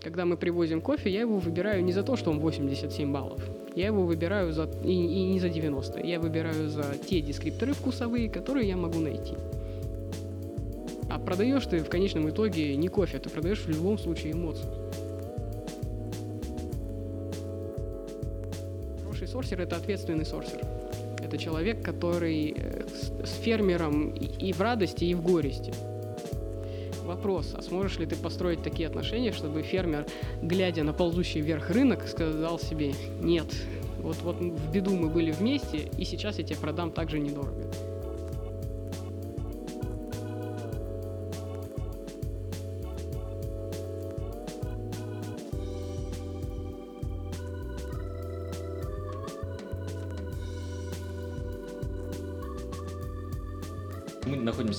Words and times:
Когда 0.00 0.24
мы 0.24 0.36
привозим 0.36 0.80
кофе, 0.80 1.10
я 1.10 1.20
его 1.20 1.38
выбираю 1.38 1.82
не 1.82 1.92
за 1.92 2.04
то, 2.04 2.16
что 2.16 2.30
он 2.30 2.38
87 2.38 3.12
баллов. 3.12 3.42
Я 3.74 3.86
его 3.86 4.04
выбираю 4.04 4.52
за, 4.52 4.68
и, 4.84 4.92
и 4.92 5.32
не 5.32 5.40
за 5.40 5.48
90. 5.48 6.06
Я 6.06 6.20
выбираю 6.20 6.68
за 6.68 6.94
те 7.08 7.20
дескрипторы 7.20 7.72
вкусовые, 7.72 8.30
которые 8.30 8.68
я 8.68 8.76
могу 8.76 9.00
найти. 9.00 9.34
А 11.10 11.18
продаешь 11.18 11.66
ты 11.66 11.78
в 11.78 11.88
конечном 11.88 12.30
итоге 12.30 12.76
не 12.76 12.88
кофе, 12.88 13.18
ты 13.18 13.28
продаешь 13.28 13.60
в 13.60 13.68
любом 13.68 13.98
случае 13.98 14.32
эмоцию. 14.32 14.70
Хороший 19.02 19.26
сорсер– 19.26 19.60
это 19.62 19.76
ответственный 19.76 20.24
сорсер. 20.24 20.60
Это 21.20 21.36
человек, 21.38 21.82
который 21.82 22.54
э, 22.56 22.84
с, 23.24 23.32
фермером 23.42 24.10
и 24.10 24.52
в 24.52 24.60
радости, 24.60 25.04
и 25.04 25.14
в 25.14 25.22
горести 25.22 25.72
вопрос, 27.08 27.54
а 27.54 27.62
сможешь 27.62 27.98
ли 27.98 28.06
ты 28.06 28.14
построить 28.14 28.62
такие 28.62 28.86
отношения, 28.86 29.32
чтобы 29.32 29.62
фермер, 29.62 30.06
глядя 30.42 30.84
на 30.84 30.92
ползущий 30.92 31.40
вверх 31.40 31.70
рынок, 31.70 32.06
сказал 32.06 32.60
себе 32.60 32.92
«нет, 33.20 33.46
вот, 34.00 34.16
вот 34.22 34.36
в 34.36 34.72
беду 34.72 34.94
мы 34.94 35.08
были 35.08 35.32
вместе, 35.32 35.88
и 35.98 36.04
сейчас 36.04 36.38
я 36.38 36.44
тебе 36.44 36.58
продам 36.58 36.92
так 36.92 37.10
же 37.10 37.18
недорого». 37.18 37.67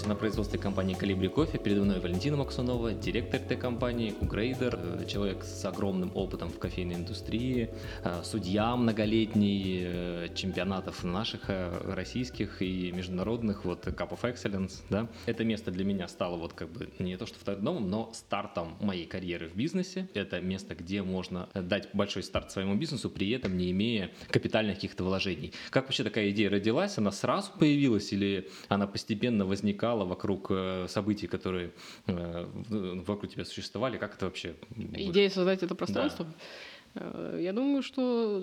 На 0.10 0.16
производстве 0.16 0.58
компании 0.58 0.96
«Калибри 0.96 1.28
Кофе». 1.28 1.60
Передо 1.60 1.84
мной 1.84 2.00
Валентина 2.00 2.36
Максунова, 2.38 2.94
директор 2.94 3.40
этой 3.40 3.56
компании, 3.56 4.16
угрейдер, 4.20 4.80
э, 4.82 5.06
человек 5.06 5.44
с 5.44 5.64
огромным 5.66 6.12
опытом 6.16 6.50
в 6.50 6.58
кофейной 6.58 6.96
индустрии, 6.96 7.70
э, 8.04 8.22
судья 8.24 8.76
многолетний 8.76 9.84
э, 9.84 10.28
чемпионатов 10.34 11.04
наших 11.04 11.42
российских 11.86 12.64
и 12.64 12.92
международных, 12.92 13.66
вот 13.66 13.86
Cup 13.86 14.10
of 14.10 14.22
Excellence, 14.24 14.82
да. 14.90 15.08
Это 15.28 15.44
место 15.44 15.70
для 15.70 15.86
меня 15.86 16.08
стало 16.08 16.38
вот 16.38 16.54
как 16.54 16.70
бы 16.72 16.90
не 16.98 17.16
то 17.16 17.28
что 17.28 17.38
вторым 17.38 17.64
домом, 17.64 17.90
но 17.92 18.10
стартом 18.14 18.78
моей 18.80 19.06
карьеры 19.06 19.48
в 19.50 19.56
бизнесе. 19.56 20.10
Это 20.16 20.42
место, 20.42 20.74
где 20.74 21.04
можно 21.04 21.50
дать 21.54 21.90
большой 21.94 22.24
старт 22.24 22.52
своему 22.52 22.74
бизнесу, 22.74 23.12
при 23.12 23.30
этом 23.30 23.56
не 23.56 23.70
имея 23.70 24.10
капитальных 24.32 24.78
каких-то 24.78 25.04
вложений. 25.04 25.54
Как 25.70 25.84
вообще 25.84 26.04
такая 26.04 26.32
идея 26.32 26.50
родилась? 26.50 26.98
Она 26.98 27.12
сразу 27.12 27.52
появилась 27.60 28.12
или 28.12 28.50
она 28.70 28.88
постепенно 28.88 29.20
постепенно 29.20 29.46
возникало 30.00 30.06
вокруг 30.06 30.48
э, 30.50 30.88
событий, 30.88 31.28
которые 31.28 31.72
э, 32.08 32.46
вокруг 33.06 33.32
тебя 33.32 33.46
существовали? 33.46 33.98
Как 33.98 34.16
это 34.16 34.26
вообще? 34.26 34.56
Идея 34.78 35.30
создать 35.30 35.64
это 35.64 35.76
пространство? 35.76 36.26
Да. 36.26 37.02
Э, 37.02 37.40
я 37.42 37.54
думаю, 37.54 37.84
что 37.84 38.40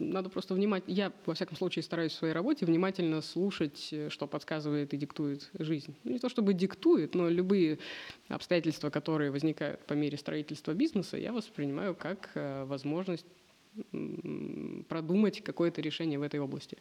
надо 0.00 0.28
просто 0.28 0.54
внимать. 0.54 0.84
Я, 0.86 1.12
во 1.26 1.34
всяком 1.34 1.56
случае, 1.56 1.82
стараюсь 1.82 2.12
в 2.12 2.16
своей 2.16 2.34
работе 2.34 2.66
внимательно 2.66 3.22
слушать, 3.22 3.94
что 4.08 4.26
подсказывает 4.26 4.94
и 4.94 4.96
диктует 4.96 5.50
жизнь. 5.58 5.94
Ну, 6.04 6.12
не 6.12 6.18
то 6.18 6.28
чтобы 6.28 6.54
диктует, 6.54 7.14
но 7.14 7.28
любые 7.28 7.78
обстоятельства, 8.28 8.90
которые 8.90 9.30
возникают 9.30 9.80
по 9.86 9.94
мере 9.94 10.16
строительства 10.16 10.74
бизнеса, 10.74 11.16
я 11.16 11.32
воспринимаю 11.32 11.94
как 11.94 12.30
возможность 12.66 13.26
продумать 14.88 15.42
какое-то 15.42 15.80
решение 15.80 16.18
в 16.18 16.22
этой 16.22 16.40
области. 16.40 16.78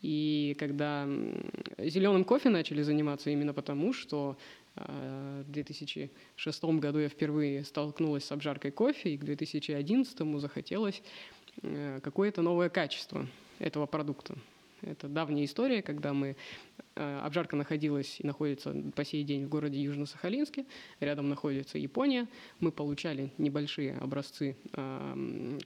И 0.00 0.56
когда 0.58 1.06
зеленым 1.78 2.24
кофе 2.24 2.48
начали 2.48 2.82
заниматься 2.82 3.30
именно 3.30 3.52
потому, 3.52 3.92
что 3.92 4.36
э, 4.76 5.42
в 5.46 5.50
2006 5.50 6.64
году 6.64 6.98
я 6.98 7.08
впервые 7.08 7.64
столкнулась 7.64 8.24
с 8.24 8.32
обжаркой 8.32 8.70
кофе, 8.70 9.14
и 9.14 9.18
к 9.18 9.24
2011 9.24 10.40
захотелось 10.40 11.02
э, 11.62 12.00
какое-то 12.02 12.42
новое 12.42 12.68
качество 12.68 13.26
этого 13.58 13.86
продукта. 13.86 14.36
Это 14.82 15.08
давняя 15.08 15.44
история, 15.44 15.82
когда 15.82 16.12
мы... 16.12 16.36
Э, 16.94 17.20
обжарка 17.20 17.56
находилась 17.56 18.16
и 18.20 18.26
находится 18.26 18.74
по 18.94 19.04
сей 19.04 19.24
день 19.24 19.46
в 19.46 19.48
городе 19.48 19.82
Южно-Сахалинске. 19.82 20.66
Рядом 21.00 21.28
находится 21.28 21.78
Япония. 21.78 22.28
Мы 22.60 22.70
получали 22.70 23.32
небольшие 23.38 23.96
образцы 23.96 24.56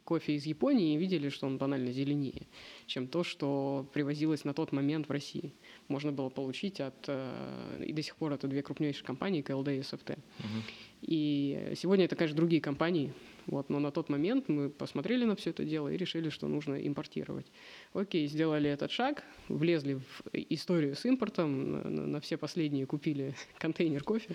кофе 0.05 0.35
из 0.35 0.47
Японии 0.47 0.95
и 0.95 0.99
видели, 0.99 1.29
что 1.31 1.47
он 1.47 1.59
банально 1.59 1.91
зеленее, 1.93 2.47
чем 2.87 3.09
то, 3.09 3.25
что 3.25 3.89
привозилось 3.93 4.45
на 4.45 4.55
тот 4.55 4.73
момент 4.73 5.09
в 5.09 5.13
России. 5.13 5.53
Можно 5.89 6.13
было 6.13 6.29
получить 6.29 6.81
от... 6.81 7.05
Э, 7.09 7.83
и 7.85 7.93
до 7.93 8.03
сих 8.03 8.17
пор 8.17 8.33
это 8.33 8.47
две 8.47 8.63
крупнейшие 8.63 9.05
компании, 9.05 9.43
КЛД 9.43 9.69
и 9.69 9.83
СФТ. 9.83 10.11
Угу. 10.11 10.63
И 11.03 11.73
сегодня 11.77 12.05
это, 12.05 12.17
конечно, 12.17 12.37
другие 12.37 12.61
компании, 12.61 13.13
вот, 13.47 13.71
но 13.71 13.79
на 13.79 13.91
тот 13.91 14.09
момент 14.09 14.49
мы 14.49 14.69
посмотрели 14.69 15.25
на 15.25 15.37
все 15.37 15.51
это 15.51 15.65
дело 15.65 15.89
и 15.89 15.97
решили, 15.97 16.31
что 16.31 16.49
нужно 16.49 16.75
импортировать. 16.87 17.47
Окей, 17.93 18.27
сделали 18.27 18.69
этот 18.69 18.91
шаг, 18.91 19.23
влезли 19.49 19.95
в 19.95 20.23
историю 20.33 20.97
с 20.97 21.05
импортом, 21.05 21.71
на, 21.71 22.07
на 22.07 22.21
все 22.21 22.37
последние 22.37 22.87
купили 22.87 23.35
контейнер 23.59 24.03
кофе, 24.03 24.35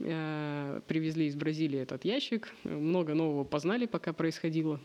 э, 0.00 0.80
привезли 0.88 1.26
из 1.26 1.36
Бразилии 1.36 1.78
этот 1.78 2.04
ящик, 2.04 2.52
много 2.64 3.14
нового 3.14 3.44
познали, 3.44 3.86
пока 3.86 4.12
происходило 4.12 4.80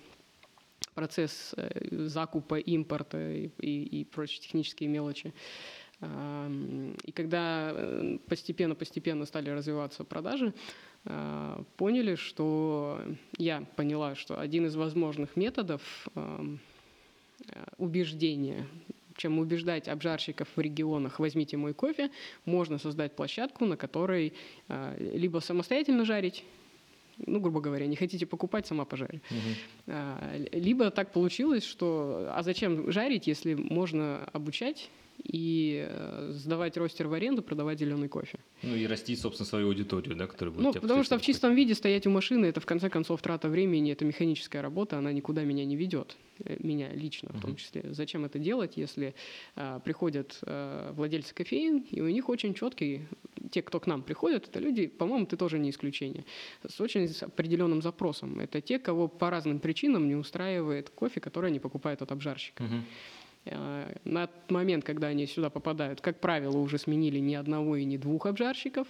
процесс 0.93 1.53
э, 1.57 2.05
закупа, 2.07 2.59
импорта 2.59 3.31
и, 3.31 3.49
и, 3.59 4.01
и 4.01 4.05
прочие 4.05 4.41
технические 4.41 4.89
мелочи. 4.89 5.33
И 5.99 7.11
когда 7.11 7.75
постепенно-постепенно 8.27 9.25
стали 9.25 9.49
развиваться 9.49 10.03
продажи, 10.03 10.53
поняли, 11.77 12.15
что 12.15 13.01
я 13.37 13.63
поняла, 13.75 14.15
что 14.15 14.39
один 14.39 14.65
из 14.65 14.75
возможных 14.75 15.35
методов 15.35 15.81
убеждения 17.77 18.67
чем 19.17 19.39
убеждать 19.39 19.87
обжарщиков 19.87 20.47
в 20.55 20.61
регионах 20.61 21.19
«возьмите 21.19 21.57
мой 21.57 21.73
кофе», 21.73 22.11
можно 22.45 22.77
создать 22.77 23.15
площадку, 23.15 23.65
на 23.65 23.75
которой 23.75 24.33
а, 24.67 24.95
либо 24.97 25.39
самостоятельно 25.39 26.05
жарить, 26.05 26.43
ну, 27.25 27.39
грубо 27.39 27.61
говоря, 27.61 27.87
не 27.87 27.95
хотите 27.95 28.25
покупать, 28.25 28.67
сама 28.67 28.85
пожарь. 28.85 29.21
Угу. 29.31 29.95
Либо 30.51 30.91
так 30.91 31.11
получилось, 31.11 31.63
что 31.63 32.29
а 32.31 32.43
зачем 32.43 32.91
жарить, 32.91 33.27
если 33.27 33.55
можно 33.55 34.23
обучать 34.33 34.89
и 35.23 35.85
э, 35.89 36.31
сдавать 36.33 36.77
ростер 36.77 37.07
в 37.07 37.13
аренду, 37.13 37.41
продавать 37.41 37.79
зеленый 37.79 38.07
кофе. 38.07 38.39
Ну 38.63 38.75
и 38.75 38.85
расти, 38.85 39.15
собственно, 39.15 39.47
свою 39.47 39.67
аудиторию, 39.67 40.15
да, 40.15 40.27
которая 40.27 40.53
будет 40.53 40.63
Ну, 40.63 40.73
потому 40.73 41.03
что 41.03 41.17
в 41.17 41.21
чистом 41.21 41.55
виде 41.55 41.75
стоять 41.75 42.05
у 42.07 42.09
машины, 42.09 42.45
это 42.45 42.59
в 42.59 42.65
конце 42.65 42.89
концов 42.89 43.21
трата 43.21 43.49
времени, 43.49 43.91
это 43.91 44.05
механическая 44.05 44.61
работа, 44.61 44.97
она 44.97 45.11
никуда 45.11 45.43
меня 45.43 45.65
не 45.65 45.75
ведет, 45.75 46.17
э, 46.39 46.57
меня 46.59 46.91
лично 46.93 47.29
в 47.33 47.41
том 47.41 47.55
числе. 47.55 47.83
Зачем 47.89 48.25
это 48.25 48.39
делать, 48.39 48.77
если 48.77 49.15
а, 49.55 49.79
приходят 49.79 50.37
а, 50.43 50.93
владельцы 50.93 51.33
кофеин, 51.33 51.85
и 51.91 52.01
у 52.01 52.07
них 52.07 52.29
очень 52.29 52.53
четкий, 52.53 53.07
те, 53.49 53.61
кто 53.61 53.79
к 53.79 53.87
нам 53.87 54.01
приходят, 54.01 54.47
это 54.47 54.59
люди, 54.59 54.87
по-моему, 54.87 55.25
ты 55.25 55.37
тоже 55.37 55.59
не 55.59 55.69
исключение, 55.69 56.25
с 56.67 56.79
очень 56.81 57.09
определенным 57.21 57.81
запросом. 57.81 58.39
Это 58.39 58.61
те, 58.61 58.79
кого 58.79 59.07
по 59.07 59.29
разным 59.29 59.59
причинам 59.59 60.07
не 60.07 60.15
устраивает 60.15 60.89
кофе, 60.89 61.19
который 61.19 61.49
они 61.49 61.59
покупают 61.59 62.01
от 62.01 62.11
обжарщика. 62.11 62.63
Угу. 62.63 62.75
На 64.03 64.27
тот 64.27 64.51
момент, 64.51 64.83
когда 64.83 65.07
они 65.07 65.25
сюда 65.25 65.49
попадают, 65.49 66.01
как 66.01 66.19
правило, 66.19 66.57
уже 66.57 66.77
сменили 66.77 67.19
ни 67.19 67.35
одного 67.35 67.75
и 67.77 67.85
ни 67.85 67.97
двух 67.97 68.25
обжарщиков. 68.25 68.87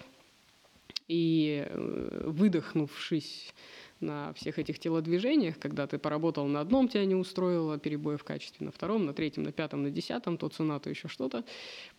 И 1.07 1.66
э, 1.69 2.24
выдохнувшись 2.25 3.53
на 4.00 4.34
всех 4.34 4.59
этих 4.59 4.80
телодвижениях, 4.80 5.58
когда 5.59 5.88
ты 5.88 5.97
поработал 5.97 6.47
на 6.47 6.59
одном, 6.59 6.88
тебя 6.88 7.06
не 7.06 7.16
устроило, 7.16 7.78
перебои 7.78 8.16
в 8.16 8.24
качестве, 8.24 8.66
на 8.66 8.72
втором, 8.72 9.06
на 9.06 9.13
третьем, 9.13 9.44
на 9.44 9.52
пятом, 9.52 9.84
на 9.84 9.90
десятом, 9.90 10.38
то 10.38 10.50
цена, 10.50 10.80
то 10.80 10.90
еще 10.90 11.08
что-то. 11.08 11.44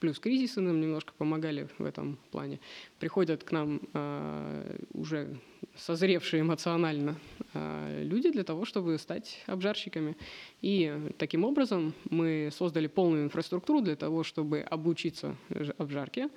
Плюс 0.00 0.19
кризисы 0.19 0.60
нам 0.60 0.81
немножко 0.81 1.12
помогали 1.16 1.69
в 1.78 1.84
этом 1.84 2.19
плане. 2.31 2.60
Приходят 2.98 3.44
к 3.44 3.53
нам 3.53 3.81
э, 3.94 4.78
уже 4.92 5.37
созревшие 5.76 6.42
эмоционально 6.42 7.16
э, 7.54 8.03
люди 8.04 8.31
для 8.31 8.44
того, 8.44 8.64
чтобы 8.64 8.99
стать 8.99 9.43
обжарщиками. 9.46 10.17
И 10.62 11.12
таким 11.19 11.44
образом 11.44 11.94
мы 12.11 12.50
создали 12.52 12.87
полную 12.87 13.25
инфраструктуру 13.25 13.81
для 13.81 13.96
того, 13.96 14.23
чтобы 14.25 14.61
обучиться 14.61 15.37
обжарке, 15.78 16.28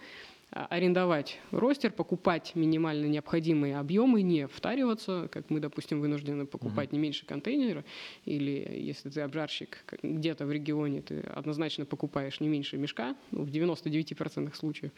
арендовать 0.51 1.39
ростер, 1.51 1.91
покупать 1.91 2.51
минимально 2.55 3.05
необходимые 3.05 3.77
объемы, 3.77 4.21
не 4.21 4.47
втариваться, 4.47 5.29
как 5.31 5.49
мы, 5.49 5.59
допустим, 5.59 6.01
вынуждены 6.01 6.45
покупать 6.45 6.89
uh-huh. 6.89 6.95
не 6.95 6.99
меньше 6.99 7.25
контейнера, 7.25 7.85
или 8.25 8.67
если 8.77 9.09
ты 9.09 9.21
обжарщик 9.21 9.83
где-то 10.03 10.45
в 10.45 10.51
регионе, 10.51 11.01
ты 11.01 11.21
однозначно 11.21 11.85
покупаешь 11.85 12.41
не 12.41 12.49
меньше 12.49 12.77
мешка, 12.77 13.15
ну, 13.31 13.43
в 13.43 13.49
99% 13.49 14.53
случаев. 14.55 14.91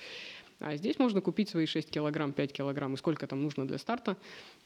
А 0.66 0.78
здесь 0.78 0.98
можно 0.98 1.20
купить 1.20 1.50
свои 1.50 1.66
6 1.66 1.92
килограмм, 1.92 2.32
5 2.32 2.54
килограмм, 2.54 2.94
и 2.94 2.98
сколько 2.98 3.28
там 3.28 3.44
нужно 3.44 3.68
для 3.68 3.78
старта, 3.78 4.16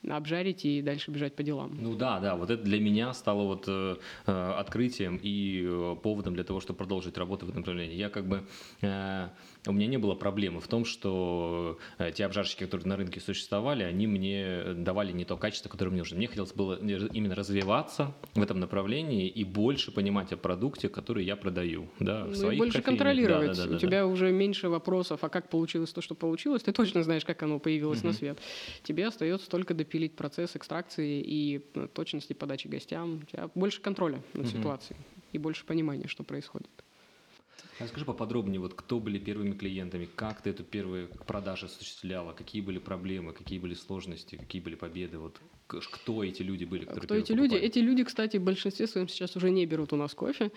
обжарить 0.07 0.63
и 0.63 0.83
дальше 0.83 1.09
бежать 1.09 1.35
по 1.35 1.41
делам. 1.41 1.75
Ну 1.81 1.95
да, 1.95 2.19
да, 2.19 2.35
вот 2.35 2.51
это 2.51 2.61
для 2.61 2.79
меня 2.79 3.13
стало 3.13 3.43
вот 3.43 3.65
э, 3.67 3.95
э 4.27 4.53
открытием 4.57 5.19
и 5.21 5.65
э, 5.67 5.95
поводом 6.03 6.35
для 6.35 6.43
того, 6.43 6.59
чтобы 6.59 6.77
продолжить 6.77 7.17
работу 7.17 7.47
в 7.47 7.49
этом 7.49 7.61
направлении. 7.61 7.95
Я 7.95 8.09
как 8.09 8.27
бы 8.27 8.43
э, 8.81 9.29
у 9.65 9.73
меня 9.73 9.87
не 9.87 9.97
было 9.97 10.13
проблемы 10.13 10.59
в 10.61 10.67
том, 10.67 10.85
что 10.85 11.79
э, 11.97 12.11
те 12.11 12.25
обжарщики, 12.25 12.63
которые 12.63 12.87
на 12.87 12.95
рынке 12.95 13.19
существовали, 13.19 13.83
они 13.83 14.05
мне 14.05 14.73
давали 14.75 15.11
не 15.11 15.25
то 15.25 15.35
качество, 15.35 15.69
которое 15.69 15.91
мне 15.91 16.01
нужно. 16.01 16.17
Мне 16.17 16.27
хотелось 16.27 16.53
было 16.53 16.75
именно 16.75 17.33
развиваться 17.33 18.13
в 18.35 18.41
этом 18.41 18.59
направлении 18.59 19.27
и 19.27 19.43
больше 19.43 19.91
понимать 19.91 20.31
о 20.31 20.37
продукте, 20.37 20.89
который 20.89 21.25
я 21.25 21.35
продаю. 21.35 21.87
Да, 21.99 22.25
в 22.25 22.37
ну, 22.37 22.51
и 22.51 22.57
больше 22.57 22.81
кофейнях. 22.81 22.85
контролировать. 22.85 23.57
Да, 23.57 23.63
да, 23.63 23.69
да, 23.69 23.75
У 23.75 23.79
тебя 23.79 24.05
уже 24.05 24.31
меньше 24.31 24.69
вопросов, 24.69 25.23
а 25.23 25.29
как 25.29 25.49
получилось 25.49 25.86
то, 25.93 26.01
что 26.01 26.15
получилось. 26.15 26.63
Ты 26.63 26.71
точно 26.71 27.03
знаешь, 27.03 27.25
как 27.25 27.41
оно 27.43 27.59
появилось 27.59 27.99
угу. 27.99 28.07
на 28.07 28.13
свет. 28.13 28.39
Тебе 28.83 29.07
остается 29.07 29.49
только 29.49 29.73
допилить 29.73 30.15
процесс 30.15 30.55
экстракции 30.55 31.21
и 31.21 31.65
э, 31.73 31.87
точности 31.93 32.33
подачи 32.33 32.67
гостям. 32.67 33.21
У 33.23 33.25
тебя 33.25 33.49
больше 33.55 33.81
контроля 33.81 34.21
над 34.33 34.45
угу. 34.45 34.57
ситуацией 34.57 34.99
и 35.31 35.37
больше 35.37 35.65
понимания, 35.65 36.07
что 36.07 36.23
происходит. 36.23 36.69
Расскажи 37.79 38.05
поподробнее, 38.05 38.59
вот 38.59 38.73
кто 38.73 38.99
были 38.99 39.19
первыми 39.19 39.51
клиентами, 39.51 40.09
как 40.15 40.41
ты 40.41 40.49
эту 40.49 40.63
первую 40.63 41.09
продажу 41.27 41.67
осуществляла, 41.67 42.33
какие 42.33 42.61
были 42.61 42.79
проблемы, 42.79 43.33
какие 43.33 43.59
были 43.59 43.75
сложности, 43.75 44.35
какие 44.35 44.61
были 44.61 44.73
победы, 44.73 45.19
вот 45.19 45.39
кто 45.67 46.23
эти 46.23 46.43
люди 46.43 46.65
были, 46.65 46.85
которые 46.85 47.05
Кто 47.05 47.15
эти 47.15 47.33
покупали? 47.33 47.49
люди? 47.49 47.65
Эти 47.65 47.79
люди, 47.79 48.03
кстати, 48.03 48.37
в 48.37 48.43
большинстве 48.43 48.87
своем 48.87 49.07
сейчас 49.07 49.35
уже 49.35 49.49
не 49.51 49.65
берут 49.65 49.93
у 49.93 49.95
нас 49.95 50.13
кофе 50.13 50.51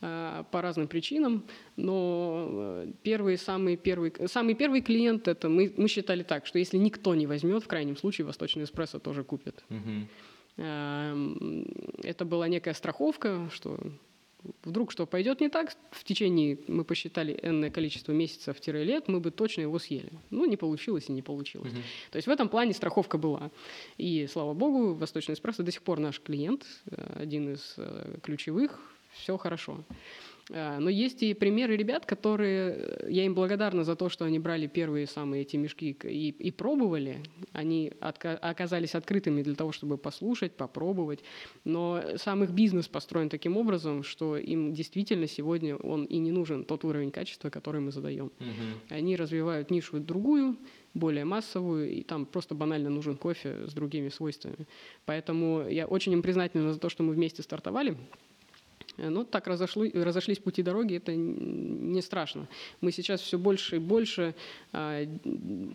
uh-huh. 0.00 0.44
по 0.50 0.62
разным 0.62 0.88
причинам, 0.88 1.44
но 1.76 2.84
первый, 3.02 3.38
самый 3.38 3.76
первый, 3.76 4.12
самый 4.26 4.54
первый 4.54 4.80
клиент 4.80 5.28
это 5.28 5.48
мы, 5.48 5.72
мы 5.76 5.88
считали 5.88 6.22
так, 6.22 6.46
что 6.46 6.58
если 6.58 6.78
никто 6.78 7.14
не 7.14 7.26
возьмет, 7.26 7.62
в 7.62 7.68
крайнем 7.68 7.96
случае 7.96 8.26
восточный 8.26 8.64
эспрессо 8.64 8.98
тоже 8.98 9.24
купит. 9.24 9.64
Uh-huh. 9.68 10.06
Это 12.02 12.24
была 12.24 12.48
некая 12.48 12.74
страховка, 12.74 13.48
что 13.52 13.78
вдруг 14.64 14.92
что 14.92 15.06
пойдет 15.06 15.40
не 15.40 15.48
так, 15.48 15.76
в 15.90 16.04
течение, 16.04 16.58
мы 16.68 16.84
посчитали, 16.84 17.38
энное 17.42 17.70
количество 17.70 18.12
месяцев-лет, 18.12 19.08
мы 19.08 19.20
бы 19.20 19.30
точно 19.30 19.62
его 19.62 19.78
съели. 19.78 20.12
Ну, 20.30 20.44
не 20.44 20.56
получилось 20.56 21.08
и 21.08 21.12
не 21.12 21.22
получилось. 21.22 21.72
Угу. 21.72 21.82
То 22.12 22.16
есть 22.16 22.28
в 22.28 22.30
этом 22.30 22.48
плане 22.48 22.72
страховка 22.72 23.18
была. 23.18 23.50
И, 23.98 24.26
слава 24.30 24.54
богу, 24.54 24.94
Восточный 24.94 25.34
эспрессо 25.34 25.62
до 25.62 25.72
сих 25.72 25.82
пор 25.82 26.00
наш 26.00 26.20
клиент, 26.20 26.66
э, 26.90 27.20
один 27.22 27.54
из 27.54 27.74
э, 27.76 28.18
ключевых, 28.22 28.80
все 29.12 29.36
хорошо. 29.36 29.84
А, 30.52 30.78
но 30.78 30.88
есть 30.88 31.22
и 31.22 31.34
примеры 31.34 31.76
ребят, 31.76 32.06
которые, 32.06 32.98
я 33.08 33.24
им 33.24 33.34
благодарна 33.34 33.82
за 33.82 33.96
то, 33.96 34.08
что 34.08 34.24
они 34.24 34.38
брали 34.38 34.66
первые 34.66 35.06
самые 35.06 35.42
эти 35.42 35.56
мешки 35.56 35.96
и, 36.04 36.30
и 36.30 36.50
пробовали. 36.52 37.22
Они 37.52 37.92
отка- 38.00 38.36
оказались 38.36 38.94
открытыми 38.94 39.42
для 39.42 39.54
того, 39.54 39.72
чтобы 39.72 39.98
послушать, 39.98 40.52
попробовать. 40.52 41.20
Но 41.64 42.00
сам 42.16 42.44
их 42.44 42.50
бизнес 42.50 42.86
построен 42.86 43.28
таким 43.28 43.56
образом, 43.56 44.04
что 44.04 44.36
им 44.36 44.72
действительно 44.72 45.26
сегодня 45.26 45.76
он 45.76 46.04
и 46.04 46.18
не 46.18 46.30
нужен 46.30 46.64
тот 46.64 46.84
уровень 46.84 47.10
качества, 47.10 47.50
который 47.50 47.80
мы 47.80 47.90
задаем. 47.90 48.26
Угу. 48.26 48.94
Они 48.94 49.16
развивают 49.16 49.70
нишу 49.70 49.98
другую, 49.98 50.56
более 50.94 51.24
массовую, 51.24 51.90
и 51.90 52.02
там 52.02 52.24
просто 52.24 52.54
банально 52.54 52.88
нужен 52.88 53.16
кофе 53.16 53.66
с 53.66 53.72
другими 53.72 54.10
свойствами. 54.10 54.66
Поэтому 55.06 55.68
я 55.68 55.86
очень 55.86 56.12
им 56.12 56.22
признательна 56.22 56.72
за 56.72 56.78
то, 56.78 56.88
что 56.88 57.02
мы 57.02 57.12
вместе 57.14 57.42
стартовали. 57.42 57.96
Э, 58.96 59.08
ну, 59.08 59.24
так 59.24 59.46
разошло, 59.46 59.84
разошлись 59.94 60.38
пути 60.38 60.62
дороги, 60.62 60.96
это 60.96 61.14
не 61.14 62.02
страшно. 62.02 62.48
Мы 62.80 62.92
сейчас 62.92 63.20
все 63.20 63.38
больше 63.38 63.76
и 63.76 63.78
больше, 63.78 64.34
а, 64.72 65.04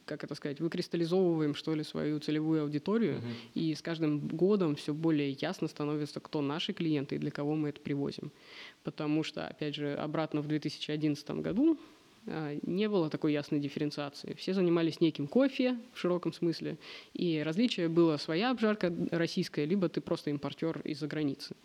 как 0.05 0.23
это 0.23 0.35
сказать, 0.35 0.59
выкристаллизовываем, 0.59 1.55
что 1.55 1.75
ли, 1.75 1.83
свою 1.83 2.19
целевую 2.19 2.63
аудиторию, 2.63 3.15
uh-huh. 3.15 3.61
и 3.61 3.75
с 3.75 3.81
каждым 3.81 4.27
годом 4.27 4.75
все 4.75 4.93
более 4.93 5.31
ясно 5.31 5.67
становится, 5.67 6.19
кто 6.19 6.41
наши 6.41 6.73
клиенты 6.73 7.15
и 7.15 7.19
для 7.19 7.31
кого 7.31 7.55
мы 7.55 7.69
это 7.69 7.79
привозим. 7.79 8.31
Потому 8.83 9.23
что, 9.23 9.47
опять 9.47 9.75
же, 9.75 9.93
обратно 9.95 10.41
в 10.41 10.47
2011 10.47 11.29
году 11.31 11.77
а, 12.27 12.57
не 12.63 12.87
было 12.87 13.09
такой 13.09 13.33
ясной 13.33 13.59
дифференциации. 13.59 14.33
Все 14.33 14.53
занимались 14.53 15.01
неким 15.01 15.27
кофе 15.27 15.77
в 15.93 15.99
широком 15.99 16.33
смысле, 16.33 16.77
и 17.13 17.41
различие 17.43 17.87
было 17.87 18.17
своя 18.17 18.51
обжарка 18.51 18.93
российская, 19.11 19.65
либо 19.65 19.89
ты 19.89 20.01
просто 20.01 20.29
импортер 20.29 20.81
из-за 20.83 21.07
границы. 21.07 21.55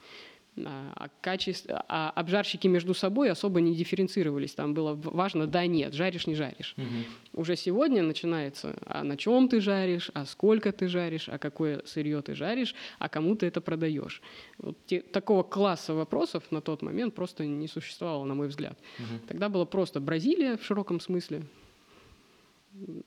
А, 0.64 1.08
качество, 1.20 1.85
а 1.87 2.11
обжарщики 2.11 2.67
между 2.67 2.94
собой 2.94 3.31
особо 3.31 3.61
не 3.61 3.75
дифференцировались. 3.75 4.55
Там 4.55 4.73
было 4.73 4.94
важно 4.94 5.47
да 5.47 5.67
нет, 5.67 5.93
жаришь 5.93 6.26
не 6.26 6.35
жаришь. 6.35 6.75
Угу. 6.79 7.41
Уже 7.43 7.56
сегодня 7.56 8.03
начинается, 8.03 8.75
а 8.87 9.05
на 9.05 9.19
чем 9.19 9.49
ты 9.49 9.61
жаришь, 9.61 10.11
а 10.14 10.25
сколько 10.25 10.73
ты 10.73 10.88
жаришь, 10.88 11.29
а 11.29 11.37
какое 11.37 11.82
сырье 11.85 12.23
ты 12.23 12.35
жаришь, 12.35 12.75
а 12.99 13.11
кому 13.11 13.37
ты 13.37 13.47
это 13.47 13.61
продаешь. 13.61 14.23
Вот 14.56 14.79
те, 14.87 15.00
такого 15.00 15.43
класса 15.43 15.93
вопросов 15.93 16.44
на 16.50 16.62
тот 16.62 16.81
момент 16.81 17.14
просто 17.14 17.44
не 17.44 17.69
существовало, 17.69 18.25
на 18.25 18.35
мой 18.35 18.49
взгляд. 18.49 18.79
Угу. 18.99 19.26
Тогда 19.29 19.50
было 19.50 19.67
просто 19.67 20.00
Бразилия 20.00 20.56
в 20.56 20.64
широком 20.64 21.00
смысле, 21.00 21.43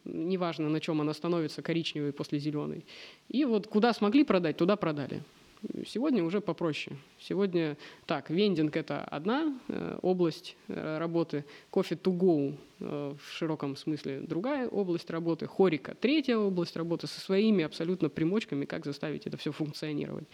неважно, 0.05 0.69
на 0.69 0.79
чем 0.79 1.01
она 1.01 1.13
становится, 1.15 1.63
коричневой 1.63 2.11
после 2.11 2.37
зеленой. 2.37 2.85
И 3.27 3.43
вот 3.43 3.65
куда 3.65 3.91
смогли 3.93 4.23
продать, 4.23 4.57
туда 4.57 4.75
продали. 4.75 5.23
Сегодня 5.85 6.23
уже 6.23 6.39
попроще. 6.39 6.95
Сегодня 7.19 7.77
так, 8.05 8.29
вендинг– 8.29 8.75
это 8.77 9.03
одна 9.03 9.59
э, 9.67 9.99
область 10.01 10.55
э, 10.69 10.97
работы, 10.97 11.43
кофе 11.69 11.95
to 11.95 12.17
go 12.17 12.55
э, 12.79 13.15
в 13.19 13.31
широком 13.33 13.75
смысле 13.75 14.21
другая 14.21 14.69
область 14.69 15.09
работы, 15.09 15.47
хорика– 15.47 15.95
третья 15.99 16.37
область 16.37 16.77
работы 16.77 17.07
со 17.07 17.19
своими 17.19 17.65
абсолютно 17.65 18.07
примочками, 18.07 18.63
как 18.63 18.85
заставить 18.85 19.27
это 19.27 19.35
все 19.35 19.51
функционировать. 19.51 20.29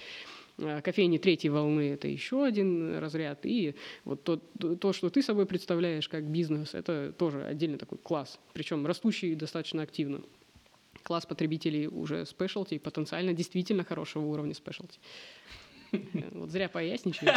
Э, 0.60 0.82
кофейни 0.82 1.18
третьей 1.18 1.50
волны– 1.50 1.90
это 1.94 2.08
еще 2.08 2.46
один 2.46 3.00
разряд. 3.00 3.48
И 3.48 3.74
вот 4.04 4.24
то, 4.24 4.38
то, 4.38 4.94
что 4.94 5.10
ты 5.10 5.24
собой 5.24 5.48
представляешь 5.48 6.08
как 6.08 6.26
бизнес, 6.26 6.76
это 6.76 7.12
тоже 7.18 7.44
отдельный 7.44 7.80
такой 7.80 7.98
класс, 7.98 8.40
причем 8.54 8.86
растущий 8.86 9.34
достаточно 9.34 9.82
активно 9.82 10.22
класс 11.06 11.26
потребителей 11.26 11.88
уже 11.88 12.26
спешлти, 12.26 12.80
потенциально 12.80 13.32
действительно 13.32 13.84
хорошего 13.84 14.26
уровня 14.26 14.54
спешлти. 14.54 15.00
Вот 16.32 16.50
зря 16.50 16.68
поясничаю, 16.68 17.32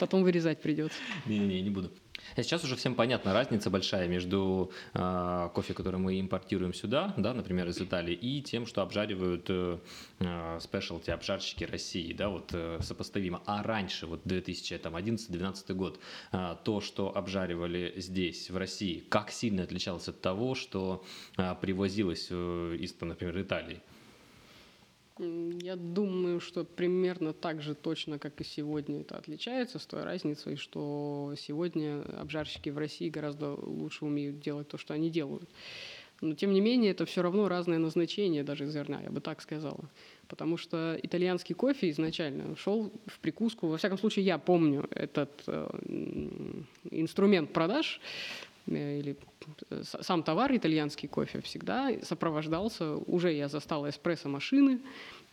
потом 0.00 0.24
вырезать 0.24 0.60
придется. 0.60 0.98
Не-не-не, 1.26 1.60
не 1.60 1.70
буду. 1.70 1.92
А 2.34 2.42
сейчас 2.42 2.64
уже 2.64 2.76
всем 2.76 2.94
понятна 2.94 3.32
разница 3.32 3.70
большая 3.70 4.08
между 4.08 4.70
э, 4.94 5.48
кофе, 5.54 5.74
который 5.74 6.00
мы 6.00 6.20
импортируем 6.20 6.74
сюда, 6.74 7.14
да, 7.16 7.34
например, 7.34 7.68
из 7.68 7.80
Италии, 7.80 8.14
и 8.14 8.42
тем, 8.42 8.66
что 8.66 8.82
обжаривают 8.82 9.46
э, 9.48 9.78
спешлти, 10.60 11.10
обжарщики 11.10 11.64
России, 11.64 12.12
да, 12.12 12.28
вот 12.28 12.50
э, 12.52 12.80
сопоставимо. 12.82 13.42
А 13.46 13.62
раньше, 13.62 14.06
вот 14.06 14.24
2011-2012 14.26 15.74
год, 15.74 16.00
э, 16.32 16.56
то, 16.64 16.80
что 16.80 17.16
обжаривали 17.16 17.94
здесь, 17.96 18.50
в 18.50 18.56
России, 18.56 19.04
как 19.08 19.30
сильно 19.30 19.62
отличалось 19.62 20.08
от 20.08 20.20
того, 20.20 20.54
что 20.54 21.04
э, 21.36 21.54
привозилось 21.60 22.28
э, 22.30 22.76
из, 22.80 22.94
например, 23.00 23.40
Италии? 23.40 23.80
Я 25.18 25.76
думаю, 25.76 26.40
что 26.40 26.64
примерно 26.64 27.32
так 27.32 27.62
же 27.62 27.74
точно, 27.74 28.18
как 28.18 28.38
и 28.40 28.44
сегодня, 28.44 29.00
это 29.00 29.16
отличается, 29.16 29.78
с 29.78 29.86
той 29.86 30.04
разницей, 30.04 30.56
что 30.56 31.34
сегодня 31.38 32.02
обжарщики 32.20 32.68
в 32.68 32.76
России 32.76 33.08
гораздо 33.08 33.54
лучше 33.54 34.04
умеют 34.04 34.40
делать 34.40 34.68
то, 34.68 34.76
что 34.76 34.92
они 34.92 35.08
делают. 35.08 35.48
Но 36.20 36.34
тем 36.34 36.52
не 36.52 36.60
менее, 36.60 36.92
это 36.92 37.04
все 37.06 37.22
равно 37.22 37.48
разное 37.48 37.78
назначение 37.78 38.42
даже 38.42 38.66
зерна, 38.66 39.00
я 39.02 39.10
бы 39.10 39.20
так 39.20 39.40
сказала. 39.40 39.90
Потому 40.28 40.56
что 40.56 40.98
итальянский 41.02 41.54
кофе 41.54 41.90
изначально 41.90 42.56
шел 42.56 42.92
в 43.06 43.18
прикуску. 43.20 43.68
Во 43.68 43.76
всяком 43.76 43.98
случае, 43.98 44.24
я 44.24 44.38
помню 44.38 44.86
этот 44.90 45.30
э, 45.46 45.68
инструмент 46.90 47.52
продаж 47.52 48.00
или 48.66 49.16
э, 49.70 49.82
сам 49.82 50.22
товар 50.22 50.54
итальянский 50.54 51.08
кофе 51.08 51.40
всегда 51.40 51.92
сопровождался, 52.02 52.96
уже 52.96 53.32
я 53.32 53.48
застала 53.48 53.88
эспрессо-машины, 53.90 54.80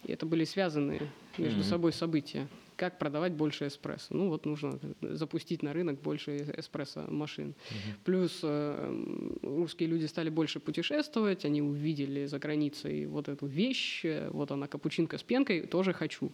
и 0.05 0.11
это 0.11 0.25
были 0.25 0.43
связанные 0.43 1.01
между 1.37 1.61
mm-hmm. 1.61 1.63
собой 1.63 1.93
события. 1.93 2.47
Как 2.75 2.97
продавать 2.97 3.33
больше 3.33 3.67
эспрессо? 3.67 4.07
Ну 4.15 4.29
вот 4.29 4.45
нужно 4.45 4.79
запустить 5.01 5.61
на 5.61 5.73
рынок 5.73 6.01
больше 6.01 6.37
эспрессо-машин. 6.57 7.49
Mm-hmm. 7.49 7.93
Плюс 8.03 8.39
э, 8.43 9.37
русские 9.43 9.89
люди 9.89 10.05
стали 10.05 10.29
больше 10.29 10.59
путешествовать, 10.59 11.45
они 11.45 11.61
увидели 11.61 12.25
за 12.25 12.39
границей 12.39 13.05
вот 13.05 13.29
эту 13.29 13.45
вещь, 13.45 14.03
э, 14.03 14.29
вот 14.31 14.51
она 14.51 14.67
капучинка 14.67 15.17
с 15.17 15.23
пенкой, 15.23 15.61
тоже 15.67 15.93
хочу. 15.93 16.31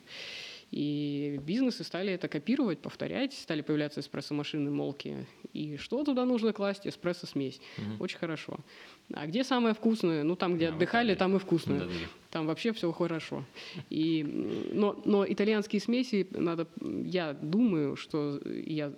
И 0.72 1.40
бизнесы 1.44 1.84
стали 1.84 2.14
это 2.14 2.28
копировать, 2.28 2.80
повторять, 2.80 3.34
стали 3.34 3.62
появляться 3.62 4.02
эспрессо-машины, 4.02 4.70
молки. 4.70 5.26
И 5.54 5.78
что 5.78 6.04
туда 6.04 6.26
нужно 6.26 6.54
класть? 6.54 6.86
Эспрессо-смесь. 6.86 7.60
Угу. 7.78 8.04
Очень 8.04 8.20
хорошо. 8.20 8.58
А 9.14 9.26
где 9.26 9.44
самое 9.44 9.74
вкусное? 9.74 10.24
Ну, 10.24 10.36
там, 10.36 10.56
где 10.56 10.70
да, 10.70 10.76
отдыхали, 10.76 11.16
там 11.16 11.36
и 11.36 11.40
вкусное. 11.40 11.80
Да, 11.80 11.86
да. 11.86 11.92
Там 12.30 12.46
вообще 12.46 12.72
все 12.74 12.92
хорошо. 12.92 13.44
И, 13.90 14.24
но, 14.72 15.02
но 15.06 15.26
итальянские 15.28 15.82
смеси 15.82 16.28
надо... 16.32 16.68
Я 16.82 17.34
думаю, 17.34 17.96
что 17.96 18.40
я 18.46 18.94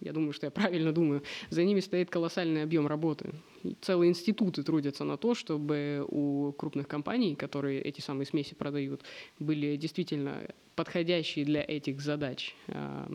я 0.00 0.12
думаю, 0.12 0.32
что 0.32 0.46
я 0.46 0.50
правильно 0.50 0.92
думаю, 0.92 1.22
за 1.50 1.64
ними 1.64 1.80
стоит 1.80 2.10
колоссальный 2.10 2.62
объем 2.62 2.86
работы. 2.86 3.32
целые 3.80 4.10
институты 4.10 4.62
трудятся 4.62 5.04
на 5.04 5.16
то, 5.16 5.34
чтобы 5.34 6.04
у 6.08 6.52
крупных 6.52 6.88
компаний, 6.88 7.34
которые 7.34 7.80
эти 7.82 8.00
самые 8.00 8.26
смеси 8.26 8.54
продают, 8.54 9.02
были 9.38 9.76
действительно 9.76 10.48
подходящие 10.74 11.44
для 11.44 11.64
этих 11.66 12.00
задач 12.00 12.54
а, 12.68 13.10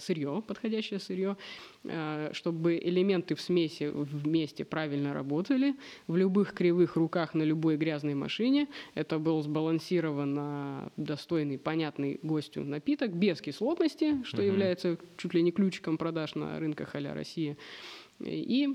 сырье, 0.00 0.42
подходящее 0.46 1.00
сырье, 1.00 1.36
э, 1.84 2.30
чтобы 2.32 2.78
элементы 2.78 3.34
в 3.34 3.40
смеси 3.40 3.90
вместе 3.92 4.64
правильно 4.64 5.14
работали, 5.14 5.74
в 6.06 6.16
любых 6.16 6.52
кривых 6.52 6.96
руках 6.96 7.34
на 7.34 7.42
любой 7.42 7.76
грязной 7.76 8.14
машине. 8.14 8.68
Это 8.94 9.18
был 9.18 9.42
сбалансированно 9.42 10.92
достойный, 10.96 11.58
понятный 11.58 12.18
гостю 12.22 12.64
напиток, 12.64 13.12
без 13.12 13.40
кислотности, 13.40 14.22
что 14.24 14.42
uh-huh. 14.42 14.46
является 14.46 14.98
чуть 15.16 15.34
ли 15.34 15.42
не 15.42 15.52
ключиком 15.52 15.98
продаж 15.98 16.34
на 16.34 16.58
рынках 16.58 16.94
а 16.94 17.14
Россия. 17.14 17.56
И 18.20 18.68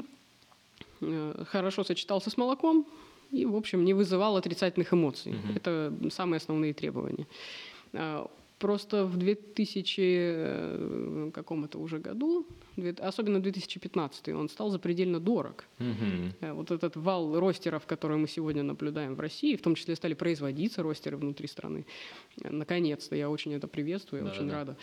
э, 1.01 1.43
хорошо 1.47 1.83
сочетался 1.83 2.29
с 2.29 2.37
молоком 2.37 2.85
и, 3.31 3.45
в 3.45 3.55
общем, 3.55 3.85
не 3.85 3.93
вызывал 3.93 4.37
отрицательных 4.37 4.93
эмоций. 4.93 5.33
Uh-huh. 5.33 5.55
Это 5.55 5.93
самые 6.09 6.37
основные 6.37 6.73
требования. 6.73 7.27
Просто 8.59 9.05
в 9.05 9.17
2000 9.17 10.01
э, 10.01 11.31
каком-то 11.33 11.79
уже 11.79 11.99
году, 11.99 12.45
особенно 12.99 13.39
в 13.39 13.41
2015, 13.41 14.29
он 14.29 14.49
стал 14.49 14.69
запредельно 14.69 15.19
дорог. 15.19 15.63
Угу. 15.79 16.53
Вот 16.55 16.71
этот 16.71 16.97
вал 16.97 17.39
ростеров, 17.39 17.85
который 17.85 18.17
мы 18.17 18.27
сегодня 18.27 18.63
наблюдаем 18.63 19.15
в 19.15 19.19
России, 19.19 19.55
в 19.55 19.61
том 19.61 19.75
числе 19.75 19.95
стали 19.95 20.13
производиться 20.13 20.83
ростеры 20.83 21.15
внутри 21.15 21.47
страны. 21.47 21.85
Наконец-то, 22.43 23.15
я 23.15 23.29
очень 23.29 23.53
это 23.53 23.67
приветствую, 23.67 24.23
я 24.23 24.27
да, 24.27 24.33
очень 24.33 24.49
да. 24.49 24.53
рада 24.53 24.77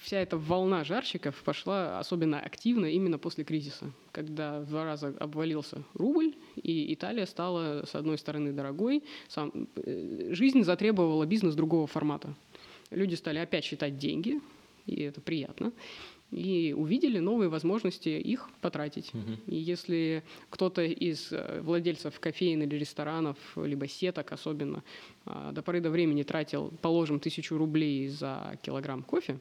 вся 0.00 0.18
эта 0.18 0.36
волна 0.36 0.84
жарщиков 0.84 1.34
пошла 1.42 1.98
особенно 1.98 2.38
активно 2.38 2.86
именно 2.86 3.18
после 3.18 3.42
кризиса, 3.42 3.90
когда 4.12 4.60
в 4.60 4.66
два 4.66 4.84
раза 4.84 5.14
обвалился 5.18 5.82
рубль, 5.94 6.34
и 6.56 6.94
Италия 6.94 7.26
стала, 7.26 7.84
с 7.86 7.94
одной 7.94 8.18
стороны, 8.18 8.52
дорогой. 8.52 9.02
Сам, 9.28 9.68
э, 9.76 10.28
жизнь 10.32 10.62
затребовала 10.62 11.26
бизнес 11.26 11.54
другого 11.54 11.86
формата. 11.86 12.34
Люди 12.90 13.14
стали 13.14 13.38
опять 13.38 13.64
считать 13.64 13.98
деньги, 13.98 14.40
и 14.86 15.02
это 15.02 15.20
приятно 15.20 15.72
и 16.32 16.74
увидели 16.76 17.18
новые 17.18 17.48
возможности 17.48 18.08
их 18.08 18.50
потратить. 18.60 19.10
Угу. 19.14 19.54
И 19.54 19.56
если 19.56 20.24
кто-то 20.50 20.82
из 20.82 21.32
э, 21.32 21.60
владельцев 21.62 22.18
кофеин 22.18 22.62
или 22.62 22.76
ресторанов, 22.76 23.36
либо 23.56 23.86
сеток 23.86 24.32
особенно, 24.32 24.82
а, 25.24 25.52
до 25.52 25.62
поры 25.62 25.80
до 25.80 25.90
времени 25.90 26.24
тратил, 26.24 26.72
положим, 26.82 27.20
тысячу 27.20 27.56
рублей 27.56 28.08
за 28.08 28.58
килограмм 28.62 29.02
кофе, 29.02 29.38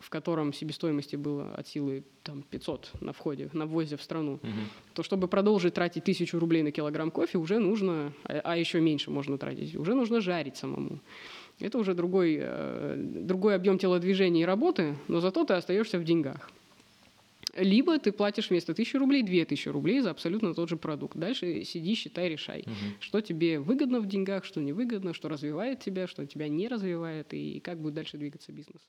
в 0.00 0.10
котором 0.10 0.52
себестоимости 0.52 1.16
было 1.16 1.54
от 1.54 1.68
силы 1.68 2.04
там, 2.22 2.42
500 2.42 2.90
на 3.00 3.12
входе, 3.12 3.50
на 3.52 3.66
ввозе 3.66 3.96
в 3.96 4.02
страну, 4.02 4.34
угу. 4.34 4.50
то 4.94 5.02
чтобы 5.02 5.28
продолжить 5.28 5.74
тратить 5.74 6.04
тысячу 6.04 6.38
рублей 6.38 6.62
на 6.62 6.70
килограмм 6.70 7.10
кофе, 7.10 7.38
уже 7.38 7.58
нужно, 7.58 8.12
а, 8.24 8.40
а 8.44 8.56
еще 8.56 8.80
меньше 8.80 9.10
можно 9.10 9.38
тратить, 9.38 9.76
уже 9.76 9.94
нужно 9.94 10.20
жарить 10.20 10.56
самому 10.56 11.00
это 11.60 11.78
уже 11.78 11.94
другой, 11.94 12.38
э, 12.40 12.96
другой 12.96 13.54
объем 13.54 13.78
телодвижения 13.78 14.42
и 14.42 14.44
работы, 14.44 14.96
но 15.08 15.20
зато 15.20 15.44
ты 15.44 15.54
остаешься 15.54 15.98
в 15.98 16.04
деньгах. 16.04 16.50
Либо 17.56 17.98
ты 18.00 18.10
платишь 18.10 18.50
вместо 18.50 18.72
1000 18.72 18.98
рублей 18.98 19.22
2000 19.22 19.68
рублей 19.68 20.00
за 20.00 20.10
абсолютно 20.10 20.54
тот 20.54 20.68
же 20.68 20.76
продукт. 20.76 21.16
Дальше 21.16 21.62
сиди, 21.62 21.94
считай, 21.94 22.28
решай, 22.28 22.62
угу. 22.62 22.74
что 22.98 23.20
тебе 23.20 23.60
выгодно 23.60 24.00
в 24.00 24.06
деньгах, 24.06 24.44
что 24.44 24.60
невыгодно, 24.60 25.14
что 25.14 25.28
развивает 25.28 25.80
тебя, 25.80 26.08
что 26.08 26.26
тебя 26.26 26.48
не 26.48 26.66
развивает 26.66 27.32
и 27.32 27.60
как 27.60 27.78
будет 27.78 27.94
дальше 27.94 28.18
двигаться 28.18 28.50
бизнес. 28.50 28.80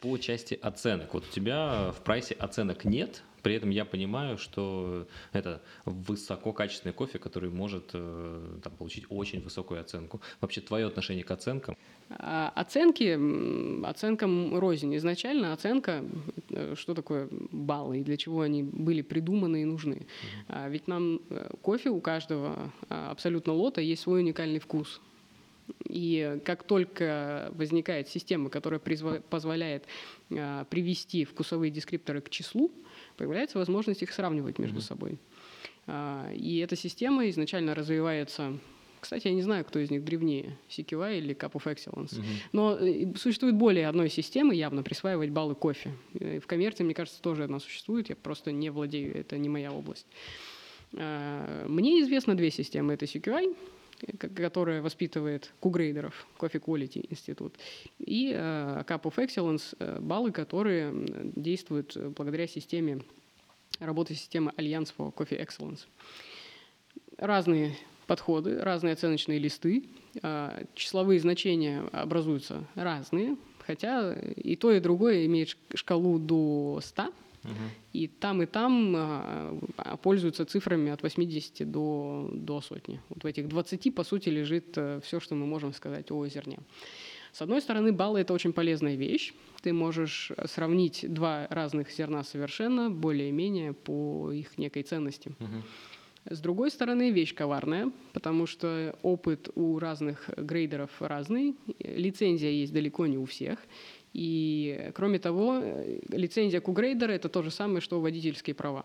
По 0.00 0.18
части 0.18 0.58
оценок. 0.60 1.14
Вот 1.14 1.24
у 1.26 1.32
тебя 1.32 1.92
в 1.92 2.02
прайсе 2.02 2.34
оценок 2.34 2.84
нет, 2.84 3.22
при 3.46 3.54
этом 3.54 3.70
я 3.70 3.84
понимаю, 3.84 4.38
что 4.38 5.06
это 5.32 5.62
высококачественный 5.84 6.92
кофе, 6.92 7.20
который 7.20 7.48
может 7.48 7.90
э, 7.94 8.58
там, 8.60 8.72
получить 8.72 9.04
очень 9.08 9.40
высокую 9.40 9.80
оценку. 9.80 10.20
Вообще 10.40 10.60
твое 10.60 10.88
отношение 10.88 11.22
к 11.22 11.30
оценкам? 11.30 11.76
А, 12.10 12.52
оценки, 12.56 13.16
оценкам 13.86 14.58
рознь. 14.58 14.96
Изначально 14.96 15.52
оценка, 15.52 16.04
э, 16.50 16.74
что 16.76 16.94
такое 16.94 17.28
баллы 17.52 18.00
и 18.00 18.02
для 18.02 18.16
чего 18.16 18.40
они 18.40 18.64
были 18.64 19.02
придуманы 19.02 19.62
и 19.62 19.64
нужны. 19.64 20.08
Mm-hmm. 20.48 20.70
Ведь 20.70 20.88
нам 20.88 21.20
э, 21.30 21.48
кофе 21.62 21.90
у 21.90 22.00
каждого 22.00 22.72
а, 22.88 23.12
абсолютно 23.12 23.52
лота 23.52 23.80
есть 23.80 24.02
свой 24.02 24.22
уникальный 24.22 24.58
вкус. 24.58 25.00
И 25.88 26.38
как 26.44 26.62
только 26.62 27.50
возникает 27.52 28.08
система, 28.08 28.50
которая 28.50 28.80
позволяет 28.80 29.84
привести 30.28 31.24
вкусовые 31.24 31.70
дескрипторы 31.70 32.20
к 32.20 32.30
числу, 32.30 32.72
появляется 33.16 33.58
возможность 33.58 34.02
их 34.02 34.12
сравнивать 34.12 34.58
между 34.58 34.78
mm-hmm. 34.78 34.82
собой. 34.82 35.18
А, 35.86 36.30
и 36.32 36.58
эта 36.58 36.76
система 36.76 37.28
изначально 37.28 37.74
развивается 37.74 38.58
кстати, 38.98 39.28
я 39.28 39.34
не 39.34 39.42
знаю, 39.42 39.64
кто 39.64 39.78
из 39.78 39.88
них 39.90 40.02
древнее, 40.02 40.58
CQI 40.68 41.18
или 41.18 41.32
Cup 41.32 41.52
of 41.52 41.64
Excellence. 41.64 42.18
Uh-huh. 42.18 42.24
Но 42.50 42.76
э, 42.76 43.14
существует 43.16 43.54
более 43.54 43.86
одной 43.86 44.10
системы 44.10 44.54
явно 44.56 44.82
присваивать 44.82 45.30
баллы 45.30 45.54
кофе. 45.54 45.92
В 46.14 46.46
коммерции, 46.46 46.82
мне 46.82 46.94
кажется, 46.94 47.22
тоже 47.22 47.44
одна 47.44 47.60
существует. 47.60 48.08
Я 48.08 48.16
просто 48.16 48.50
не 48.50 48.68
владею, 48.68 49.16
это 49.16 49.38
не 49.38 49.48
моя 49.48 49.70
область. 49.70 50.06
А, 50.94 51.66
мне 51.68 52.00
известно 52.02 52.36
две 52.36 52.50
системы. 52.50 52.94
Это 52.94 53.04
CQI, 53.04 53.56
которая 54.18 54.82
воспитывает 54.82 55.52
кугрейдеров, 55.60 56.26
Coffee 56.38 56.60
Quality 56.60 57.06
Институт, 57.10 57.56
и 57.98 58.32
uh, 58.32 58.86
Cup 58.86 59.02
of 59.02 59.16
Excellence, 59.16 59.76
uh, 59.78 60.00
баллы, 60.00 60.32
которые 60.32 60.92
действуют 61.34 61.96
благодаря 62.14 62.46
системе 62.46 63.00
работы 63.80 64.14
системы 64.14 64.52
Альянс 64.56 64.92
for 64.96 65.14
Coffee 65.14 65.40
Excellence. 65.40 65.86
Разные 67.18 67.76
подходы, 68.06 68.58
разные 68.60 68.92
оценочные 68.92 69.38
листы, 69.38 69.84
uh, 70.16 70.66
числовые 70.74 71.20
значения 71.20 71.80
образуются 71.92 72.66
разные, 72.74 73.36
хотя 73.66 74.14
и 74.14 74.56
то, 74.56 74.72
и 74.72 74.80
другое 74.80 75.26
имеет 75.26 75.56
шкалу 75.74 76.18
до 76.18 76.80
100, 76.82 77.12
и 77.92 78.08
там, 78.08 78.42
и 78.42 78.46
там 78.46 78.94
а, 78.96 79.96
пользуются 80.02 80.44
цифрами 80.44 80.90
от 80.90 81.02
80 81.02 81.70
до, 81.70 82.30
до 82.32 82.60
сотни. 82.60 83.00
Вот 83.08 83.24
в 83.24 83.26
этих 83.26 83.48
20, 83.48 83.94
по 83.94 84.04
сути, 84.04 84.28
лежит 84.28 84.76
э, 84.76 85.00
все, 85.02 85.20
что 85.20 85.34
мы 85.34 85.46
можем 85.46 85.72
сказать 85.72 86.10
о 86.10 86.26
зерне. 86.26 86.58
С 87.32 87.42
одной 87.42 87.60
стороны, 87.60 87.92
баллы– 87.92 88.20
это 88.22 88.32
очень 88.32 88.52
полезная 88.52 88.96
вещь. 88.96 89.34
Ты 89.62 89.72
можешь 89.72 90.32
сравнить 90.46 91.04
два 91.12 91.46
разных 91.50 91.90
зерна 91.90 92.24
совершенно, 92.24 92.90
более-менее 92.90 93.74
по 93.74 94.32
их 94.32 94.56
некой 94.56 94.82
ценности. 94.82 95.32
С 96.28 96.40
другой 96.40 96.70
стороны, 96.70 97.12
вещь 97.12 97.34
коварная, 97.34 97.92
потому 98.12 98.46
что 98.46 98.98
опыт 99.02 99.48
у 99.54 99.78
разных 99.78 100.28
грейдеров 100.36 100.90
разный, 100.98 101.54
лицензия 101.78 102.50
есть 102.50 102.72
далеко 102.72 103.06
не 103.06 103.16
у 103.16 103.26
всех, 103.26 103.60
и, 104.18 104.92
кроме 104.94 105.18
того, 105.18 105.60
э, 105.62 106.00
лицензия 106.08 106.62
Кугрейдера– 106.62 107.12
это 107.12 107.28
то 107.28 107.42
же 107.42 107.50
самое, 107.50 107.82
что 107.82 108.00
водительские 108.00 108.54
права. 108.54 108.82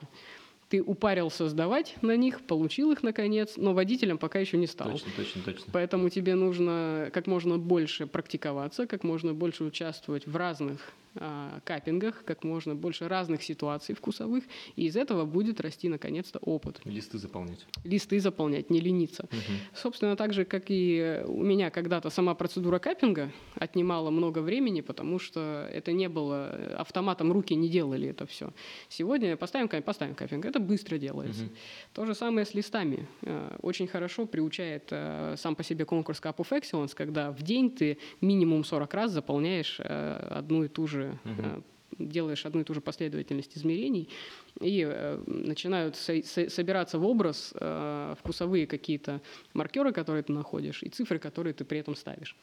Ты 0.68 0.84
упарился 0.84 1.48
сдавать 1.48 1.96
на 2.02 2.18
них, 2.18 2.42
получил 2.42 2.92
их 2.92 3.02
наконец, 3.02 3.54
но 3.56 3.74
водителем 3.74 4.18
пока 4.18 4.40
еще 4.40 4.58
не 4.58 4.68
стал. 4.68 4.92
Точно, 4.92 5.10
точно, 5.16 5.42
точно. 5.44 5.66
Поэтому 5.72 6.10
тебе 6.10 6.36
нужно 6.36 7.10
как 7.14 7.28
можно 7.28 7.58
больше 7.58 8.08
практиковаться, 8.08 8.88
как 8.88 9.06
можно 9.06 9.34
больше 9.34 9.64
участвовать 9.64 10.28
в 10.28 10.36
разных 10.36 10.92
каппингах, 11.64 12.24
как 12.24 12.44
можно 12.44 12.76
больше 12.76 13.08
разных 13.08 13.44
ситуаций 13.44 13.96
вкусовых, 13.96 14.44
и 14.76 14.86
из 14.86 14.96
этого 14.96 15.26
будет 15.26 15.60
расти 15.60 15.90
наконец-то 15.90 16.40
опыт. 16.40 16.82
Листы 16.86 17.18
заполнять. 17.18 17.66
Листы 17.84 18.20
заполнять, 18.20 18.70
не 18.70 18.80
лениться. 18.80 19.24
Угу. 19.24 19.40
Собственно, 19.76 20.16
так 20.16 20.34
же, 20.34 20.46
как 20.46 20.66
и 20.68 21.22
у 21.26 21.44
меня 21.44 21.70
когда-то 21.70 22.10
сама 22.10 22.34
процедура 22.36 22.80
каппинга 22.80 23.32
отнимала 23.56 24.10
много 24.10 24.40
времени, 24.40 24.82
потому 24.82 25.20
что 25.20 25.68
это 25.72 25.92
не 25.92 26.08
было 26.08 26.76
автоматом, 26.78 27.32
руки 27.32 27.56
не 27.56 27.70
делали 27.70 28.10
это 28.10 28.26
все. 28.26 28.54
Сегодня 28.90 29.36
поставим, 29.36 29.68
поставим 29.82 30.16
каппинг, 30.16 30.46
это 30.46 30.60
быстро 30.60 30.98
делается. 30.98 31.44
Угу. 31.44 31.52
То 31.94 32.06
же 32.06 32.16
самое 32.16 32.46
с 32.46 32.54
листами. 32.54 33.08
Э, 33.22 33.58
очень 33.62 33.88
хорошо 33.88 34.26
приучает 34.26 34.88
э, 34.92 35.36
сам 35.38 35.56
по 35.56 35.64
себе 35.64 35.86
конкурс 35.86 36.22
Cup 36.22 36.38
of 36.38 36.50
Excellence, 36.52 36.96
когда 36.96 37.32
в 37.32 37.42
день 37.42 37.70
ты 37.70 37.98
минимум 38.22 38.64
40 38.64 38.94
раз 38.94 39.12
заполняешь 39.12 39.78
э, 39.80 40.28
одну 40.30 40.64
и 40.64 40.68
ту 40.68 40.88
же 40.88 41.01
же 41.02 41.20
угу. 41.26 41.64
делаешь 42.00 42.46
одну 42.46 42.62
и 42.62 42.64
ту 42.64 42.74
же 42.74 42.82
последовательность 42.82 43.58
измерений, 43.58 44.10
и 44.60 44.86
э, 44.88 45.24
начинают 45.28 45.96
со- 45.96 46.24
со- 46.24 46.50
собираться 46.50 47.00
в 47.00 47.06
образ 47.06 47.54
э, 47.56 48.16
вкусовые 48.20 48.68
какие-то 48.68 49.22
маркеры, 49.54 49.92
которые 49.92 50.24
ты 50.24 50.34
находишь, 50.34 50.84
и 50.84 50.90
цифры, 50.90 51.20
которые 51.20 51.54
ты 51.54 51.66
при 51.66 51.80
этом 51.80 51.96
ставишь. 51.96 52.36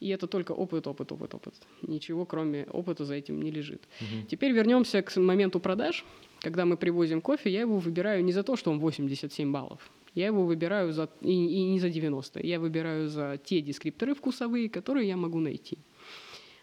И 0.00 0.08
это 0.08 0.26
только 0.26 0.52
опыт, 0.52 0.86
опыт, 0.86 1.12
опыт, 1.12 1.34
опыт. 1.34 1.54
Ничего, 1.82 2.24
кроме 2.24 2.64
опыта, 2.64 3.04
за 3.04 3.14
этим 3.14 3.42
не 3.42 3.50
лежит. 3.50 3.82
Угу. 4.00 4.28
Теперь 4.30 4.52
вернемся 4.52 5.02
к 5.02 5.14
моменту 5.16 5.60
продаж. 5.60 6.04
Когда 6.40 6.64
мы 6.64 6.78
привозим 6.78 7.20
кофе, 7.20 7.50
я 7.50 7.60
его 7.60 7.78
выбираю 7.78 8.24
не 8.24 8.32
за 8.32 8.42
то, 8.42 8.56
что 8.56 8.70
он 8.70 8.80
87 8.80 9.52
баллов. 9.52 9.90
Я 10.14 10.26
его 10.26 10.44
выбираю 10.44 10.92
за, 10.92 11.08
и, 11.20 11.30
и 11.30 11.62
не 11.64 11.80
за 11.80 11.90
90. 11.90 12.40
Я 12.46 12.58
выбираю 12.58 13.08
за 13.08 13.38
те 13.44 13.60
дескрипторы 13.60 14.14
вкусовые, 14.14 14.68
которые 14.70 15.06
я 15.06 15.16
могу 15.16 15.38
найти. 15.38 15.78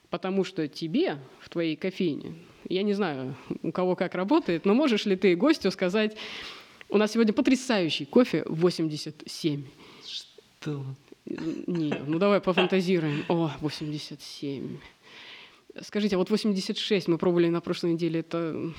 Потому 0.09 0.43
что 0.43 0.67
тебе 0.67 1.17
в 1.39 1.49
твоей 1.49 1.75
кофейне, 1.75 2.35
я 2.69 2.83
не 2.83 2.93
знаю, 2.93 3.35
у 3.61 3.71
кого 3.71 3.95
как 3.95 4.15
работает, 4.15 4.65
но 4.65 4.73
можешь 4.73 5.05
ли 5.05 5.15
ты 5.15 5.35
гостю 5.35 5.71
сказать, 5.71 6.15
у 6.89 6.97
нас 6.97 7.11
сегодня 7.11 7.33
потрясающий 7.33 8.05
кофе 8.05 8.43
87. 8.47 9.65
Что? 10.07 10.85
Не, 11.25 11.93
ну 12.07 12.19
давай 12.19 12.39
пофантазируем. 12.39 13.25
О, 13.27 13.51
87. 13.59 14.77
Скажите, 15.81 16.15
а 16.15 16.19
вот 16.19 16.29
86 16.29 17.07
мы 17.07 17.17
пробовали 17.17 17.49
на 17.49 17.61
прошлой 17.61 17.93
неделе, 17.93 18.19
это 18.19 18.73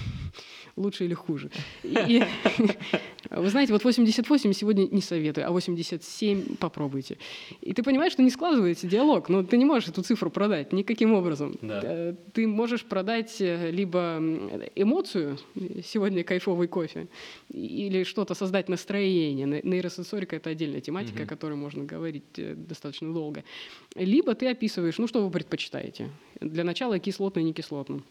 лучше 0.76 1.04
или 1.04 1.14
хуже? 1.14 1.50
И, 1.82 2.22
вы 3.30 3.48
знаете, 3.48 3.72
вот 3.72 3.84
88 3.84 4.52
сегодня 4.52 4.86
не 4.86 5.00
советую, 5.00 5.46
а 5.46 5.50
87 5.50 6.56
попробуйте. 6.56 7.18
И 7.60 7.72
ты 7.72 7.82
понимаешь, 7.82 8.12
что 8.12 8.22
не 8.22 8.30
складывается 8.30 8.86
диалог, 8.86 9.28
но 9.28 9.42
ты 9.42 9.56
не 9.56 9.64
можешь 9.64 9.88
эту 9.88 10.02
цифру 10.02 10.30
продать 10.30 10.72
никаким 10.72 11.14
образом. 11.14 11.58
Да. 11.60 11.80
Э, 11.82 12.14
ты 12.32 12.46
можешь 12.46 12.84
продать 12.84 13.40
э, 13.40 13.70
либо 13.70 14.18
эмоцию, 14.74 15.38
сегодня 15.84 16.24
кайфовый 16.24 16.68
кофе, 16.68 17.08
или 17.52 18.04
что-то 18.04 18.34
создать 18.34 18.68
настроение. 18.68 19.62
Нейросенсорика— 19.62 20.36
это 20.38 20.50
отдельная 20.50 20.80
тематика, 20.80 21.18
угу. 21.18 21.24
о 21.24 21.26
которой 21.26 21.54
можно 21.54 21.84
говорить 21.84 22.38
э, 22.38 22.54
достаточно 22.54 23.12
долго. 23.12 23.44
Либо 23.94 24.34
ты 24.34 24.48
описываешь, 24.48 24.98
ну 24.98 25.06
что 25.06 25.24
вы 25.24 25.30
предпочитаете. 25.30 26.10
Для 26.40 26.64
начала 26.64 26.87
кислотно, 26.98 27.40
не 27.40 27.52
кислотно. 27.52 28.02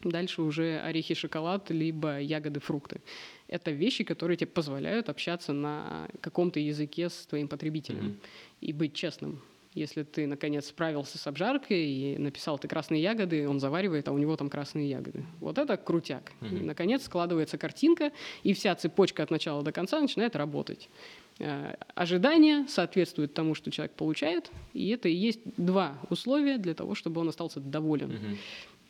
Дальше 0.00 0.42
уже 0.42 0.78
орехи, 0.78 1.14
шоколад, 1.14 1.70
либо 1.70 2.20
ягоды, 2.20 2.60
фрукты. 2.60 3.00
Это 3.48 3.72
вещи, 3.72 4.04
которые 4.04 4.36
тебе 4.36 4.48
позволяют 4.48 5.08
общаться 5.08 5.52
на 5.52 6.08
каком-то 6.20 6.60
языке 6.60 7.08
с 7.08 7.26
твоим 7.26 7.48
потребителем 7.48 8.04
mm-hmm. 8.04 8.16
и 8.60 8.72
быть 8.72 8.94
честным. 8.94 9.42
Если 9.74 10.02
ты, 10.02 10.26
наконец, 10.26 10.66
справился 10.66 11.18
с 11.18 11.26
обжаркой 11.26 11.84
и 11.84 12.18
написал 12.18 12.58
ты 12.58 12.68
красные 12.68 13.02
ягоды, 13.02 13.48
он 13.48 13.60
заваривает, 13.60 14.08
а 14.08 14.12
у 14.12 14.18
него 14.18 14.36
там 14.36 14.48
красные 14.48 14.88
ягоды. 14.88 15.24
Вот 15.40 15.58
это 15.58 15.76
крутяк. 15.76 16.32
Mm-hmm. 16.40 16.60
И, 16.60 16.64
наконец, 16.64 17.04
складывается 17.04 17.58
картинка, 17.58 18.12
и 18.44 18.54
вся 18.54 18.74
цепочка 18.76 19.24
от 19.24 19.30
начала 19.30 19.62
до 19.62 19.72
конца 19.72 20.00
начинает 20.00 20.36
работать. 20.36 20.88
Э, 21.38 21.74
ожидания 21.94 22.66
соответствуют 22.68 23.34
тому, 23.34 23.54
что 23.54 23.70
человек 23.70 23.94
получает, 23.94 24.50
и 24.74 24.88
это 24.88 25.08
и 25.08 25.14
есть 25.14 25.40
два 25.56 25.98
условия 26.10 26.58
для 26.58 26.74
того, 26.74 26.94
чтобы 26.94 27.20
он 27.20 27.28
остался 27.28 27.60
доволен. 27.60 28.38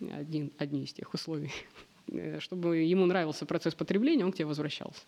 Один, 0.00 0.52
одни 0.59 0.85
из 0.85 0.93
тех 0.93 1.12
условий. 1.12 1.50
Э, 2.11 2.40
чтобы 2.40 2.78
ему 2.78 3.07
нравился 3.07 3.47
процесс 3.47 3.75
потребления, 3.75 4.25
он 4.25 4.33
к 4.33 4.37
тебе 4.37 4.47
возвращался. 4.47 5.02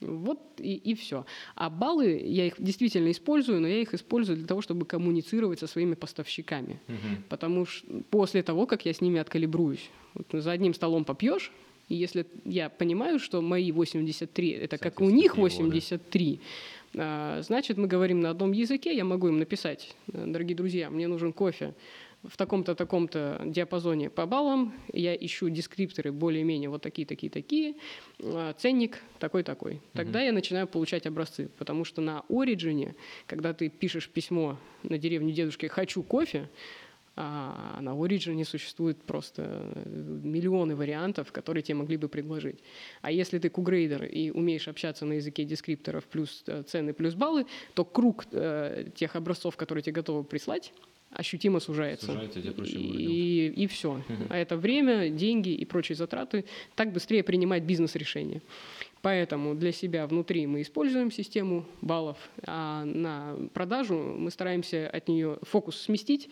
Вот 0.00 0.38
и, 0.58 0.74
и 0.74 0.94
все. 0.94 1.26
А 1.56 1.70
баллы, 1.70 2.20
я 2.24 2.46
их 2.46 2.54
действительно 2.58 3.10
использую, 3.10 3.60
но 3.60 3.66
я 3.66 3.80
их 3.80 3.94
использую 3.94 4.36
для 4.36 4.46
того, 4.46 4.62
чтобы 4.62 4.86
коммуницировать 4.86 5.58
со 5.58 5.66
своими 5.66 5.94
поставщиками. 5.94 6.80
Угу. 6.86 7.22
Потому 7.28 7.66
что 7.66 7.86
после 8.10 8.42
того, 8.42 8.66
как 8.66 8.86
я 8.86 8.92
с 8.92 9.00
ними 9.00 9.18
откалибруюсь, 9.18 9.90
вот 10.14 10.26
за 10.30 10.52
одним 10.52 10.74
столом 10.74 11.04
попьешь, 11.04 11.50
и 11.88 11.94
если 11.94 12.26
я 12.44 12.68
понимаю, 12.68 13.18
что 13.18 13.40
мои 13.40 13.72
83 13.72 14.50
это 14.50 14.78
как 14.78 15.00
у 15.00 15.10
них 15.10 15.36
83, 15.36 16.40
да. 16.92 17.42
значит, 17.42 17.76
мы 17.76 17.86
говорим 17.86 18.20
на 18.20 18.30
одном 18.30 18.52
языке, 18.52 18.94
я 18.96 19.04
могу 19.04 19.28
им 19.28 19.38
написать, 19.38 19.94
дорогие 20.06 20.56
друзья, 20.56 20.90
мне 20.90 21.08
нужен 21.08 21.32
кофе 21.32 21.74
в 22.24 22.36
таком-то, 22.36 22.74
таком-то 22.74 23.40
диапазоне 23.44 24.10
по 24.10 24.26
баллам, 24.26 24.74
я 24.92 25.14
ищу 25.14 25.48
дескрипторы 25.48 26.10
более-менее 26.10 26.68
вот 26.68 26.82
такие, 26.82 27.06
такие, 27.06 27.30
такие, 27.30 27.76
а, 28.20 28.52
ценник 28.54 28.98
такой-такой. 29.18 29.80
Тогда 29.92 30.20
mm-hmm. 30.20 30.26
я 30.26 30.32
начинаю 30.32 30.66
получать 30.66 31.06
образцы, 31.06 31.48
потому 31.58 31.84
что 31.84 32.00
на 32.02 32.24
Origin, 32.28 32.94
когда 33.26 33.54
ты 33.54 33.68
пишешь 33.68 34.08
письмо 34.08 34.58
на 34.82 34.98
деревню 34.98 35.32
дедушки 35.32 35.66
«хочу 35.66 36.02
кофе», 36.02 36.48
а 37.20 37.80
на 37.80 37.90
Origin 37.90 38.44
существует 38.44 39.02
просто 39.02 39.72
миллионы 39.84 40.76
вариантов, 40.76 41.32
которые 41.32 41.64
тебе 41.64 41.74
могли 41.74 41.96
бы 41.96 42.08
предложить. 42.08 42.60
А 43.02 43.10
если 43.10 43.40
ты 43.40 43.50
кугрейдер 43.50 44.04
и 44.04 44.30
умеешь 44.30 44.68
общаться 44.68 45.04
на 45.04 45.14
языке 45.14 45.44
дескрипторов 45.44 46.04
плюс 46.04 46.44
э, 46.46 46.62
цены 46.62 46.92
плюс 46.92 47.14
баллы, 47.14 47.46
то 47.74 47.84
круг 47.84 48.26
э, 48.30 48.90
тех 48.94 49.16
образцов, 49.16 49.56
которые 49.56 49.82
тебе 49.82 49.94
готовы 49.94 50.22
прислать, 50.22 50.72
ощутимо 51.10 51.58
сужается. 51.58 52.06
Сужается, 52.06 52.40
тебе 52.40 52.52
проще 52.52 52.76
и, 52.76 53.48
и 53.48 53.66
все. 53.66 54.00
А 54.28 54.36
это 54.36 54.56
время, 54.56 55.08
деньги 55.08 55.48
и 55.48 55.64
прочие 55.64 55.96
затраты 55.96 56.44
так 56.76 56.92
быстрее 56.92 57.24
принимать 57.24 57.64
бизнес-решения. 57.64 58.42
Поэтому 59.02 59.54
для 59.54 59.72
себя 59.72 60.06
внутри 60.06 60.46
мы 60.46 60.62
используем 60.62 61.10
систему 61.10 61.64
баллов, 61.80 62.16
а 62.46 62.84
на 62.84 63.36
продажу 63.54 63.96
мы 63.96 64.30
стараемся 64.30 64.88
от 64.88 65.08
нее 65.08 65.38
фокус 65.42 65.80
сместить 65.80 66.28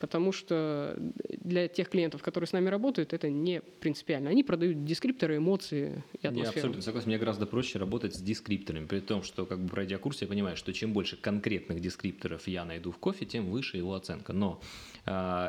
потому 0.00 0.32
что 0.32 0.96
для 1.28 1.68
тех 1.68 1.90
клиентов, 1.90 2.22
которые 2.22 2.48
с 2.48 2.52
нами 2.52 2.68
работают, 2.68 3.12
это 3.12 3.28
не 3.28 3.60
принципиально. 3.60 4.30
Они 4.30 4.42
продают 4.42 4.84
дескрипторы, 4.84 5.36
эмоции 5.36 6.02
и 6.20 6.26
атмосферу. 6.26 6.42
Я 6.42 6.48
абсолютно 6.48 6.82
согласен. 6.82 7.08
Мне 7.08 7.18
гораздо 7.18 7.46
проще 7.46 7.78
работать 7.78 8.14
с 8.14 8.20
дескрипторами, 8.20 8.86
при 8.86 9.00
том, 9.00 9.22
что, 9.22 9.44
как 9.46 9.60
бы 9.60 9.68
пройдя 9.68 9.98
курс, 9.98 10.22
я 10.22 10.26
понимаю, 10.26 10.56
что 10.56 10.72
чем 10.72 10.92
больше 10.94 11.16
конкретных 11.16 11.80
дескрипторов 11.80 12.48
я 12.48 12.64
найду 12.64 12.90
в 12.90 12.98
кофе, 12.98 13.26
тем 13.26 13.50
выше 13.50 13.76
его 13.76 13.94
оценка. 13.94 14.32
Но 14.32 14.60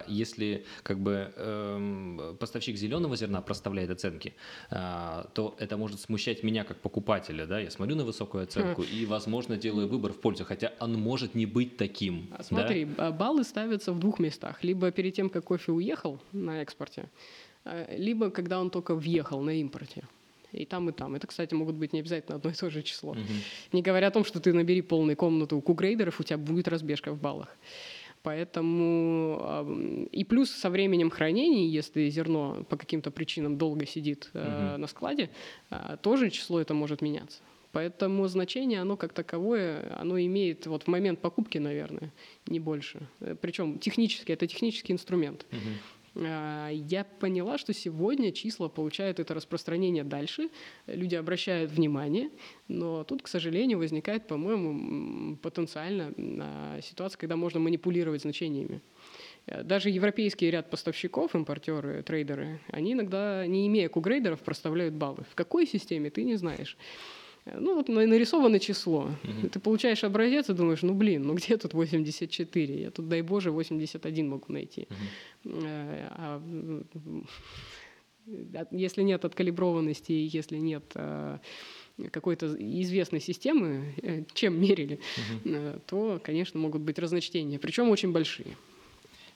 если 0.08 0.66
как 0.84 1.00
бы 1.00 1.34
э, 1.36 2.36
поставщик 2.40 2.78
зеленого 2.78 3.16
зерна 3.16 3.42
проставляет 3.42 3.90
оценки, 3.90 4.34
э, 4.70 5.24
то 5.34 5.56
это 5.60 5.78
может 5.78 6.00
смущать 6.00 6.44
меня 6.44 6.64
как 6.64 6.78
покупателя. 6.78 7.46
Да? 7.46 7.60
Я 7.60 7.70
смотрю 7.70 7.96
на 7.96 8.04
высокую 8.04 8.44
оценку 8.44 8.84
и, 8.84 9.06
возможно, 9.06 9.58
делаю 9.58 9.88
выбор 9.88 10.14
в 10.14 10.20
пользу, 10.20 10.46
хотя 10.46 10.72
он 10.80 10.94
может 10.94 11.36
не 11.36 11.46
быть 11.46 11.78
таким. 11.78 12.30
Смотри, 12.42 12.86
да? 12.86 13.12
баллы 13.12 13.44
ставятся 13.44 13.92
в 13.94 14.00
двух 14.00 14.20
местах. 14.20 14.64
Либо 14.64 14.92
перед 14.92 15.14
тем, 15.14 15.30
как 15.30 15.44
кофе 15.44 15.72
уехал 15.72 16.20
на 16.32 16.62
экспорте, 16.62 17.10
либо 17.90 18.30
когда 18.30 18.60
он 18.60 18.70
только 18.70 18.96
въехал 18.96 19.42
на 19.42 19.60
импорте. 19.60 20.04
И 20.52 20.66
там, 20.66 20.90
и 20.90 20.92
там. 20.92 21.16
Это, 21.16 21.28
кстати, 21.28 21.54
могут 21.54 21.76
быть 21.76 21.94
не 21.94 22.00
обязательно 22.00 22.36
одно 22.36 22.50
и 22.50 22.54
то 22.54 22.70
же 22.70 22.84
число. 22.84 23.14
Uh-huh. 23.14 23.26
Не 23.72 23.82
говоря 23.82 24.08
о 24.08 24.12
том, 24.12 24.26
что 24.26 24.40
ты 24.40 24.54
набери 24.54 24.82
полную 24.82 25.16
комнату 25.16 25.60
кугрейдеров, 25.62 26.20
у 26.20 26.24
тебя 26.24 26.38
будет 26.38 26.68
разбежка 26.68 27.14
в 27.14 27.20
баллах. 27.22 27.56
Поэтому 28.23 30.07
и 30.12 30.23
плюс 30.23 30.51
со 30.51 30.69
временем 30.69 31.10
хранения, 31.10 31.67
если 31.67 32.07
зерно 32.10 32.63
по 32.69 32.77
каким-то 32.77 33.10
причинам 33.10 33.57
долго 33.57 33.86
сидит 33.88 34.29
uh-huh. 34.34 34.77
на 34.77 34.88
складе, 34.88 35.31
э, 35.71 35.97
тоже 36.01 36.29
число 36.29 36.60
это 36.60 36.73
может 36.73 37.01
меняться. 37.01 37.41
Поэтому 37.71 38.27
значение, 38.27 38.81
оно 38.81 38.97
как 38.97 39.13
таковое, 39.13 39.95
оно 39.97 40.19
имеет 40.19 40.67
вот 40.67 40.84
в 40.84 40.88
момент 40.88 41.19
покупки, 41.19 41.57
наверное, 41.57 42.12
не 42.47 42.60
больше. 42.60 43.07
Э, 43.21 43.36
Причем 43.39 43.79
технически, 43.79 44.31
это 44.31 44.45
технический 44.45 44.93
инструмент. 44.93 45.45
Угу. 45.51 45.60
Я 46.13 47.06
поняла, 47.19 47.58
что 47.58 47.74
сегодня 47.74 48.34
числа 48.34 48.67
получают 48.67 49.21
это 49.21 49.34
распространение 49.34 50.04
дальше, 50.04 50.50
люди 50.86 51.15
обращают 51.15 51.71
внимание, 51.71 52.30
но 52.67 53.06
тут, 53.06 53.21
к 53.21 53.28
сожалению, 53.30 53.78
возникает, 53.78 54.28
по-моему, 54.28 55.38
потенциально 55.38 56.13
а, 56.17 56.80
ситуация, 56.82 57.17
когда 57.17 57.38
можно 57.38 57.62
манипулировать 57.62 58.21
значениями. 58.21 58.82
Э, 59.47 59.63
даже 59.63 59.89
европейский 59.89 60.52
ряд 60.52 60.69
поставщиков, 60.69 61.34
импортеры, 61.34 62.04
трейдеры, 62.04 62.60
они 62.67 62.93
иногда, 62.93 63.45
не 63.47 63.67
имея 63.67 63.88
кугрейдеров, 63.88 64.41
проставляют 64.41 64.93
баллы. 64.93 65.24
В 65.30 65.36
какой 65.36 65.65
системе, 65.65 66.10
ты 66.10 66.24
не 66.24 66.36
знаешь. 66.36 66.78
Ну, 67.45 67.75
вот 67.75 67.88
нарисовано 67.89 68.60
число. 68.60 69.10
Угу. 69.23 69.49
Ты 69.49 69.60
получаешь 69.60 70.04
образец 70.04 70.49
и 70.49 70.54
думаешь, 70.54 70.84
ну, 70.84 70.93
блин, 70.93 71.23
ну 71.23 71.34
где 71.34 71.58
тут 71.58 71.73
84? 71.73 72.82
Я 72.82 72.91
тут, 72.91 73.08
дай 73.10 73.21
боже, 73.21 73.51
81 73.51 74.30
могу 74.30 74.54
найти. 74.54 74.88
Угу. 75.43 75.56
А, 75.65 76.41
если 78.71 79.01
нет 79.01 79.25
откалиброванности, 79.25 80.12
если 80.12 80.58
нет 80.58 80.84
какой-то 82.12 82.56
известной 82.58 83.19
системы, 83.19 83.93
э, 84.01 84.23
чем 84.34 84.60
мерили, 84.60 84.99
угу. 85.43 85.82
то, 85.88 86.21
конечно, 86.23 86.60
могут 86.60 86.82
быть 86.82 86.99
разночтения, 86.99 87.60
причем 87.60 87.89
очень 87.89 88.12
большие. 88.12 88.56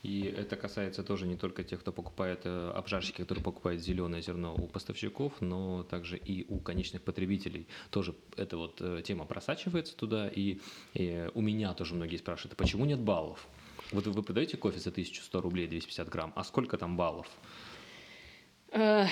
И 0.05 0.21
это 0.37 0.55
касается 0.55 1.01
тоже 1.01 1.25
не 1.25 1.35
только 1.35 1.63
тех, 1.63 1.79
кто 1.79 1.91
покупает 1.91 2.41
э, 2.43 2.71
обжарщики, 2.75 3.21
которые 3.21 3.43
покупают 3.43 3.81
зеленое 3.81 4.21
зерно 4.21 4.53
у 4.53 4.67
поставщиков, 4.67 5.33
но 5.41 5.81
также 5.81 6.15
и 6.17 6.45
у 6.47 6.59
конечных 6.59 7.01
потребителей. 7.01 7.67
Тоже 7.89 8.13
эта 8.37 8.55
вот 8.55 8.79
э, 8.81 9.01
тема 9.03 9.25
просачивается 9.25 9.97
туда, 9.97 10.27
и, 10.27 10.59
и 10.93 11.27
у 11.33 11.41
меня 11.41 11.73
тоже 11.73 11.95
многие 11.95 12.17
спрашивают, 12.17 12.53
а 12.53 12.55
почему 12.55 12.85
нет 12.85 12.99
баллов? 12.99 13.47
Вот 13.91 14.05
вы 14.05 14.21
продаете 14.21 14.57
кофе 14.57 14.77
за 14.77 14.91
1100 14.91 15.41
рублей 15.41 15.65
250 15.65 16.07
грамм, 16.07 16.33
а 16.35 16.43
сколько 16.43 16.77
там 16.77 16.97
баллов? 16.97 17.27
Э, 18.73 19.07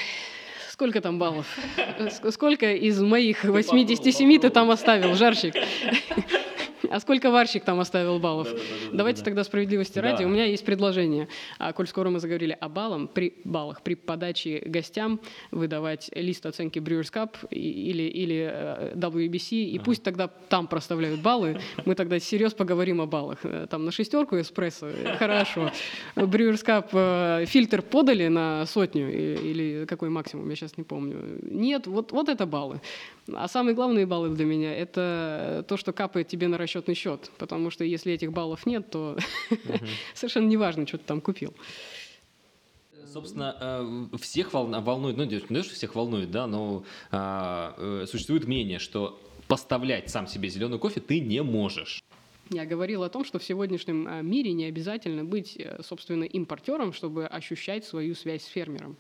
сколько 0.70 1.02
там 1.02 1.18
баллов? 1.18 1.48
Сколько 2.30 2.72
из 2.72 3.02
моих 3.02 3.46
87 3.46 4.40
ты 4.40 4.50
там 4.52 4.70
оставил, 4.70 5.16
жарщик? 5.16 5.56
А 6.90 7.00
сколько 7.00 7.32
варщик 7.32 7.64
там 7.64 7.80
оставил 7.80 8.20
баллов? 8.20 8.50
Давайте 8.92 9.24
тогда 9.24 9.44
справедливости 9.44 10.00
ради. 10.00 10.24
У 10.24 10.30
меня 10.30 10.46
есть 10.46 10.66
предложение. 10.66 11.28
А, 11.60 11.74
коль 11.74 11.88
скоро 11.88 12.10
мы 12.10 12.20
заговорили 12.20 12.58
о 12.60 12.70
баллах, 12.70 13.10
при 13.12 13.34
баллах, 13.44 13.82
при 13.82 13.96
подаче 13.96 14.62
гостям 14.66 15.20
выдавать 15.52 16.10
лист 16.14 16.46
оценки 16.46 16.80
Brewers 16.80 17.12
Cup 17.12 17.48
или, 17.50 18.04
или 18.04 18.50
э, 18.52 18.94
WBC, 18.96 19.64
и 19.64 19.80
пусть 19.80 20.04
тогда 20.04 20.28
там 20.28 20.68
проставляют 20.68 21.22
баллы. 21.22 21.60
Мы 21.86 21.96
тогда 21.96 22.20
серьезно 22.20 22.58
поговорим 22.58 23.02
о 23.02 23.06
баллах. 23.06 23.40
Э, 23.44 23.68
там 23.70 23.86
на 23.86 23.92
шестерку 23.92 24.40
эспрессо, 24.40 24.88
э, 24.88 25.16
хорошо. 25.18 25.72
Brewers 26.16 26.66
Cup 26.66 27.46
фильтр 27.46 27.82
подали 27.82 28.28
на 28.28 28.66
сотню 28.66 29.12
или 29.12 29.86
какой 29.86 30.10
максимум, 30.10 30.50
я 30.50 30.56
сейчас 30.56 30.78
не 30.78 30.84
помню. 30.84 31.40
Нет, 31.42 31.88
вот, 31.88 32.12
вот 32.12 32.30
это 32.30 32.46
баллы. 32.46 32.82
А 33.32 33.48
самые 33.48 33.74
главные 33.74 34.06
баллы 34.06 34.30
для 34.30 34.46
меня– 34.46 34.76
это 34.78 35.64
то, 35.68 35.78
что 35.78 35.94
капает 35.94 36.28
тебе 36.28 36.48
на 36.48 36.58
расчетный 36.58 36.94
счет. 36.94 37.32
Потому 37.38 37.70
что 37.70 37.84
если 37.86 38.12
этих 38.12 38.34
баллов 38.34 38.66
нет, 38.66 38.90
то 38.90 39.18
совершенно 40.14 40.48
неважно, 40.48 40.86
что 40.86 40.98
ты 40.98 41.06
там 41.06 41.22
купил. 41.22 41.54
Собственно, 43.08 43.56
э, 44.12 44.18
всех 44.18 44.54
волнует, 44.54 45.18
ну, 45.18 45.24
не 45.24 45.40
то, 45.40 45.64
что 45.64 45.76
всех 45.76 45.96
волнует, 45.96 46.32
да, 46.32 46.48
но 46.48 46.84
а, 47.12 47.76
э, 47.78 48.06
существует 48.08 48.46
мнение, 48.46 48.80
что 48.80 49.22
поставлять 49.48 50.10
сам 50.10 50.26
себе 50.28 50.50
зеленый 50.50 50.80
кофе 50.80 51.00
ты 51.00 51.20
не 51.20 51.44
можешь. 51.44 52.04
Я 52.50 52.66
говорил 52.66 53.04
о 53.04 53.10
том, 53.10 53.24
что 53.24 53.40
в 53.40 53.44
сегодняшнем 53.44 54.08
э, 54.08 54.24
мире 54.24 54.52
не 54.54 54.66
обязательно 54.66 55.24
быть, 55.24 55.62
собственно, 55.82 56.24
импортером, 56.24 56.92
чтобы 56.92 57.28
ощущать 57.28 57.86
свою 57.86 58.16
связь 58.16 58.44
с 58.44 58.48
фермером 58.48 58.98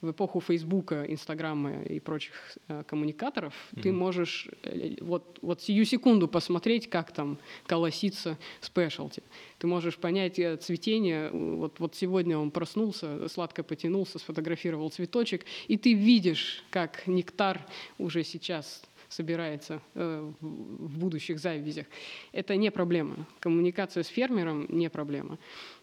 в 0.00 0.10
эпоху 0.10 0.40
Фейсбука, 0.40 1.04
Инстаграма 1.08 1.82
и 1.82 2.00
прочих 2.00 2.34
э, 2.68 2.82
коммуникаторов, 2.86 3.54
mm-hmm. 3.54 3.82
ты 3.82 3.92
можешь 3.92 4.48
э, 4.62 4.96
вот, 5.00 5.38
вот 5.42 5.62
сию 5.62 5.84
секунду 5.84 6.28
посмотреть, 6.28 6.88
как 6.88 7.12
там 7.12 7.38
колосится 7.66 8.38
спешлти. 8.60 9.22
Ты 9.58 9.66
можешь 9.66 9.96
понять 9.96 10.38
э, 10.38 10.56
цветение. 10.56 11.30
Вот, 11.30 11.80
вот 11.80 11.94
сегодня 11.94 12.38
он 12.38 12.50
проснулся, 12.50 13.28
сладко 13.28 13.62
потянулся, 13.62 14.18
сфотографировал 14.18 14.90
цветочек, 14.90 15.44
и 15.68 15.76
ты 15.76 15.94
видишь, 15.94 16.64
как 16.70 17.06
нектар 17.06 17.64
уже 17.98 18.24
сейчас 18.24 18.82
собирается 19.08 19.80
э, 19.94 20.32
в 20.40 20.98
будущих 20.98 21.38
завязях. 21.38 21.86
Это 22.32 22.56
не 22.56 22.70
проблема. 22.70 23.26
Коммуникация 23.40 24.02
с 24.02 24.08
фермером 24.08 24.66
не 24.68 24.90
проблема. 24.90 25.38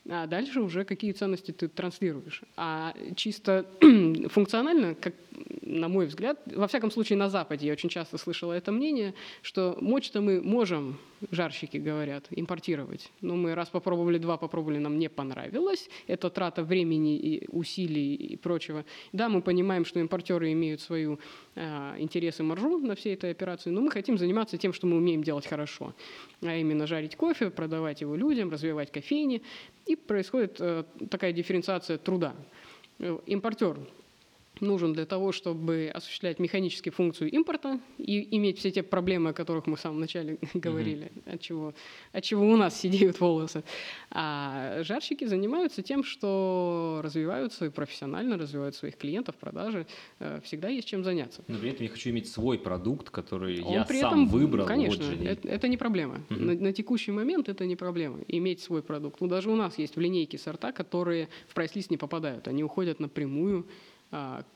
А 0.10 0.28
дальше 0.28 0.60
уже 0.60 0.84
какие 0.84 1.14
ценности 1.14 1.52
ты 1.52 1.70
транслируешь. 1.70 2.44
А 2.58 2.94
чисто 3.16 3.66
функционально, 4.30 4.96
как 4.96 5.14
на 5.62 5.88
мой 5.88 6.08
взгляд, 6.08 6.40
во 6.46 6.68
всяком 6.68 6.92
случае 6.92 7.18
на 7.18 7.30
Западе 7.30 7.68
я 7.68 7.74
очень 7.74 7.90
часто 7.90 8.18
слышала 8.18 8.52
это 8.54 8.72
мнение, 8.72 9.14
что 9.42 9.78
мочь-то 9.80 10.20
мы 10.20 10.42
можем, 10.42 10.98
жарщики 11.32 11.78
говорят, 11.78 12.28
импортировать. 12.32 13.12
Но 13.22 13.36
мы 13.36 13.56
раз 13.56 13.70
попробовали, 13.70 14.18
два 14.18 14.38
попробовали, 14.38 14.80
нам 14.80 15.00
не 15.00 15.10
понравилось. 15.10 15.90
Это 16.08 16.30
трата 16.30 16.64
времени 16.64 17.18
и 17.18 17.48
усилий 17.50 18.16
и 18.16 18.36
прочего. 18.36 18.86
Да, 19.12 19.30
мы 19.30 19.42
понимаем, 19.42 19.86
что 19.86 20.00
импортеры 20.00 20.52
имеют 20.52 20.82
свою 20.82 21.20
э, 21.56 21.96
интерес 22.00 22.40
и 22.40 22.44
маржу 22.44 22.80
на 22.80 22.96
всей 22.96 23.14
этой 23.14 23.32
операции, 23.32 23.70
но 23.70 23.82
мы 23.82 23.92
хотим 23.92 24.18
заниматься 24.18 24.58
тем, 24.58 24.74
что 24.74 24.88
мы 24.88 24.98
умеем 24.98 25.24
делать 25.24 25.48
хорошо. 25.48 25.94
А 26.42 26.56
именно 26.56 26.88
жарить 26.88 27.16
кофе, 27.16 27.50
продавать 27.50 28.02
его 28.02 28.16
людям, 28.16 28.50
развивать 28.50 28.92
кофейни. 28.92 29.42
И 29.86 29.96
происходит 29.96 30.58
э, 30.60 30.84
такая 31.10 31.34
дифференциация 31.34 31.98
труда. 31.98 32.36
Э, 33.00 33.18
импортер 33.26 33.78
нужен 34.62 34.94
для 34.94 35.06
того, 35.06 35.32
чтобы 35.32 35.92
осуществлять 35.94 36.40
механически 36.40 36.90
функцию 36.90 37.32
импорта 37.32 37.80
и 37.98 38.36
иметь 38.38 38.60
все 38.60 38.72
те 38.72 38.84
проблемы, 38.84 39.32
о 39.32 39.34
которых 39.34 39.68
мы 39.68 39.76
в 39.76 39.80
самом 39.80 40.00
начале 40.00 40.38
говорили, 40.54 41.12
mm-hmm. 41.14 41.34
от, 41.34 41.42
чего, 41.42 41.74
от 42.12 42.24
чего 42.24 42.48
у 42.48 42.58
нас 42.58 42.80
сидеют 42.80 43.20
волосы. 43.20 43.64
А 44.12 44.84
жарщики 44.84 45.26
занимаются 45.26 45.82
тем, 45.82 46.04
что 46.04 47.02
развиваются 47.04 47.72
профессионально, 47.72 48.38
развивают 48.38 48.76
своих 48.76 48.98
клиентов, 48.98 49.36
продажи. 49.36 49.88
Э, 50.20 50.40
всегда 50.44 50.70
есть 50.70 50.88
чем 50.88 51.04
заняться. 51.04 51.44
Но 51.48 51.58
при 51.58 51.72
этом 51.72 51.84
я 51.84 51.90
хочу 51.90 52.10
иметь 52.10 52.30
свой 52.30 52.60
продукт, 52.60 53.10
который 53.10 53.62
Он 53.62 53.74
я 53.74 53.86
при 53.86 54.00
сам 54.00 54.26
этом, 54.26 54.28
выбрал. 54.28 54.66
Конечно, 54.66 55.06
вот 55.06 55.26
это, 55.26 55.48
это 55.48 55.68
не 55.68 55.78
проблема. 55.78 56.22
Mm-hmm. 56.30 56.40
На, 56.40 56.54
на 56.54 56.74
текущий 56.74 57.12
момент 57.12 57.50
это 57.50 57.66
не 57.66 57.76
проблема, 57.76 58.20
иметь 58.28 58.62
свой 58.62 58.82
продукт. 58.82 59.22
Ну, 59.22 59.28
даже 59.28 59.50
у 59.50 59.56
нас 59.56 59.78
есть 59.78 59.96
в 59.96 60.00
линейке 60.00 60.38
сорта, 60.38 60.72
которые 60.72 61.30
в 61.48 61.54
прайс-лист 61.54 61.90
не 61.90 61.98
попадают. 61.98 62.48
Они 62.48 62.64
уходят 62.64 63.00
напрямую 63.00 63.68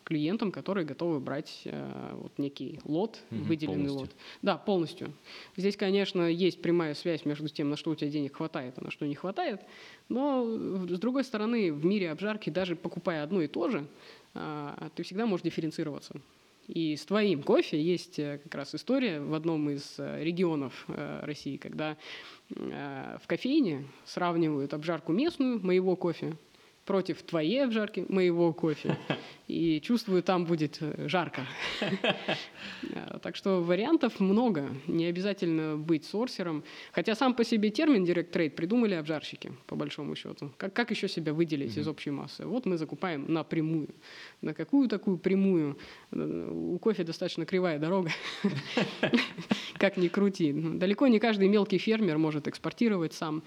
клиентам, 0.03 0.51
которые 0.51 0.85
готовы 0.85 1.19
брать 1.19 1.63
а, 1.65 2.15
вот 2.15 2.37
некий 2.37 2.79
лот, 2.83 3.19
угу, 3.31 3.43
выделенный 3.43 3.87
полностью. 3.87 3.99
лот. 3.99 4.15
Да, 4.41 4.57
полностью. 4.57 5.13
Здесь, 5.55 5.75
конечно, 5.75 6.21
есть 6.21 6.61
прямая 6.61 6.93
связь 6.93 7.25
между 7.25 7.49
тем, 7.49 7.69
на 7.69 7.77
что 7.77 7.91
у 7.91 7.95
тебя 7.95 8.09
денег 8.09 8.37
хватает, 8.37 8.75
а 8.77 8.83
на 8.83 8.91
что 8.91 9.05
не 9.05 9.15
хватает. 9.15 9.61
Но, 10.09 10.45
с 10.45 10.99
другой 10.99 11.23
стороны, 11.23 11.73
в 11.73 11.83
мире 11.85 12.11
обжарки, 12.11 12.49
даже 12.49 12.75
покупая 12.75 13.23
одно 13.23 13.41
и 13.41 13.47
то 13.47 13.69
же, 13.69 13.87
а, 14.33 14.89
ты 14.95 15.03
всегда 15.03 15.25
можешь 15.25 15.43
дифференцироваться. 15.43 16.21
И 16.67 16.97
с 16.97 17.05
твоим 17.05 17.43
кофе 17.43 17.81
есть 17.81 18.19
э, 18.19 18.39
как 18.43 18.53
раз 18.53 18.75
история 18.75 19.21
в 19.21 19.33
одном 19.33 19.69
из 19.69 19.95
э, 19.99 20.21
регионов 20.21 20.85
э, 20.89 21.21
России, 21.23 21.55
когда 21.57 21.97
в 22.49 23.27
кофейне 23.27 23.85
сравнивают 24.05 24.73
обжарку 24.73 25.11
местную 25.11 25.59
моего 25.59 25.97
кофе 25.97 26.37
против 26.87 27.21
твоей 27.21 27.65
обжарки, 27.65 28.05
моего 28.09 28.53
кофе. 28.53 28.97
И 29.47 29.79
чувствую, 29.81 30.23
там 30.23 30.45
будет 30.45 30.77
э, 30.81 31.07
жарко. 31.07 31.41
Так 33.21 33.35
что 33.35 33.61
вариантов 33.61 34.19
много. 34.19 34.69
Не 34.87 35.05
обязательно 35.05 35.77
быть 35.77 36.05
сорсером. 36.05 36.63
Хотя 36.91 37.15
сам 37.15 37.33
по 37.33 37.43
себе 37.43 37.69
термин 37.69 38.03
Direct 38.03 38.31
Trade 38.31 38.51
придумали 38.51 38.93
обжарщики, 38.93 39.51
по 39.65 39.75
большому 39.75 40.15
счету. 40.15 40.51
Как, 40.57 40.73
как 40.73 40.91
еще 40.91 41.07
себя 41.07 41.33
выделить 41.33 41.77
из 41.77 41.87
общей 41.87 42.11
массы? 42.11 42.45
Вот 42.45 42.65
мы 42.65 42.77
закупаем 42.77 43.25
напрямую. 43.33 43.89
На 44.41 44.53
какую 44.53 44.87
такую 44.87 45.17
прямую? 45.17 45.77
Э, 46.11 46.51
у 46.51 46.77
кофе 46.79 47.03
достаточно 47.03 47.45
кривая 47.45 47.79
дорога. 47.79 48.11
Как 49.79 49.97
ни 49.97 50.07
крути. 50.07 50.53
Далеко 50.53 51.07
не 51.07 51.19
каждый 51.19 51.49
мелкий 51.49 51.77
фермер 51.77 52.17
может 52.17 52.47
экспортировать 52.47 53.13
сам. 53.13 53.43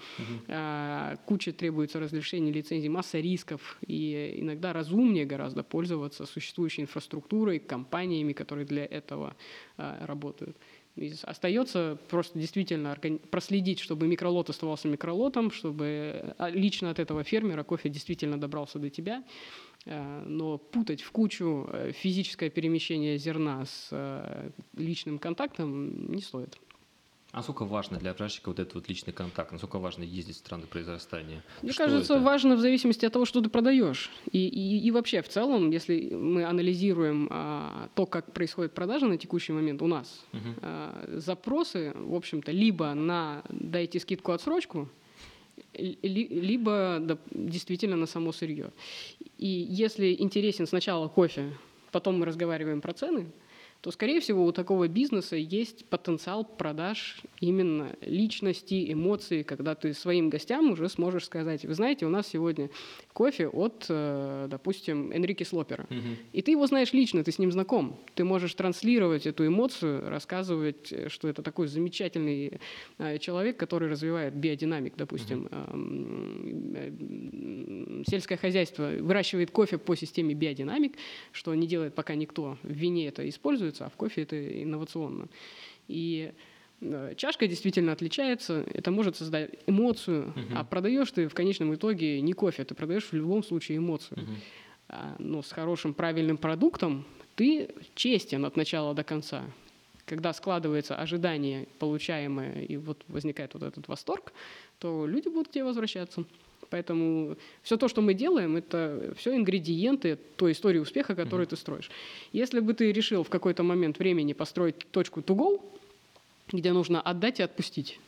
Куча 1.25 1.51
требуется 1.51 1.99
разрешений, 1.99 2.53
лицензий, 2.53 2.89
масса 2.89 3.19
рисков. 3.31 3.77
И 3.87 4.35
иногда 4.37 4.73
разумнее 4.73 5.25
гораздо 5.25 5.63
пользоваться 5.63 6.25
существующей 6.25 6.81
инфраструктурой, 6.81 7.59
компаниями, 7.59 8.33
которые 8.33 8.65
для 8.65 8.85
этого 8.85 9.35
а, 9.77 10.05
работают. 10.05 10.57
И 10.97 11.13
остается 11.23 11.97
просто 12.09 12.37
действительно 12.37 12.97
проследить, 13.29 13.79
чтобы 13.79 14.07
микролот 14.07 14.49
оставался 14.49 14.89
микролотом, 14.89 15.51
чтобы 15.51 16.35
а, 16.37 16.49
лично 16.49 16.89
от 16.89 16.99
этого 16.99 17.23
фермера 17.23 17.63
кофе 17.63 17.89
действительно 17.89 18.37
добрался 18.37 18.79
до 18.79 18.89
тебя. 18.89 19.23
А, 19.85 20.23
но 20.25 20.57
путать 20.57 21.01
в 21.01 21.11
кучу 21.11 21.67
э, 21.71 21.91
физическое 21.93 22.49
перемещение 22.49 23.17
зерна 23.17 23.65
с 23.65 23.87
э, 23.91 24.49
личным 24.77 25.17
контактом 25.17 26.11
не 26.11 26.21
стоит. 26.21 26.57
А 27.31 27.37
насколько 27.37 27.63
важно 27.63 27.97
для 27.97 28.11
обжарщика 28.11 28.49
вот 28.49 28.59
этот 28.59 28.75
вот 28.75 28.89
личный 28.89 29.13
контакт? 29.13 29.53
Насколько 29.53 29.79
важно 29.79 30.03
ездить 30.03 30.35
в 30.35 30.39
страны 30.39 30.65
произрастания? 30.67 31.43
Мне 31.61 31.71
что 31.71 31.85
кажется, 31.85 32.15
это? 32.15 32.23
важно 32.23 32.55
в 32.55 32.59
зависимости 32.59 33.05
от 33.05 33.13
того, 33.13 33.23
что 33.23 33.39
ты 33.39 33.49
продаешь. 33.49 34.11
И, 34.31 34.47
и, 34.47 34.85
и 34.85 34.91
вообще, 34.91 35.21
в 35.21 35.29
целом, 35.29 35.69
если 35.69 36.13
мы 36.13 36.43
анализируем 36.43 37.29
а, 37.31 37.89
то, 37.95 38.05
как 38.05 38.33
происходит 38.33 38.73
продажа 38.73 39.05
на 39.05 39.17
текущий 39.17 39.53
момент 39.53 39.81
у 39.81 39.87
нас, 39.87 40.25
угу. 40.33 40.41
а, 40.61 41.05
запросы, 41.17 41.93
в 41.95 42.15
общем-то, 42.15 42.51
либо 42.51 42.93
на 42.93 43.43
«дайте 43.49 43.99
скидку 44.01 44.33
отсрочку», 44.33 44.89
либо 45.73 46.97
да, 47.01 47.17
действительно 47.31 47.95
на 47.95 48.07
само 48.07 48.33
сырье. 48.33 48.71
И 49.37 49.47
если 49.47 50.13
интересен 50.19 50.67
сначала 50.67 51.07
кофе, 51.07 51.53
потом 51.91 52.19
мы 52.19 52.25
разговариваем 52.25 52.81
про 52.81 52.93
цены, 52.93 53.27
то, 53.81 53.89
скорее 53.89 54.19
всего, 54.19 54.45
у 54.45 54.51
такого 54.51 54.87
бизнеса 54.87 55.35
есть 55.35 55.85
потенциал 55.85 56.45
продаж 56.45 57.21
именно 57.39 57.95
личности, 58.01 58.93
эмоций, 58.93 59.43
когда 59.43 59.73
ты 59.73 59.95
своим 59.95 60.29
гостям 60.29 60.69
уже 60.71 60.87
сможешь 60.87 61.25
сказать, 61.25 61.65
вы 61.65 61.73
знаете, 61.73 62.05
у 62.05 62.09
нас 62.09 62.27
сегодня 62.27 62.69
кофе 63.13 63.47
от, 63.47 63.87
э, 63.89 64.47
допустим, 64.51 65.11
Энрике 65.11 65.45
Слопера. 65.45 65.87
Угу. 65.89 65.99
И 66.33 66.43
ты 66.43 66.51
его 66.51 66.67
знаешь 66.67 66.93
лично, 66.93 67.23
ты 67.23 67.31
с 67.31 67.39
ним 67.39 67.51
знаком. 67.51 67.99
Ты 68.13 68.23
можешь 68.23 68.53
транслировать 68.53 69.25
эту 69.25 69.47
эмоцию, 69.47 70.07
рассказывать, 70.07 70.93
что 71.07 71.27
это 71.27 71.41
такой 71.41 71.65
замечательный 71.67 72.59
э, 72.99 73.17
человек, 73.17 73.57
который 73.57 73.89
развивает 73.89 74.35
биодинамик, 74.35 74.93
допустим. 74.95 75.49
Угу. 76.75 78.03
Сельское 78.07 78.37
хозяйство 78.37 78.91
выращивает 78.99 79.49
кофе 79.49 79.79
по 79.79 79.95
системе 79.95 80.35
биодинамик, 80.35 80.93
что 81.31 81.55
не 81.55 81.65
делает 81.65 81.95
пока 81.95 82.13
никто 82.13 82.59
в 82.61 82.71
вине 82.71 83.07
это 83.07 83.27
использует, 83.27 83.70
используется, 83.71 83.85
а 83.85 83.89
в 83.89 83.95
кофе 83.95 84.23
это 84.23 84.63
инновационно. 84.63 85.27
И 85.87 86.31
э, 86.81 87.13
чашка 87.15 87.47
действительно 87.47 87.91
отличается, 87.91 88.63
это 88.73 88.91
может 88.91 89.15
создать 89.15 89.51
эмоцию, 89.67 90.33
uh-huh. 90.35 90.53
а 90.55 90.63
продаешь 90.63 91.11
ты 91.11 91.27
в 91.27 91.33
конечном 91.33 91.73
итоге 91.73 92.21
не 92.21 92.33
кофе, 92.33 92.63
ты 92.63 92.75
продаешь 92.75 93.11
в 93.11 93.13
любом 93.13 93.43
случае 93.43 93.77
эмоцию. 93.77 94.19
Uh-huh. 94.19 95.15
Но 95.19 95.41
с 95.41 95.51
хорошим 95.51 95.93
правильным 95.93 96.37
продуктом 96.37 97.05
ты 97.35 97.69
честен 97.95 98.45
от 98.45 98.57
начала 98.57 98.93
до 98.93 99.03
конца 99.03 99.43
когда 100.03 100.33
складывается 100.33 100.97
ожидание, 100.97 101.67
получаемое, 101.79 102.63
и 102.63 102.75
вот 102.75 102.97
возникает 103.07 103.53
вот 103.53 103.63
этот 103.63 103.87
восторг, 103.87 104.33
то 104.79 105.07
люди 105.07 105.29
будут 105.29 105.47
к 105.47 105.51
тебе 105.51 105.63
возвращаться. 105.63 106.25
Поэтому 106.69 107.37
все 107.63 107.77
то, 107.77 107.87
что 107.87 108.01
мы 108.01 108.13
делаем, 108.13 108.55
это 108.55 109.13
все 109.17 109.35
ингредиенты 109.35 110.17
той 110.35 110.53
истории 110.53 110.79
успеха, 110.79 111.15
которую 111.15 111.47
mm-hmm. 111.47 111.49
ты 111.49 111.55
строишь. 111.57 111.91
Если 112.33 112.59
бы 112.59 112.73
ты 112.73 112.91
решил 112.91 113.23
в 113.23 113.29
какой-то 113.29 113.63
момент 113.63 113.99
времени 113.99 114.33
построить 114.33 114.77
точку 114.91 115.21
to 115.21 115.35
go, 115.35 115.61
где 116.51 116.71
нужно 116.73 117.01
отдать 117.01 117.39
и 117.39 117.43
отпустить, 117.43 117.99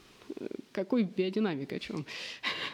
какой 0.74 1.04
биодинамика, 1.04 1.76
о 1.76 1.80
чем? 1.80 2.06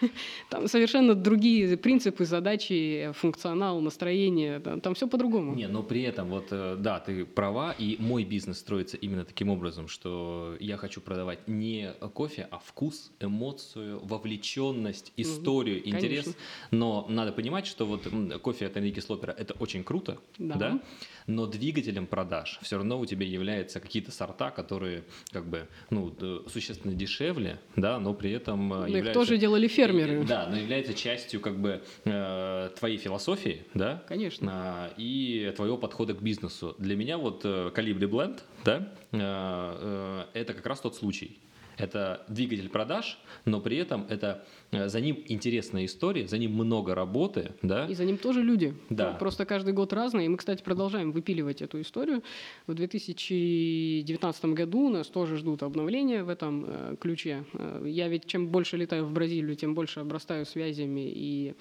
Там 0.50 0.68
совершенно 0.68 1.14
другие 1.14 1.78
принципы, 1.78 2.26
задачи, 2.26 3.12
функционал, 3.14 3.82
настроение, 3.82 4.60
там, 4.60 4.82
там 4.82 4.94
все 4.94 5.08
по-другому. 5.08 5.56
Не, 5.56 5.68
но 5.68 5.84
при 5.84 6.02
этом, 6.02 6.30
вот, 6.30 6.48
э, 6.52 6.78
да, 6.80 7.00
ты 7.00 7.26
права, 7.26 7.76
и 7.78 7.98
мой 8.00 8.24
бизнес 8.24 8.60
строится 8.60 8.98
именно 8.98 9.26
таким 9.26 9.50
образом, 9.50 9.88
что 9.88 10.56
я 10.60 10.78
хочу 10.78 11.02
продавать 11.02 11.48
не 11.48 11.92
кофе, 12.14 12.48
а 12.52 12.60
вкус, 12.60 13.12
эмоцию, 13.20 14.00
вовлеченность, 14.04 15.14
историю, 15.18 15.82
угу, 15.82 15.90
интерес. 15.90 16.24
Конечно. 16.24 16.42
Но 16.72 17.06
надо 17.10 17.32
понимать, 17.32 17.68
что 17.68 17.86
вот 17.86 18.08
кофе 18.42 18.68
от 18.68 18.78
Энрике 18.78 19.02
Слопера– 19.02 19.32
это 19.38 19.54
очень 19.60 19.84
круто, 19.84 20.18
да. 20.38 20.56
да, 20.56 20.82
но 21.28 21.46
двигателем 21.46 22.08
продаж 22.08 22.60
все 22.62 22.78
равно 22.78 23.00
у 23.00 23.06
тебя 23.06 23.26
являются 23.26 23.80
какие-то 23.80 24.12
сорта, 24.12 24.52
которые 24.52 25.04
как 25.32 25.46
бы, 25.46 25.68
ну, 25.90 26.16
существенно 26.48 26.94
дешевле, 26.94 27.60
да, 27.76 27.89
да, 27.90 28.00
но 28.00 28.14
при 28.14 28.32
этом 28.32 28.72
э, 28.74 28.78
но 28.78 28.88
является... 28.88 29.10
Их 29.10 29.14
тоже 29.14 29.38
делали 29.38 29.68
фермеры. 29.68 30.24
Да, 30.24 30.48
но 30.50 30.58
является 30.58 30.94
частью 30.94 31.40
как 31.42 31.60
бы 31.60 31.82
э, 32.06 32.70
твоей 32.78 32.98
философии, 32.98 33.64
да? 33.74 34.04
Конечно. 34.08 34.92
и 34.98 35.52
твоего 35.56 35.78
подхода 35.78 36.14
к 36.14 36.22
бизнесу. 36.22 36.76
Для 36.78 36.96
меня 36.96 37.18
вот 37.18 37.46
Calibri 37.46 38.06
э, 38.06 38.10
Blend, 38.14 38.40
да, 38.66 40.28
это 40.34 40.54
как 40.54 40.66
раз 40.66 40.82
тот 40.82 40.96
случай. 40.96 41.40
Это 41.80 42.26
двигатель 42.28 42.70
продаж, 42.70 43.18
но 43.46 43.62
при 43.62 43.78
этом 43.78 44.06
это 44.10 44.44
э, 44.72 44.90
за 44.90 45.00
ним 45.00 45.24
интересная 45.28 45.86
история, 45.86 46.28
за 46.28 46.38
ним 46.38 46.52
много 46.52 46.94
работы, 46.94 47.54
да. 47.62 47.86
И 47.88 47.96
за 47.96 48.04
ним 48.04 48.18
тоже 48.18 48.44
люди. 48.44 48.76
Да. 48.90 49.14
Просто 49.14 49.46
каждый 49.46 49.74
год 49.74 49.94
разные. 49.94 50.26
И 50.26 50.30
мы, 50.30 50.38
кстати, 50.38 50.62
продолжаем 50.62 51.12
выпиливать 51.12 51.62
эту 51.62 51.80
историю. 51.80 52.22
В 52.68 52.74
2019 52.74 54.46
году 54.46 54.90
нас 54.90 55.08
тоже 55.08 55.38
ждут 55.38 55.64
обновления 55.64 56.24
в 56.24 56.30
этом 56.30 56.66
э, 56.68 56.96
ключе. 57.00 57.46
Э, 57.54 57.84
я 57.86 58.10
ведь 58.10 58.26
чем 58.26 58.50
больше 58.50 58.76
летаю 58.76 59.06
в 59.06 59.14
Бразилию, 59.14 59.56
тем 59.56 59.74
больше 59.74 60.02
обрастаю 60.02 60.46
связями 60.46 61.10
и 61.10 61.56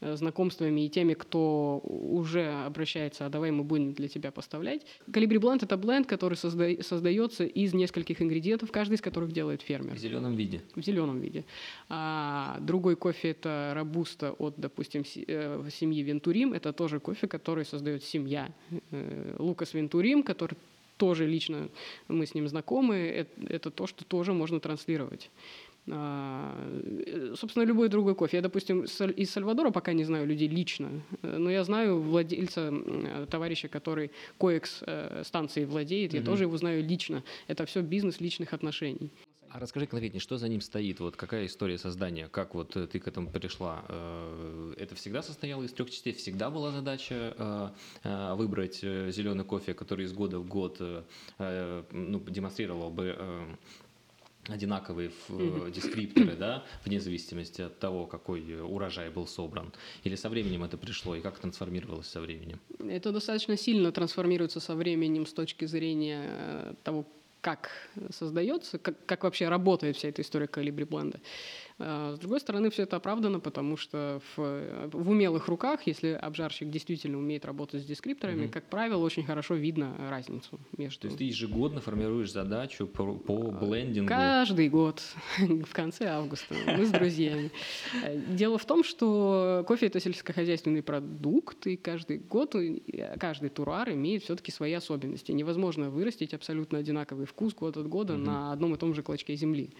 знакомствами 0.00 0.86
и 0.86 0.88
теми, 0.88 1.14
кто 1.14 1.80
уже 1.84 2.50
обращается, 2.66 3.26
а 3.26 3.28
давай 3.28 3.50
мы 3.50 3.64
будем 3.64 3.92
для 3.92 4.08
тебя 4.08 4.30
поставлять. 4.30 4.86
Калибри 5.12 5.38
Блend— 5.38 5.60
это 5.62 5.76
бленд, 5.76 6.06
который 6.06 6.34
созда- 6.34 6.82
создается 6.82 7.44
из 7.44 7.74
нескольких 7.74 8.22
ингредиентов, 8.22 8.72
каждый 8.72 8.94
из 8.94 9.00
которых 9.00 9.32
делает 9.32 9.62
фермер. 9.62 9.94
В 9.94 9.98
зеленом 9.98 10.36
виде. 10.36 10.62
В 10.74 10.82
зеленом 10.82 11.20
виде. 11.20 11.44
А 11.88 12.58
другой 12.60 12.96
кофе— 12.96 13.30
это 13.30 13.72
робуста 13.76 14.32
от, 14.32 14.54
допустим, 14.56 15.04
э, 15.26 15.68
семьи 15.70 16.02
Вентурим. 16.02 16.52
Это 16.52 16.72
тоже 16.72 17.00
кофе, 17.00 17.28
который 17.28 17.64
создает 17.64 18.02
семья. 18.02 18.50
Э, 18.90 19.36
Лукас 19.38 19.74
Вентурим, 19.74 20.22
который 20.22 20.56
тоже 20.96 21.26
лично 21.26 21.70
мы 22.08 22.26
с 22.26 22.34
ним 22.34 22.46
знакомы, 22.46 22.96
это, 22.96 23.30
это 23.48 23.70
то, 23.70 23.86
что 23.86 24.04
тоже 24.04 24.34
можно 24.34 24.60
транслировать. 24.60 25.30
А, 25.88 26.54
э, 27.06 27.34
собственно, 27.36 27.64
любой 27.64 27.88
другой 27.88 28.14
кофе. 28.14 28.38
Я, 28.38 28.42
допустим, 28.42 28.82
из 28.82 29.30
Сальвадора 29.30 29.70
пока 29.70 29.92
не 29.92 30.04
знаю 30.04 30.26
людей 30.26 30.48
лично, 30.48 30.90
э, 31.22 31.36
но 31.38 31.50
я 31.50 31.64
знаю 31.64 32.00
владельца, 32.00 32.70
э, 32.70 33.26
товарища, 33.30 33.68
который 33.68 34.10
коекс 34.38 34.82
станции 35.22 35.64
владеет, 35.64 36.12
я 36.14 36.22
тоже 36.22 36.44
его 36.44 36.56
знаю 36.56 36.84
лично. 36.84 37.22
Это 37.48 37.64
все 37.66 37.80
бизнес 37.80 38.20
личных 38.20 38.52
отношений. 38.52 39.10
А 39.52 39.58
расскажи 39.58 39.86
конкретнее, 39.86 40.20
что 40.20 40.38
за 40.38 40.48
ним 40.48 40.60
стоит? 40.60 41.00
Вот 41.00 41.16
какая 41.16 41.46
история 41.46 41.76
создания? 41.76 42.28
Как 42.28 42.54
вот 42.54 42.70
ты 42.70 43.00
к 43.00 43.08
этому 43.08 43.30
пришла? 43.30 43.82
Это 44.76 44.94
всегда 44.94 45.22
состояло 45.22 45.64
из 45.64 45.72
трех 45.72 45.90
частей? 45.90 46.12
Всегда 46.12 46.50
была 46.50 46.70
задача 46.70 47.74
выбрать 48.04 48.76
зеленый 48.80 49.44
кофе, 49.44 49.74
который 49.74 50.04
из 50.04 50.12
года 50.12 50.38
в 50.38 50.46
год 50.46 50.80
ну, 51.38 52.20
демонстрировал 52.28 52.90
бы 52.90 53.16
одинаковые 54.48 55.10
mm-hmm. 55.28 55.70
дескрипторы, 55.70 56.36
да, 56.36 56.64
вне 56.84 57.00
зависимости 57.00 57.62
от 57.62 57.78
того, 57.78 58.06
какой 58.06 58.60
урожай 58.60 59.10
был 59.10 59.26
собран? 59.26 59.72
Или 60.04 60.16
со 60.16 60.28
временем 60.28 60.64
это 60.64 60.76
пришло, 60.76 61.14
и 61.14 61.20
как 61.20 61.38
трансформировалось 61.38 62.06
со 62.06 62.20
временем? 62.20 62.58
Это 62.78 63.12
достаточно 63.12 63.56
сильно 63.56 63.92
трансформируется 63.92 64.60
со 64.60 64.74
временем 64.74 65.26
с 65.26 65.32
точки 65.32 65.66
зрения 65.66 66.24
э, 66.26 66.74
того, 66.82 67.04
как 67.40 67.70
создается, 68.10 68.78
как, 68.78 68.94
как 69.06 69.24
вообще 69.24 69.48
работает 69.48 69.96
вся 69.96 70.08
эта 70.08 70.22
история 70.22 70.46
калибри 70.46 70.84
бленда. 70.84 71.20
А, 71.82 72.14
с 72.14 72.18
другой 72.18 72.40
стороны, 72.40 72.70
все 72.70 72.82
это 72.82 72.96
оправдано, 72.96 73.40
потому 73.40 73.76
что 73.76 74.20
в, 74.36 74.90
в 74.92 75.10
умелых 75.10 75.48
руках, 75.48 75.80
если 75.86 76.08
обжарщик 76.08 76.68
действительно 76.68 77.18
умеет 77.18 77.46
работать 77.46 77.82
с 77.82 77.84
дескрипторами, 77.86 78.44
mm-hmm. 78.44 78.50
как 78.50 78.64
правило, 78.64 79.02
очень 79.02 79.24
хорошо 79.24 79.54
видно 79.54 79.94
разницу 80.10 80.60
между... 80.76 81.00
То 81.00 81.06
есть 81.06 81.18
ты 81.18 81.24
ежегодно 81.24 81.80
формируешь 81.80 82.32
задачу 82.32 82.86
по, 82.86 83.14
по 83.14 83.50
блендингу? 83.50 84.08
Каждый 84.08 84.68
год, 84.68 85.02
в 85.38 85.72
конце 85.72 86.06
августа, 86.08 86.54
мы 86.66 86.84
с 86.84 86.90
друзьями. 86.90 87.50
Дело 88.28 88.58
в 88.58 88.66
том, 88.66 88.84
что 88.84 89.64
кофе– 89.66 89.86
это 89.88 90.00
сельскохозяйственный 90.00 90.82
продукт, 90.82 91.66
и 91.66 91.76
каждый 91.76 92.18
год, 92.18 92.54
каждый 93.18 93.48
туруар 93.48 93.90
имеет 93.90 94.22
все-таки 94.22 94.52
свои 94.52 94.74
особенности. 94.74 95.32
Невозможно 95.32 95.88
вырастить 95.88 96.34
абсолютно 96.34 96.78
одинаковый 96.78 97.24
вкус 97.24 97.54
год 97.54 97.78
от 97.78 97.88
года 97.88 98.14
mm-hmm. 98.14 98.24
на 98.24 98.52
одном 98.52 98.74
и 98.74 98.78
том 98.78 98.94
же 98.94 99.02
клочке 99.02 99.34
земли. 99.34 99.70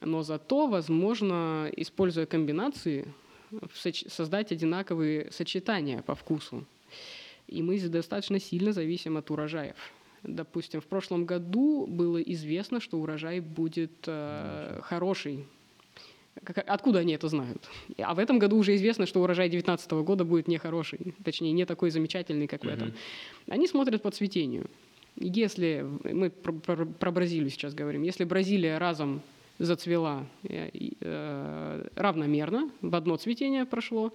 Но 0.00 0.22
зато 0.22 0.66
возможно, 0.66 1.70
используя 1.76 2.26
комбинации, 2.26 3.06
создать 4.08 4.52
одинаковые 4.52 5.30
сочетания 5.30 6.02
по 6.02 6.14
вкусу. 6.14 6.64
И 7.48 7.62
мы 7.62 7.78
достаточно 7.80 8.38
сильно 8.38 8.72
зависим 8.72 9.16
от 9.16 9.30
урожаев. 9.30 9.76
Допустим, 10.22 10.80
в 10.80 10.86
прошлом 10.86 11.24
году 11.24 11.86
было 11.86 12.20
известно, 12.20 12.80
что 12.80 12.98
урожай 12.98 13.40
будет 13.40 13.92
э, 14.06 14.80
хороший. 14.82 15.46
Откуда 16.66 17.00
они 17.00 17.14
это 17.14 17.28
знают? 17.28 17.68
А 17.98 18.14
в 18.14 18.18
этом 18.18 18.38
году 18.38 18.56
уже 18.56 18.76
известно, 18.76 19.06
что 19.06 19.20
урожай 19.22 19.48
2019 19.48 19.90
года 20.04 20.24
будет 20.24 20.46
нехороший, 20.46 21.14
точнее, 21.24 21.52
не 21.52 21.64
такой 21.64 21.90
замечательный, 21.90 22.46
как 22.46 22.64
в 22.64 22.68
этом. 22.68 22.88
Mm-hmm. 22.88 23.52
Они 23.52 23.66
смотрят 23.66 24.02
по 24.02 24.10
цветению. 24.10 24.66
Если 25.16 25.84
мы 26.04 26.30
про, 26.30 26.52
про, 26.52 26.86
про 26.86 27.10
Бразилию 27.10 27.50
сейчас 27.50 27.74
говорим, 27.74 28.02
если 28.02 28.24
Бразилия 28.24 28.78
разом 28.78 29.22
зацвела 29.60 30.26
э, 30.42 30.70
э, 31.00 31.88
равномерно, 31.94 32.70
в 32.80 32.94
одно 32.96 33.16
цветение 33.16 33.66
прошло, 33.66 34.12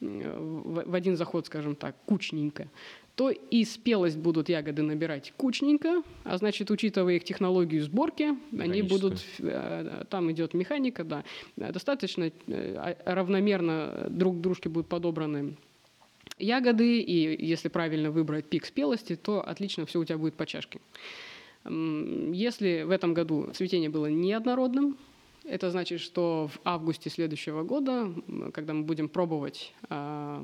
в 0.00 0.94
один 0.94 1.16
заход, 1.16 1.46
скажем 1.46 1.76
так, 1.76 1.94
кучненько, 2.06 2.68
то 3.14 3.30
и 3.30 3.64
спелость 3.64 4.16
будут 4.16 4.48
ягоды 4.48 4.82
набирать 4.82 5.32
кучненько, 5.36 6.02
а 6.24 6.36
значит, 6.38 6.70
учитывая 6.70 7.14
их 7.14 7.24
технологию 7.24 7.84
сборки, 7.84 8.30
они 8.58 8.82
будут, 8.82 9.24
э, 9.38 10.04
там 10.10 10.32
идет 10.32 10.54
механика, 10.54 11.04
да, 11.04 11.24
достаточно 11.56 12.32
а, 12.48 12.96
равномерно 13.04 14.08
друг 14.10 14.38
к 14.38 14.40
дружке 14.40 14.68
будут 14.68 14.88
подобраны 14.88 15.54
ягоды, 16.38 17.00
и 17.00 17.46
если 17.46 17.68
правильно 17.68 18.10
выбрать 18.10 18.46
пик 18.46 18.66
спелости, 18.66 19.14
то 19.14 19.46
отлично 19.46 19.86
все 19.86 20.00
у 20.00 20.04
тебя 20.04 20.18
будет 20.18 20.34
по 20.34 20.44
чашке. 20.44 20.80
Если 21.64 22.82
в 22.82 22.90
этом 22.90 23.14
году 23.14 23.50
цветение 23.54 23.88
было 23.88 24.06
неоднородным, 24.06 24.96
это 25.44 25.70
значит, 25.70 26.00
что 26.00 26.48
в 26.52 26.60
августе 26.64 27.10
следующего 27.10 27.64
года, 27.64 28.12
когда 28.52 28.74
мы 28.74 28.84
будем 28.84 29.08
пробовать 29.08 29.72
э, 29.88 30.38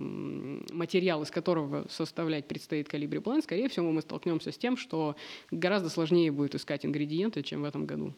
материал, 0.72 1.22
из 1.22 1.30
которого 1.30 1.86
составлять 1.88 2.46
предстоит 2.48 2.88
калибри 2.88 3.20
план, 3.20 3.42
скорее 3.42 3.68
всего, 3.68 3.92
мы 3.92 4.02
столкнемся 4.02 4.50
с 4.50 4.58
тем, 4.58 4.76
что 4.76 5.14
гораздо 5.52 5.88
сложнее 5.88 6.32
будет 6.32 6.56
искать 6.56 6.84
ингредиенты, 6.84 7.42
чем 7.42 7.62
в 7.62 7.64
этом 7.64 7.86
году. 7.86 8.12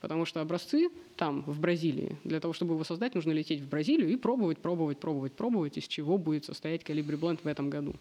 Потому 0.00 0.26
что 0.26 0.40
образцы 0.40 0.90
там, 1.16 1.42
в 1.42 1.60
Бразилии, 1.60 2.18
для 2.24 2.40
того, 2.40 2.52
чтобы 2.52 2.74
его 2.74 2.84
создать, 2.84 3.14
нужно 3.14 3.32
лететь 3.32 3.60
в 3.60 3.68
Бразилию 3.68 4.10
и 4.10 4.16
пробовать, 4.16 4.58
пробовать, 4.58 4.98
пробовать, 4.98 5.32
пробовать, 5.32 5.78
из 5.78 5.88
чего 5.88 6.18
будет 6.18 6.44
состоять 6.44 6.84
калибри 6.84 7.16
бленд 7.16 7.42
в 7.42 7.46
этом 7.48 7.68
году. 7.70 7.94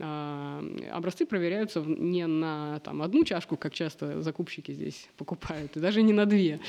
А, 0.00 0.64
образцы 0.92 1.24
проверяются 1.24 1.80
не 1.80 2.26
на 2.26 2.80
там, 2.80 3.00
одну 3.02 3.24
чашку, 3.24 3.56
как 3.56 3.72
часто 3.72 4.22
закупщики 4.22 4.72
здесь 4.72 5.08
покупают, 5.16 5.76
и 5.76 5.80
даже 5.80 6.02
не 6.02 6.12
на 6.12 6.26
две, 6.26 6.60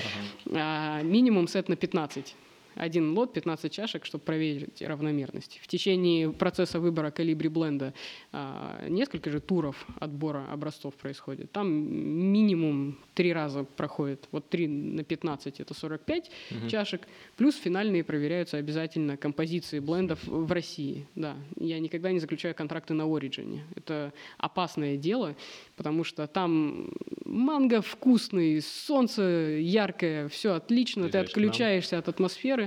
ага. 0.46 0.60
а 0.60 1.02
минимум 1.02 1.48
сет 1.48 1.68
на 1.68 1.76
15 1.76 2.36
один 2.76 3.14
лот, 3.18 3.34
15 3.34 3.72
чашек, 3.72 4.06
чтобы 4.06 4.24
проверить 4.24 4.82
равномерность. 4.82 5.60
В 5.62 5.68
течение 5.68 6.32
процесса 6.32 6.80
выбора 6.80 7.12
калибри 7.12 7.50
бленда 7.50 7.94
а, 8.32 8.88
несколько 8.88 9.32
же 9.32 9.40
туров 9.40 9.86
отбора 10.00 10.46
образцов 10.52 10.94
происходит. 10.96 11.52
Там 11.52 11.70
минимум 11.72 13.00
три 13.14 13.34
раза 13.34 13.64
проходит. 13.64 14.28
Вот 14.32 14.50
3 14.50 14.68
на 14.68 15.04
15 15.04 15.60
это 15.60 15.74
45 15.74 16.32
угу. 16.52 16.70
чашек. 16.70 17.02
Плюс 17.38 17.56
финальные 17.56 18.04
проверяются 18.04 18.58
обязательно 18.58 19.18
композиции 19.18 19.80
блендов 19.80 20.20
в 20.26 20.52
России. 20.52 21.08
Да, 21.16 21.36
я 21.58 21.80
никогда 21.80 22.12
не 22.12 22.20
заключаю 22.20 22.54
контракты 22.56 22.94
на 22.94 23.04
Origin. 23.04 23.60
Это 23.76 24.14
опасное 24.38 24.98
дело, 24.98 25.36
потому 25.76 26.04
что 26.04 26.28
там 26.28 26.92
манго 27.26 27.82
вкусный, 27.82 28.62
солнце 28.62 29.22
яркое, 29.62 30.28
все 30.28 30.54
отлично, 30.54 31.10
ты 31.10 31.18
отключаешься 31.18 31.98
от 31.98 32.08
атмосферы. 32.10 32.65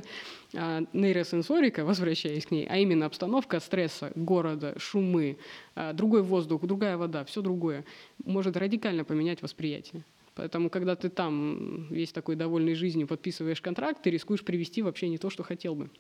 А, 0.55 0.83
нейросенсорика, 0.93 1.85
возвращаясь 1.85 2.47
к 2.47 2.51
ней, 2.51 2.67
а 2.69 2.79
именно 2.79 3.07
обстановка 3.07 3.61
стресса, 3.61 4.13
города, 4.15 4.75
шумы, 4.79 5.39
а, 5.75 5.93
другой 5.93 6.23
воздух, 6.23 6.63
другая 6.63 6.97
вода, 6.97 7.25
все 7.25 7.43
другое, 7.43 7.85
может 8.25 8.57
радикально 8.57 9.05
поменять 9.05 9.43
восприятие. 9.43 10.05
Поэтому, 10.35 10.71
когда 10.71 10.95
ты 10.95 11.09
там 11.09 11.89
весь 11.91 12.13
такой 12.13 12.37
довольный 12.37 12.75
жизнью 12.75 13.09
подписываешь 13.09 13.61
контракт, 13.61 14.03
ты 14.03 14.11
рискуешь 14.11 14.45
привести 14.45 14.83
вообще 14.83 15.09
не 15.09 15.19
то, 15.19 15.31
что 15.31 15.43
хотел 15.43 15.75
бы. 15.75 15.91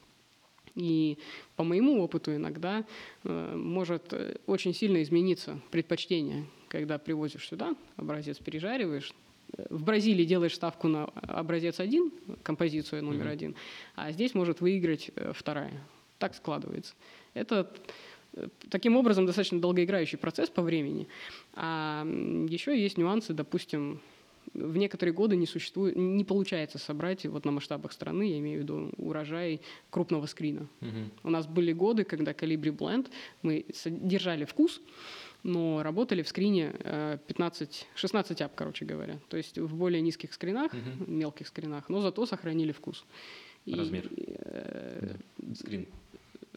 И 0.77 1.19
по 1.57 1.65
моему 1.65 2.01
опыту 2.01 2.35
иногда 2.35 2.85
э, 3.25 3.57
может 3.57 4.13
э, 4.13 4.37
очень 4.47 4.73
сильно 4.75 5.03
измениться 5.03 5.61
предпочтение, 5.73 6.47
когда 6.69 6.99
привозишь 6.99 7.49
сюда, 7.49 7.75
образец 7.97 8.39
пережариваешь, 8.39 9.13
в 9.71 9.83
Бразилии 9.83 10.25
делаешь 10.25 10.55
ставку 10.55 10.89
на 10.89 11.05
образец 11.05 11.81
один, 11.81 12.13
композицию 12.43 13.05
номер 13.05 13.27
mm-hmm. 13.27 13.33
один, 13.33 13.55
а 13.95 14.13
здесь 14.13 14.35
может 14.35 14.61
выиграть 14.61 15.11
э, 15.17 15.33
вторая. 15.35 15.83
Так 16.19 16.35
складывается. 16.35 16.95
Это 17.35 17.71
э, 18.35 18.49
таким 18.71 18.97
образом 18.97 19.27
достаточно 19.27 19.61
долгоиграющий 19.61 20.19
процесс 20.19 20.51
по 20.51 20.63
времени. 20.63 21.09
А 21.55 22.05
еще 22.49 22.81
есть 22.81 22.99
нюансы, 22.99 23.33
допустим, 23.33 24.01
в 24.55 24.77
некоторые 24.77 25.15
годы 25.15 25.37
не 25.37 25.47
существует, 25.47 25.97
не 25.97 26.25
получается 26.25 26.79
собрать 26.79 27.27
вот 27.27 27.45
на 27.45 27.53
масштабах 27.53 27.93
страны, 27.93 28.31
я 28.31 28.39
имею 28.39 28.61
в 28.61 28.63
виду 28.63 28.91
урожай 28.97 29.61
крупного 29.91 30.27
скрина. 30.27 30.67
Угу. 30.81 30.89
У 31.25 31.31
нас 31.31 31.47
были 31.47 31.73
годы, 31.73 32.05
когда 32.05 32.33
Calibri 32.33 32.77
Blend 32.77 33.09
мы 33.43 33.67
держали 33.87 34.45
вкус, 34.45 34.81
но 35.43 35.83
работали 35.83 36.23
в 36.23 36.29
скрине 36.29 36.73
15, 37.27 37.87
э, 37.95 37.99
16 37.99 38.41
ап, 38.43 38.53
короче 38.55 38.85
говоря. 38.85 39.19
То 39.29 39.37
есть 39.37 39.59
в 39.59 39.75
более 39.75 40.01
низких 40.01 40.33
скринах, 40.33 40.73
угу. 40.73 41.11
мелких 41.11 41.47
скринах, 41.47 41.89
но 41.89 42.01
зато 42.01 42.27
сохранили 42.27 42.73
вкус. 42.73 43.05
И, 43.65 43.75
Размер. 43.75 44.11
Э, 44.17 45.15
да. 45.39 45.55
Скрин. 45.55 45.87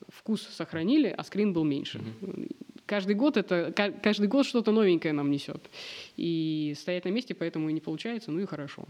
Вкус 0.08 0.42
сохранили, 0.42 1.08
а 1.08 1.24
скрин 1.24 1.54
был 1.54 1.64
меньше. 1.64 2.02
Угу. 2.22 2.48
Каждый 2.86 3.16
год 3.16 3.38
это 3.38 3.72
каждый 4.04 4.28
год 4.28 4.46
что-то 4.46 4.72
новенькое 4.72 5.14
нам 5.14 5.32
несет. 5.32 5.70
И 6.18 6.74
стоять 6.78 7.06
на 7.06 7.10
месте 7.10 7.34
поэтому 7.34 7.70
и 7.70 7.74
не 7.74 7.80
получается, 7.80 8.32
ну 8.32 8.40
и 8.40 8.46
хорошо. 8.46 8.86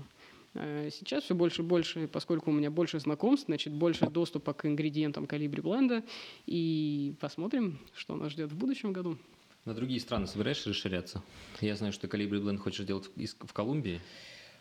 Э, 0.53 0.89
сейчас 0.91 1.23
все 1.25 1.35
больше 1.35 1.61
и 1.61 1.65
больше, 1.65 2.07
поскольку 2.07 2.51
у 2.51 2.53
меня 2.53 2.71
больше 2.71 2.99
знакомств, 2.99 3.45
значит, 3.47 3.73
больше 3.73 4.09
доступа 4.09 4.53
к 4.53 4.65
ингредиентам 4.65 5.27
калибри 5.27 5.61
бленда. 5.61 6.03
И 6.45 7.13
посмотрим, 7.19 7.79
что 7.93 8.15
нас 8.15 8.31
ждет 8.31 8.51
в 8.51 8.57
будущем 8.57 8.93
году. 8.93 9.17
На 9.65 9.73
другие 9.73 9.99
страны 9.99 10.25
собираешься 10.25 10.69
расширяться? 10.69 11.21
Я 11.59 11.75
знаю, 11.75 11.93
что 11.93 12.07
Калибри 12.07 12.39
Blend 12.39 12.57
хочешь 12.57 12.85
делать 12.85 13.09
в 13.15 13.53
Колумбии. 13.53 14.01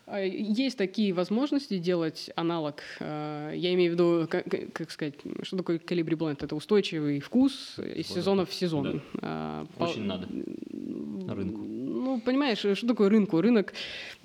А, 0.06 0.20
есть 0.20 0.76
такие 0.76 1.12
возможности 1.12 1.78
делать 1.78 2.30
аналог. 2.34 2.82
А, 2.98 3.52
я 3.52 3.72
имею 3.74 3.92
в 3.92 3.94
виду, 3.94 4.26
как, 4.28 4.44
как 4.72 4.90
сказать, 4.90 5.14
что 5.42 5.56
такое 5.56 5.78
калибри 5.78 6.16
бленд? 6.16 6.42
Это 6.42 6.56
устойчивый 6.56 7.20
вкус 7.20 7.78
из 7.78 8.08
сезона 8.08 8.44
в 8.44 8.52
сезон. 8.52 9.02
Да. 9.14 9.20
А, 9.22 9.66
Очень 9.78 10.02
По... 10.02 10.06
надо 10.08 10.28
рынку. 11.34 11.62
Ну, 12.20 12.24
понимаешь, 12.24 12.58
что 12.58 12.86
такое 12.86 13.08
рынку? 13.08 13.40
Рынок 13.40 13.72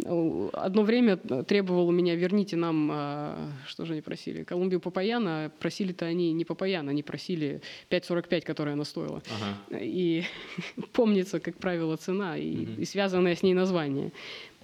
э, 0.03 0.49
одно 0.53 0.83
время 0.83 1.17
требовал 1.17 1.87
у 1.87 1.91
меня, 1.91 2.15
верните 2.15 2.57
нам, 2.57 3.53
что 3.67 3.85
же 3.85 3.93
они 3.93 4.01
просили, 4.01 4.43
Колумбию 4.43 4.79
Папаяна, 4.79 5.51
просили-то 5.59 6.05
они 6.05 6.33
не 6.33 6.43
Папаяна, 6.43 6.91
они 6.91 7.03
просили 7.03 7.61
5,45, 7.89 8.41
которая 8.41 8.73
она 8.73 8.83
стоила. 8.83 9.21
Ага. 9.37 9.79
И 9.81 10.23
помнится, 10.93 11.39
как 11.39 11.57
правило, 11.57 11.95
цена 11.95 12.37
и, 12.37 12.65
угу. 12.65 12.81
и 12.81 12.85
связанное 12.85 13.35
с 13.35 13.43
ней 13.43 13.53
название. 13.53 14.11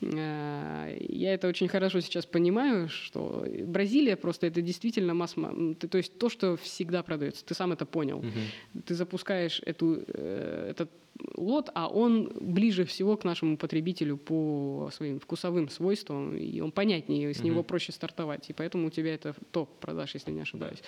Э, 0.02 0.98
я 1.00 1.34
это 1.34 1.48
очень 1.48 1.68
хорошо 1.68 2.00
сейчас 2.02 2.26
понимаю, 2.26 2.90
что 2.90 3.46
Бразилия 3.66 4.16
просто 4.16 4.48
это 4.48 4.62
действительно 4.62 5.14
масс 5.14 5.36
то 5.36 5.98
есть 5.98 6.18
то, 6.18 6.30
что 6.30 6.58
всегда 6.58 7.04
продается. 7.04 7.46
Ты 7.46 7.54
сам 7.54 7.72
это 7.72 7.86
понял. 7.86 8.20
Угу. 8.20 8.82
Ты 8.86 8.96
запускаешь 8.96 9.62
эту, 9.66 10.04
э, 10.08 10.68
этот 10.72 10.90
лот, 11.36 11.70
а 11.74 11.88
он 11.88 12.32
ближе 12.40 12.86
всего 12.86 13.18
к 13.18 13.24
нашему 13.24 13.58
потребителю 13.58 14.18
по 14.18 14.90
своим 14.94 15.20
вкусовым 15.20 15.70
свойствам, 15.70 16.36
и 16.36 16.60
он 16.62 16.72
понятнее, 16.72 17.34
с 17.34 17.40
угу. 17.40 17.48
него 17.48 17.64
проще 17.64 17.92
стартовать. 17.92 18.50
И 18.50 18.54
поэтому 18.54 18.88
у 18.88 18.90
тебя 18.90 19.14
это 19.14 19.36
топ 19.52 19.70
продаж, 19.80 20.14
если 20.14 20.32
не 20.32 20.42
ошибаюсь. 20.42 20.82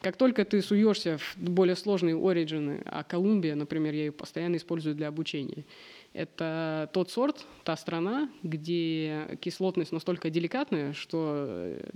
Как 0.00 0.16
только 0.16 0.44
ты 0.44 0.62
суешься 0.62 1.18
в 1.18 1.36
более 1.38 1.74
сложные 1.74 2.16
оригины, 2.16 2.82
а 2.84 3.02
Колумбия, 3.02 3.56
например, 3.56 3.94
я 3.94 4.06
ее 4.06 4.12
постоянно 4.12 4.56
использую 4.56 4.94
для 4.94 5.08
обучения, 5.08 5.64
это 6.18 6.90
тот 6.92 7.10
сорт, 7.10 7.46
та 7.64 7.76
страна, 7.76 8.28
где 8.42 9.38
кислотность 9.40 9.92
настолько 9.92 10.30
деликатная, 10.30 10.92
что 10.92 11.44
э, 11.46 11.90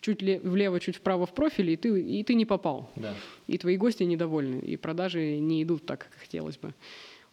чуть 0.00 0.20
влево, 0.20 0.80
чуть 0.80 0.96
вправо 0.96 1.26
в 1.26 1.32
профиле, 1.34 1.74
и 1.74 1.76
ты, 1.76 2.00
и 2.00 2.24
ты 2.24 2.34
не 2.34 2.44
попал. 2.44 2.90
Да. 2.96 3.14
И 3.46 3.56
твои 3.58 3.76
гости 3.76 4.02
недовольны, 4.02 4.58
и 4.58 4.76
продажи 4.76 5.38
не 5.38 5.62
идут 5.62 5.86
так, 5.86 6.00
как 6.00 6.20
хотелось 6.20 6.58
бы. 6.58 6.74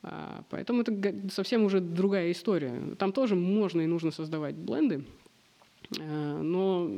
А, 0.04 0.44
поэтому 0.50 0.82
это 0.82 1.16
совсем 1.32 1.64
уже 1.64 1.82
другая 1.82 2.32
история. 2.32 2.96
Там 2.98 3.12
тоже 3.12 3.36
можно 3.36 3.82
и 3.82 3.88
нужно 3.88 4.12
создавать 4.12 4.56
бленды, 4.56 5.04
э, 5.98 6.42
но 6.42 6.90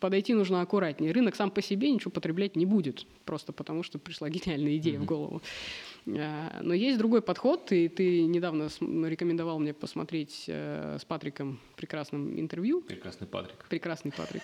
подойти 0.00 0.34
нужно 0.34 0.60
аккуратнее. 0.60 1.12
Рынок 1.12 1.36
сам 1.36 1.52
по 1.52 1.62
себе 1.62 1.90
ничего 1.90 2.10
потреблять 2.10 2.56
не 2.56 2.66
будет, 2.66 3.06
просто 3.24 3.52
потому 3.52 3.84
что 3.84 4.00
пришла 4.00 4.28
гениальная 4.36 4.76
идея 4.76 4.98
mm-hmm. 4.98 5.02
в 5.02 5.04
голову. 5.04 5.42
А, 6.08 6.60
но 6.62 6.72
есть 6.72 6.98
другой 6.98 7.20
подход, 7.20 7.72
и 7.72 7.88
ты 7.88 8.22
недавно 8.22 8.68
рекомендовал 9.08 9.58
мне 9.58 9.74
посмотреть 9.74 10.44
э, 10.46 10.98
с 11.00 11.04
Патриком 11.04 11.58
прекрасным 11.74 12.38
интервью. 12.38 12.80
Прекрасный 12.82 13.26
Патрик. 13.26 13.64
Прекрасный 13.68 14.12
Патрик. 14.12 14.42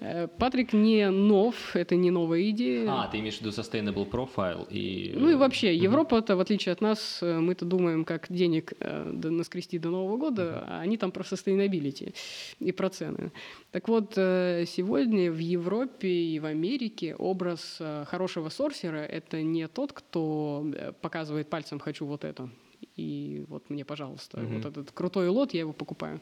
Э, 0.00 0.28
Патрик 0.28 0.72
не 0.72 1.10
нов, 1.10 1.74
это 1.74 1.96
не 1.96 2.10
новая 2.10 2.48
идея. 2.50 2.86
А, 2.88 3.08
ты 3.08 3.18
имеешь 3.18 3.38
в 3.38 3.40
виду 3.40 3.50
Sustainable 3.50 4.08
Profile 4.08 4.68
и... 4.70 5.12
Ну 5.16 5.30
и 5.30 5.34
вообще, 5.34 5.74
Европа-то, 5.74 6.36
в 6.36 6.40
отличие 6.40 6.72
от 6.72 6.80
нас, 6.80 7.18
э, 7.22 7.38
мы-то 7.40 7.64
думаем, 7.64 8.04
как 8.04 8.26
денег 8.30 8.72
наскрести 8.80 9.78
до 9.78 9.90
Нового 9.90 10.16
года, 10.16 10.64
а 10.68 10.80
они 10.80 10.96
там 10.96 11.10
про 11.10 11.22
sustainability 11.22 12.14
и 12.60 12.72
про 12.72 12.88
цены. 12.88 13.32
Так 13.72 13.88
вот, 13.88 14.12
сегодня 14.14 15.30
в 15.30 15.38
Европе 15.38 16.08
и 16.08 16.38
в 16.38 16.44
Америке 16.44 17.14
образ 17.16 17.80
хорошего 18.06 18.48
сорсера– 18.48 18.96
это 18.98 19.42
не 19.42 19.66
тот, 19.68 19.92
кто 19.92 20.64
показывает 21.00 21.48
пальцем 21.48 21.78
«хочу 21.78 22.06
вот 22.06 22.24
это», 22.24 22.50
и 22.96 23.44
вот 23.48 23.68
мне, 23.70 23.84
пожалуйста, 23.84 24.38
mm-hmm. 24.38 24.56
вот 24.56 24.64
этот 24.66 24.92
крутой 24.92 25.28
лот, 25.28 25.54
я 25.54 25.60
его 25.60 25.72
покупаю. 25.72 26.20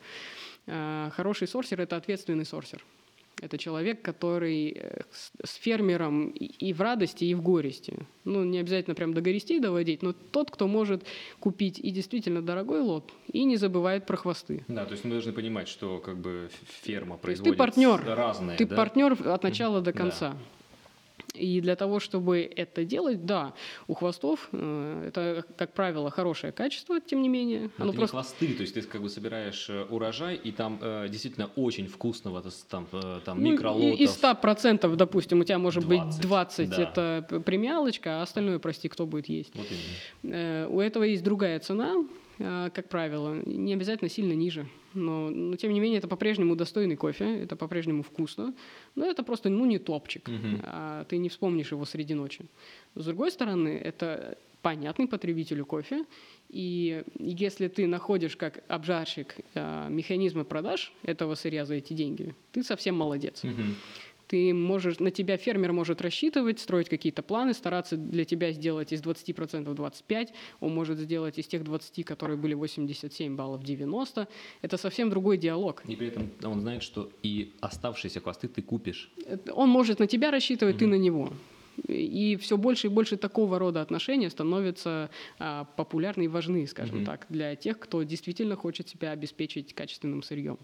А, 0.67 1.11
хороший 1.11 1.49
сорсер– 1.49 1.81
это 1.83 1.97
ответственный 1.97 2.45
сорсер. 2.45 2.85
Это 3.41 3.57
человек, 3.57 4.03
который 4.03 4.77
э, 4.77 5.03
с 5.45 5.55
фермером 5.55 6.31
и 6.31 6.73
в 6.73 6.81
радости, 6.81 7.25
и 7.25 7.35
в 7.35 7.43
горести. 7.43 7.95
Ну, 8.25 8.43
не 8.43 8.59
обязательно 8.59 8.97
прям 8.97 9.15
до 9.15 9.21
горестей 9.21 9.61
доводить, 9.61 10.03
но 10.03 10.13
тот, 10.13 10.51
кто 10.51 10.67
может 10.67 11.05
купить 11.39 11.79
и 11.79 11.91
действительно 11.91 12.43
дорогой 12.43 12.81
лот, 12.81 13.13
и 13.33 13.45
не 13.45 13.57
забывает 13.57 14.07
про 14.07 14.17
хвосты. 14.17 14.65
Да, 14.67 14.85
то 14.85 14.93
есть 14.93 15.05
мы 15.05 15.13
должны 15.13 15.33
понимать, 15.33 15.69
что 15.69 15.99
как 15.99 16.19
бы 16.19 16.51
ферма 16.83 17.17
производит 17.17 17.55
ты 17.55 17.57
партнер, 17.57 18.05
разные. 18.05 18.57
Ты 18.57 18.67
да? 18.67 18.77
партнер 18.77 19.17
от 19.29 19.43
начала 19.45 19.81
до 19.81 19.93
конца. 19.93 20.31
Да. 20.31 20.39
И 21.39 21.61
для 21.61 21.77
того, 21.77 22.01
чтобы 22.01 22.41
это 22.41 22.85
делать, 22.85 23.25
да, 23.25 23.55
у 23.87 23.95
хвостов 23.95 24.49
э, 24.53 25.05
это, 25.09 25.45
как 25.57 25.73
правило, 25.73 26.11
хорошее 26.11 26.53
качество, 26.53 27.01
тем 27.01 27.23
не 27.23 27.29
менее. 27.29 27.71
Но 27.79 27.85
Оно 27.85 27.91
это 27.93 27.99
просто... 27.99 28.17
не 28.17 28.23
хвосты, 28.23 28.55
то 28.55 28.63
есть 28.63 28.75
ты 28.75 28.83
как 28.83 29.03
бы 29.03 29.09
собираешь 29.09 29.69
э, 29.71 29.85
урожай, 29.89 30.37
и 30.37 30.53
там 30.53 30.79
э, 30.81 31.09
действительно 31.09 31.51
очень 31.57 31.87
вкусного 31.87 32.43
там, 32.69 32.87
э, 32.93 33.21
там 33.25 33.43
ну, 33.43 33.53
микролотов. 33.53 33.99
Из 33.99 34.23
100%, 34.23 34.97
допустим, 34.97 35.41
у 35.41 35.45
тебя 35.45 35.59
может 35.59 35.85
20, 35.85 36.17
быть 36.17 36.23
20 36.23 36.71
да. 36.71 36.83
это 36.83 37.43
премиалочка, 37.45 38.21
а 38.21 38.23
остальное, 38.23 38.59
прости, 38.59 38.89
кто 38.89 39.07
будет 39.07 39.29
есть. 39.29 39.55
Вот 39.55 39.67
э, 40.25 40.67
у 40.69 40.81
этого 40.81 41.05
есть 41.05 41.23
другая 41.23 41.59
цена, 41.61 41.95
э, 42.39 42.71
как 42.75 42.89
правило, 42.89 43.35
не 43.45 43.73
обязательно 43.75 44.11
сильно 44.11 44.33
ниже 44.33 44.67
но, 44.95 45.31
но 45.31 45.57
тем 45.57 45.73
не 45.73 45.81
менее 45.81 45.99
это 45.99 46.09
по-прежнему 46.09 46.57
достойный 46.57 46.97
кофе, 46.97 47.43
это 47.43 47.57
по-прежнему 47.57 48.03
вкусно, 48.03 48.55
но 48.95 49.07
это 49.07 49.23
просто 49.23 49.49
ну 49.49 49.67
не 49.67 49.79
топчик, 49.79 50.29
uh-huh. 50.29 50.61
а 50.63 51.05
ты 51.05 51.19
не 51.19 51.29
вспомнишь 51.29 51.73
его 51.73 51.85
среди 51.85 52.15
ночи. 52.15 52.47
С 52.95 53.05
другой 53.05 53.31
стороны, 53.31 53.69
это 53.69 54.39
понятный 54.63 55.07
потребителю 55.07 55.65
кофе, 55.65 56.05
и 56.49 57.05
если 57.19 57.69
ты 57.69 57.87
находишь 57.87 58.37
как 58.37 58.65
обжарщик 58.69 59.37
а, 59.55 59.89
механизмы 59.89 60.45
продаж 60.45 60.93
этого 61.03 61.35
сырья 61.35 61.65
за 61.65 61.75
эти 61.75 61.93
деньги, 61.93 62.35
ты 62.53 62.63
совсем 62.63 62.97
молодец. 62.97 63.45
Uh-huh. 63.45 63.75
Ты 64.29 64.53
можешь, 64.55 64.99
на 65.01 65.11
тебя 65.11 65.37
фермер 65.37 65.73
может 65.73 66.01
рассчитывать, 66.03 66.61
строить 66.61 66.89
какие-то 66.89 67.23
планы, 67.23 67.55
стараться 67.55 67.97
для 67.97 68.25
тебя 68.25 68.53
сделать 68.53 68.93
из 68.93 69.03
20% 69.03 69.75
25, 69.75 70.35
он 70.61 70.75
может 70.75 70.99
сделать 70.99 71.39
из 71.39 71.47
тех 71.47 71.65
20, 71.65 72.05
которые 72.05 72.37
были 72.37 72.55
87 72.55 73.37
баллов 73.37 73.65
90. 73.65 74.29
Это 74.63 74.77
совсем 74.77 75.11
другой 75.11 75.39
диалог. 75.39 75.83
И 75.87 75.97
при 75.97 76.09
этом 76.09 76.31
он 76.45 76.61
знает, 76.61 76.83
что 76.83 77.11
и 77.23 77.55
оставшиеся 77.61 78.21
хвосты 78.21 78.49
ты 78.49 78.63
купишь. 78.63 79.11
Он 79.53 79.69
может 79.69 79.99
на 79.99 80.07
тебя 80.07 80.31
рассчитывать, 80.31 80.77
mm-hmm. 80.77 80.79
ты 80.79 80.87
на 80.87 80.95
него. 80.95 81.33
И 81.87 82.37
все 82.37 82.57
больше 82.57 82.89
и 82.89 82.91
больше 82.91 83.17
такого 83.17 83.59
рода 83.59 83.81
отношения 83.81 84.31
становятся 84.31 85.11
а, 85.39 85.65
популярны 85.65 86.25
и 86.25 86.29
важны, 86.29 86.67
скажем 86.67 86.99
mm-hmm. 86.99 87.05
так, 87.05 87.27
для 87.29 87.55
тех, 87.57 87.79
кто 87.79 88.03
действительно 88.03 88.57
хочет 88.57 88.89
себя 88.89 89.13
обеспечить 89.13 89.75
качественным 89.75 90.23
сырьем. 90.23 90.59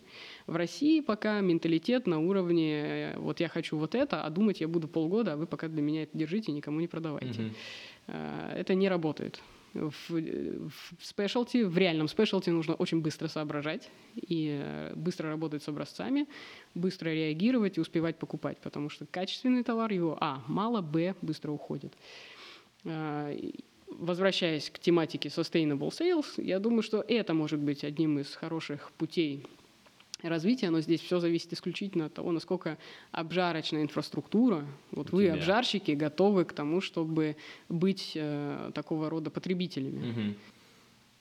В 0.46 0.56
России 0.56 1.00
пока 1.00 1.40
менталитет 1.40 2.06
на 2.06 2.18
уровне 2.18 2.82
э, 2.84 3.18
вот 3.18 3.40
я 3.40 3.48
хочу 3.48 3.76
вот 3.76 3.94
это, 3.94 4.22
а 4.22 4.30
думать 4.30 4.60
я 4.60 4.68
буду 4.68 4.88
полгода, 4.88 5.34
а 5.34 5.36
вы 5.36 5.46
пока 5.46 5.68
для 5.68 5.82
меня 5.82 6.02
это 6.04 6.16
держите, 6.16 6.52
никому 6.52 6.80
не 6.80 6.88
продавайте. 6.88 7.40
Mm-hmm. 7.40 7.54
А, 8.08 8.54
это 8.56 8.74
не 8.74 8.88
работает 8.88 9.40
в, 9.74 10.10
в 10.10 10.72
спешлти, 11.00 11.64
в 11.64 11.76
реальном 11.76 12.08
спешлти 12.08 12.50
нужно 12.50 12.74
очень 12.74 13.00
быстро 13.00 13.28
соображать 13.28 13.90
и 14.14 14.58
э, 14.62 14.92
быстро 14.94 15.28
работать 15.28 15.62
с 15.62 15.68
образцами, 15.68 16.26
быстро 16.74 17.10
реагировать 17.10 17.76
и 17.76 17.80
успевать 17.80 18.16
покупать, 18.18 18.58
потому 18.58 18.88
что 18.88 19.06
качественный 19.06 19.64
товар 19.64 19.92
его, 19.92 20.16
а, 20.20 20.42
мало, 20.46 20.80
б, 20.80 21.14
быстро 21.22 21.50
уходит. 21.52 21.92
А, 22.84 23.36
возвращаясь 23.88 24.70
к 24.70 24.78
тематике 24.78 25.28
sustainable 25.28 25.90
sales, 25.90 26.42
я 26.42 26.58
думаю, 26.58 26.82
что 26.82 27.04
это 27.06 27.34
может 27.34 27.60
быть 27.60 27.84
одним 27.84 28.18
из 28.18 28.34
хороших 28.34 28.92
путей 28.92 29.44
развития, 30.22 30.70
но 30.70 30.80
здесь 30.80 31.00
все 31.00 31.18
зависит 31.18 31.52
исключительно 31.52 32.06
от 32.06 32.14
того, 32.14 32.32
насколько 32.32 32.78
обжарочная 33.12 33.82
инфраструктура, 33.82 34.66
вот 34.90 35.10
вы, 35.10 35.28
обжарщики, 35.28 35.92
готовы 35.92 36.44
к 36.44 36.52
тому, 36.52 36.80
чтобы 36.80 37.36
быть 37.68 38.12
э, 38.14 38.70
такого 38.74 39.10
рода 39.10 39.30
потребителями. 39.30 40.10
Угу. 40.10 40.34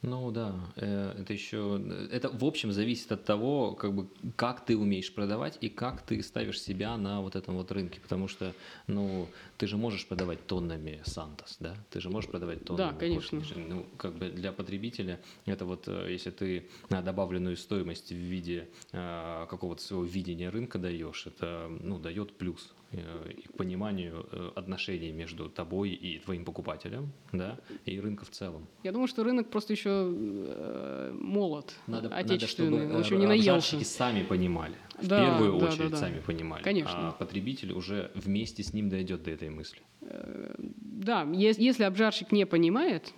Ну 0.04 0.32
да, 0.32 0.54
э, 0.76 1.16
это 1.18 1.32
еще, 1.32 1.82
это 2.12 2.30
в 2.30 2.44
общем 2.44 2.74
зависит 2.74 3.14
от 3.14 3.24
того, 3.24 3.72
как 3.74 3.96
бы, 3.96 4.10
как 4.36 4.66
ты 4.66 4.78
умеешь 4.78 5.14
продавать 5.14 5.58
и 5.62 5.70
как 5.70 6.02
ты 6.02 6.22
ставишь 6.22 6.62
себя 6.62 6.98
на 6.98 7.22
вот 7.22 7.38
этом 7.38 7.56
вот 7.56 7.72
рынке, 7.72 8.02
потому 8.02 8.28
что, 8.28 8.54
ну, 8.88 9.30
ты 9.58 9.66
же 9.66 9.78
можешь 9.78 10.06
продавать 10.06 10.46
тоннами 10.46 11.02
Сантос, 11.06 11.56
да, 11.62 11.78
ты 11.90 12.02
же 12.02 12.10
можешь 12.10 12.30
продавать 12.30 12.66
тоннами. 12.66 12.92
Да, 12.92 12.98
конечно. 12.98 13.40
Кофе. 13.40 13.56
Ну, 13.56 13.86
как 13.96 14.16
бы 14.16 14.30
для 14.30 14.52
потребителя 14.52 15.22
это 15.46 15.64
вот, 15.64 15.88
э, 15.88 16.08
если 16.12 16.32
ты 16.32 16.68
добавленную 16.90 17.56
стоимость 17.56 18.12
в 18.12 18.16
виде 18.16 18.68
э, 18.92 19.48
какого-то 19.50 19.82
своего 19.82 20.04
видения 20.04 20.50
рынка 20.50 20.80
даешь, 20.80 21.28
это, 21.28 21.70
ну, 21.80 21.98
дает 21.98 22.38
плюс 22.38 22.74
Э, 22.83 22.83
и 22.94 23.48
к 23.48 23.54
пониманию 23.54 24.28
э, 24.32 24.52
отношений 24.56 25.12
между 25.12 25.50
тобой 25.50 25.92
и 25.92 26.20
твоим 26.20 26.46
покупателем, 26.46 27.12
да, 27.32 27.60
и 27.86 28.00
рынка 28.00 28.26
в 28.26 28.30
целом. 28.30 28.68
Я 28.84 28.92
думаю, 28.92 29.08
что 29.08 29.24
рынок 29.24 29.50
просто 29.50 29.74
еще 29.74 29.90
э, 29.90 31.12
молод, 31.14 31.74
надо, 31.88 32.10
отечественный, 32.10 32.86
надо, 32.86 32.96
он 32.96 33.02
еще 33.02 33.18
не 33.18 33.28
наелся. 33.28 33.84
сами 33.84 34.24
понимали, 34.24 34.76
в 35.02 35.08
да, 35.08 35.26
первую 35.26 35.60
да, 35.60 35.66
очередь 35.66 35.92
да, 35.92 35.98
да. 35.98 35.98
сами 35.98 36.20
понимали. 36.20 36.64
Конечно. 36.64 37.10
А 37.10 37.12
потребитель 37.12 37.74
уже 37.74 38.12
вместе 38.16 38.64
с 38.64 38.74
ним 38.74 38.90
дойдет 38.90 39.24
до 39.24 39.32
этой 39.32 39.50
мысли. 39.50 39.82
Да, 40.02 41.24
если 41.24 41.84
обжарщик 41.84 42.32
не 42.32 42.46
понимает, 42.46 43.14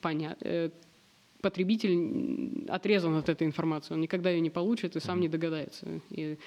понятно, 0.00 0.70
потребитель 1.40 2.66
отрезан 2.68 3.16
от 3.16 3.28
этой 3.28 3.46
информации, 3.46 3.94
он 3.94 4.00
никогда 4.00 4.30
ее 4.30 4.40
не 4.40 4.50
получит 4.50 4.96
и 4.96 5.00
сам 5.00 5.20
не 5.20 5.28
догадается. 5.28 6.00
И 6.10 6.38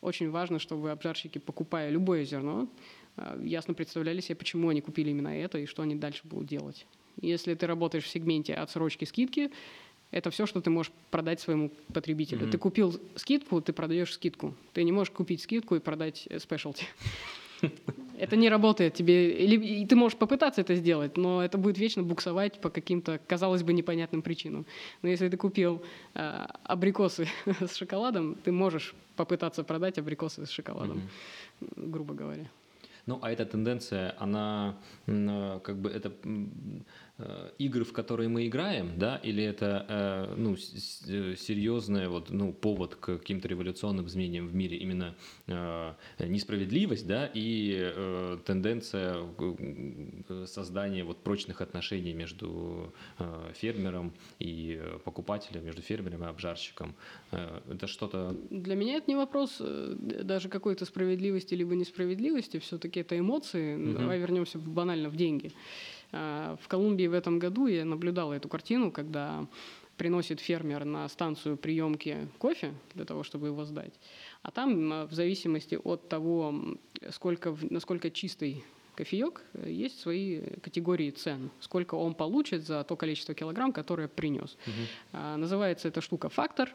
очень 0.00 0.30
важно, 0.30 0.58
чтобы 0.58 0.90
обжарщики, 0.90 1.38
покупая 1.38 1.90
любое 1.90 2.24
зерно, 2.24 2.68
а, 3.16 3.40
ясно 3.42 3.74
представляли 3.74 4.20
себе, 4.20 4.36
почему 4.36 4.68
они 4.68 4.80
купили 4.80 5.10
именно 5.10 5.28
это 5.28 5.58
и 5.58 5.66
что 5.66 5.82
они 5.82 5.94
дальше 5.94 6.22
будут 6.24 6.48
делать. 6.48 6.86
Если 7.20 7.54
ты 7.54 7.66
работаешь 7.66 8.04
в 8.04 8.08
сегменте 8.08 8.54
отсрочки 8.54 9.04
скидки, 9.04 9.50
это 10.10 10.30
все, 10.30 10.46
что 10.46 10.60
ты 10.60 10.70
можешь 10.70 10.92
продать 11.10 11.40
своему 11.40 11.70
потребителю. 11.92 12.46
Mm-hmm. 12.46 12.50
Ты 12.50 12.58
купил 12.58 13.00
скидку, 13.14 13.60
ты 13.60 13.72
продаешь 13.72 14.12
скидку. 14.12 14.54
Ты 14.72 14.82
не 14.82 14.92
можешь 14.92 15.12
купить 15.12 15.40
скидку 15.42 15.76
и 15.76 15.80
продать 15.80 16.28
спешлти. 16.38 16.86
Это 18.20 18.36
не 18.36 18.50
работает 18.50 18.94
тебе. 18.94 19.30
Или 19.44 19.86
ты 19.86 19.96
можешь 19.96 20.18
попытаться 20.18 20.60
это 20.60 20.74
сделать, 20.74 21.16
но 21.16 21.42
это 21.42 21.58
будет 21.58 21.78
вечно 21.78 22.02
буксовать 22.02 22.60
по 22.60 22.70
каким-то, 22.70 23.18
казалось 23.26 23.62
бы, 23.62 23.72
непонятным 23.72 24.22
причинам. 24.22 24.66
Но 25.02 25.08
если 25.08 25.28
ты 25.28 25.36
купил 25.36 25.82
э, 26.14 26.46
абрикосы 26.64 27.26
с 27.60 27.76
шоколадом, 27.76 28.36
ты 28.44 28.52
можешь 28.52 28.94
попытаться 29.16 29.64
продать 29.64 29.98
абрикосы 29.98 30.44
с 30.44 30.50
шоколадом, 30.50 31.02
mm-hmm. 31.60 31.90
грубо 31.90 32.14
говоря. 32.14 32.50
Ну, 33.06 33.18
а 33.22 33.30
эта 33.32 33.46
тенденция, 33.46 34.14
она 34.18 34.76
как 35.06 35.76
бы 35.76 35.90
это 35.90 36.12
Э, 37.09 37.09
игры, 37.58 37.84
в 37.84 37.92
которые 37.92 38.28
мы 38.28 38.46
играем, 38.46 38.92
да, 38.96 39.16
или 39.16 39.42
это 39.42 39.86
э, 39.88 40.34
ну, 40.36 40.54
э, 40.54 41.34
серьезный 41.36 42.08
вот, 42.08 42.30
ну, 42.30 42.52
повод 42.52 42.94
к 42.94 43.18
каким-то 43.18 43.48
революционным 43.48 44.06
изменениям 44.06 44.46
в 44.46 44.54
мире, 44.54 44.76
именно 44.78 45.14
несправедливость, 46.18 47.06
да, 47.06 47.30
и 47.32 48.38
тенденция 48.44 49.16
создания 50.46 51.04
вот 51.04 51.18
прочных 51.22 51.60
отношений 51.60 52.12
между 52.12 52.92
фермером 53.54 54.12
и 54.38 54.80
покупателем, 55.04 55.64
между 55.64 55.82
фермером 55.82 56.24
и 56.24 56.26
обжарщиком. 56.26 56.94
Это 57.30 57.86
что-то... 57.86 58.36
Для 58.50 58.74
меня 58.74 58.96
это 58.96 59.10
не 59.10 59.16
вопрос 59.16 59.60
даже 59.60 60.48
какой-то 60.48 60.84
справедливости 60.84 61.54
либо 61.54 61.74
несправедливости, 61.74 62.58
все-таки 62.58 63.00
это 63.00 63.18
эмоции. 63.18 63.76
Угу. 63.76 63.98
Давай 63.98 64.18
вернемся 64.18 64.58
банально 64.58 65.08
в 65.08 65.16
деньги. 65.16 65.52
А, 66.12 66.56
в 66.60 66.68
Колумбии 66.68 67.06
в 67.06 67.14
этом 67.14 67.38
году 67.38 67.66
я 67.66 67.84
наблюдала 67.84 68.34
эту 68.34 68.48
картину, 68.48 68.90
когда 68.90 69.46
приносит 69.96 70.40
фермер 70.40 70.84
на 70.84 71.08
станцию 71.08 71.56
приемки 71.56 72.28
кофе 72.38 72.72
для 72.94 73.04
того, 73.04 73.22
чтобы 73.22 73.48
его 73.48 73.64
сдать. 73.64 73.92
А 74.42 74.50
там, 74.50 74.92
а, 74.92 75.06
в 75.06 75.12
зависимости 75.12 75.78
от 75.82 76.08
того, 76.08 76.54
сколько, 77.10 77.56
насколько 77.68 78.10
чистый 78.10 78.64
кофеек, 78.94 79.42
есть 79.64 80.00
свои 80.00 80.40
категории 80.62 81.10
цен. 81.10 81.50
Сколько 81.60 81.94
он 81.94 82.14
получит 82.14 82.66
за 82.66 82.84
то 82.84 82.96
количество 82.96 83.34
килограмм, 83.34 83.72
которое 83.72 84.08
принес. 84.08 84.58
Угу. 84.66 85.18
называется 85.38 85.88
эта 85.88 86.00
штука 86.00 86.28
фактор. 86.28 86.70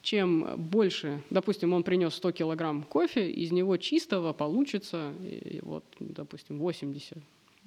Чем 0.00 0.56
больше, 0.56 1.22
допустим, 1.30 1.72
он 1.72 1.82
принес 1.82 2.14
100 2.14 2.32
килограмм 2.32 2.84
кофе, 2.84 3.28
из 3.28 3.50
него 3.50 3.76
чистого 3.76 4.32
получится, 4.32 5.12
вот, 5.62 5.84
допустим, 5.98 6.58
80 6.58 7.18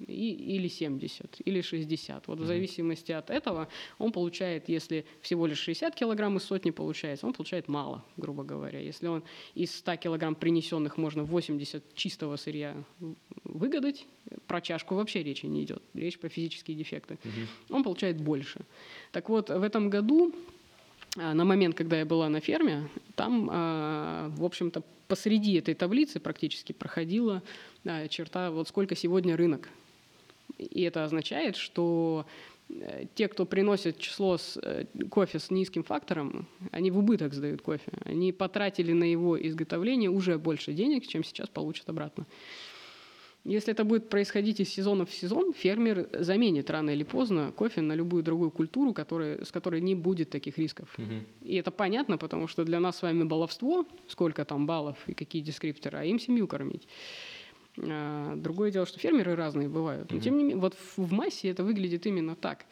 и, 0.06 0.56
или 0.56 0.68
70, 0.68 1.40
или 1.44 1.60
60. 1.60 2.28
Вот 2.28 2.40
в 2.40 2.46
зависимости 2.46 3.12
от 3.12 3.30
этого 3.30 3.68
он 3.98 4.12
получает, 4.12 4.68
если 4.68 5.04
всего 5.20 5.46
лишь 5.46 5.58
60 5.58 5.94
килограмм 5.94 6.36
из 6.36 6.44
сотни 6.44 6.70
получается, 6.70 7.26
он 7.26 7.32
получает 7.32 7.68
мало, 7.68 8.04
грубо 8.16 8.42
говоря. 8.42 8.80
Если 8.80 9.06
он 9.06 9.22
из 9.54 9.74
100 9.76 9.96
килограмм 9.96 10.34
принесенных 10.34 10.96
можно 10.96 11.24
80 11.24 11.94
чистого 11.94 12.36
сырья 12.36 12.74
выгадать, 13.44 14.06
про 14.46 14.60
чашку 14.60 14.94
вообще 14.94 15.22
речи 15.22 15.46
не 15.46 15.64
идет, 15.64 15.82
речь 15.94 16.18
про 16.18 16.28
физические 16.28 16.76
дефекты, 16.76 17.18
угу. 17.24 17.76
он 17.76 17.82
получает 17.82 18.20
больше. 18.20 18.60
Так 19.12 19.28
вот, 19.28 19.50
в 19.50 19.62
этом 19.62 19.90
году 19.90 20.34
а, 21.16 21.34
на 21.34 21.44
момент, 21.44 21.74
когда 21.74 21.98
я 21.98 22.04
была 22.04 22.28
на 22.28 22.40
ферме, 22.40 22.88
там, 23.16 23.48
а, 23.50 24.30
в 24.36 24.44
общем-то, 24.44 24.82
посреди 25.08 25.54
этой 25.54 25.74
таблицы 25.74 26.20
практически 26.20 26.72
проходила 26.72 27.42
черта, 28.08 28.50
вот 28.52 28.68
сколько 28.68 28.94
сегодня 28.94 29.36
рынок 29.36 29.68
и 30.60 30.82
это 30.82 31.04
означает, 31.04 31.56
что 31.56 32.26
э, 32.68 33.04
те, 33.14 33.28
кто 33.28 33.46
приносит 33.46 33.98
число 33.98 34.36
с, 34.36 34.58
э, 34.62 34.86
кофе 35.10 35.38
с 35.38 35.50
низким 35.50 35.82
фактором, 35.82 36.48
они 36.70 36.90
в 36.90 36.98
убыток 36.98 37.34
сдают 37.34 37.62
кофе. 37.62 37.92
Они 38.04 38.32
потратили 38.32 38.92
на 38.92 39.04
его 39.04 39.40
изготовление 39.40 40.10
уже 40.10 40.38
больше 40.38 40.72
денег, 40.72 41.06
чем 41.06 41.24
сейчас 41.24 41.48
получат 41.48 41.88
обратно. 41.88 42.26
Если 43.44 43.72
это 43.72 43.84
будет 43.84 44.10
происходить 44.10 44.60
из 44.60 44.68
сезона 44.68 45.06
в 45.06 45.12
сезон, 45.12 45.54
фермер 45.54 46.10
заменит 46.12 46.68
рано 46.68 46.90
или 46.90 47.04
поздно 47.04 47.52
кофе 47.56 47.80
на 47.80 47.94
любую 47.94 48.22
другую 48.22 48.50
культуру, 48.50 48.92
которая, 48.92 49.42
с 49.44 49.50
которой 49.50 49.80
не 49.80 49.94
будет 49.94 50.28
таких 50.28 50.58
рисков. 50.58 50.94
Угу. 50.98 51.48
И 51.48 51.56
это 51.56 51.70
понятно, 51.70 52.18
потому 52.18 52.48
что 52.48 52.64
для 52.64 52.80
нас 52.80 52.98
с 52.98 53.02
вами 53.02 53.24
баловство, 53.24 53.86
сколько 54.08 54.44
там 54.44 54.66
баллов 54.66 54.98
и 55.06 55.14
какие 55.14 55.40
дескрипторы, 55.40 55.98
а 55.98 56.04
им 56.04 56.20
семью 56.20 56.46
кормить. 56.46 56.86
А, 57.82 58.34
другое 58.36 58.70
дело, 58.70 58.86
что 58.86 58.98
фермеры 58.98 59.34
разные 59.34 59.68
бывают. 59.68 60.12
Но 60.12 60.20
тем 60.20 60.36
не 60.36 60.44
менее, 60.44 60.58
вот 60.58 60.76
в 60.96 61.12
массе 61.12 61.48
это 61.48 61.64
выглядит 61.64 62.06
именно 62.06 62.36
так. 62.36 62.66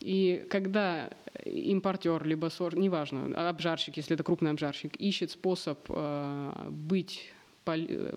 И 0.00 0.46
когда 0.48 1.10
импортер, 1.44 2.24
либо 2.24 2.48
сор, 2.48 2.76
неважно, 2.76 3.48
обжарщик, 3.48 3.96
если 3.96 4.14
это 4.14 4.24
крупный 4.24 4.50
обжарщик, 4.50 4.96
ищет 4.96 5.30
способ 5.30 5.78
э, 5.88 6.68
быть 6.70 7.32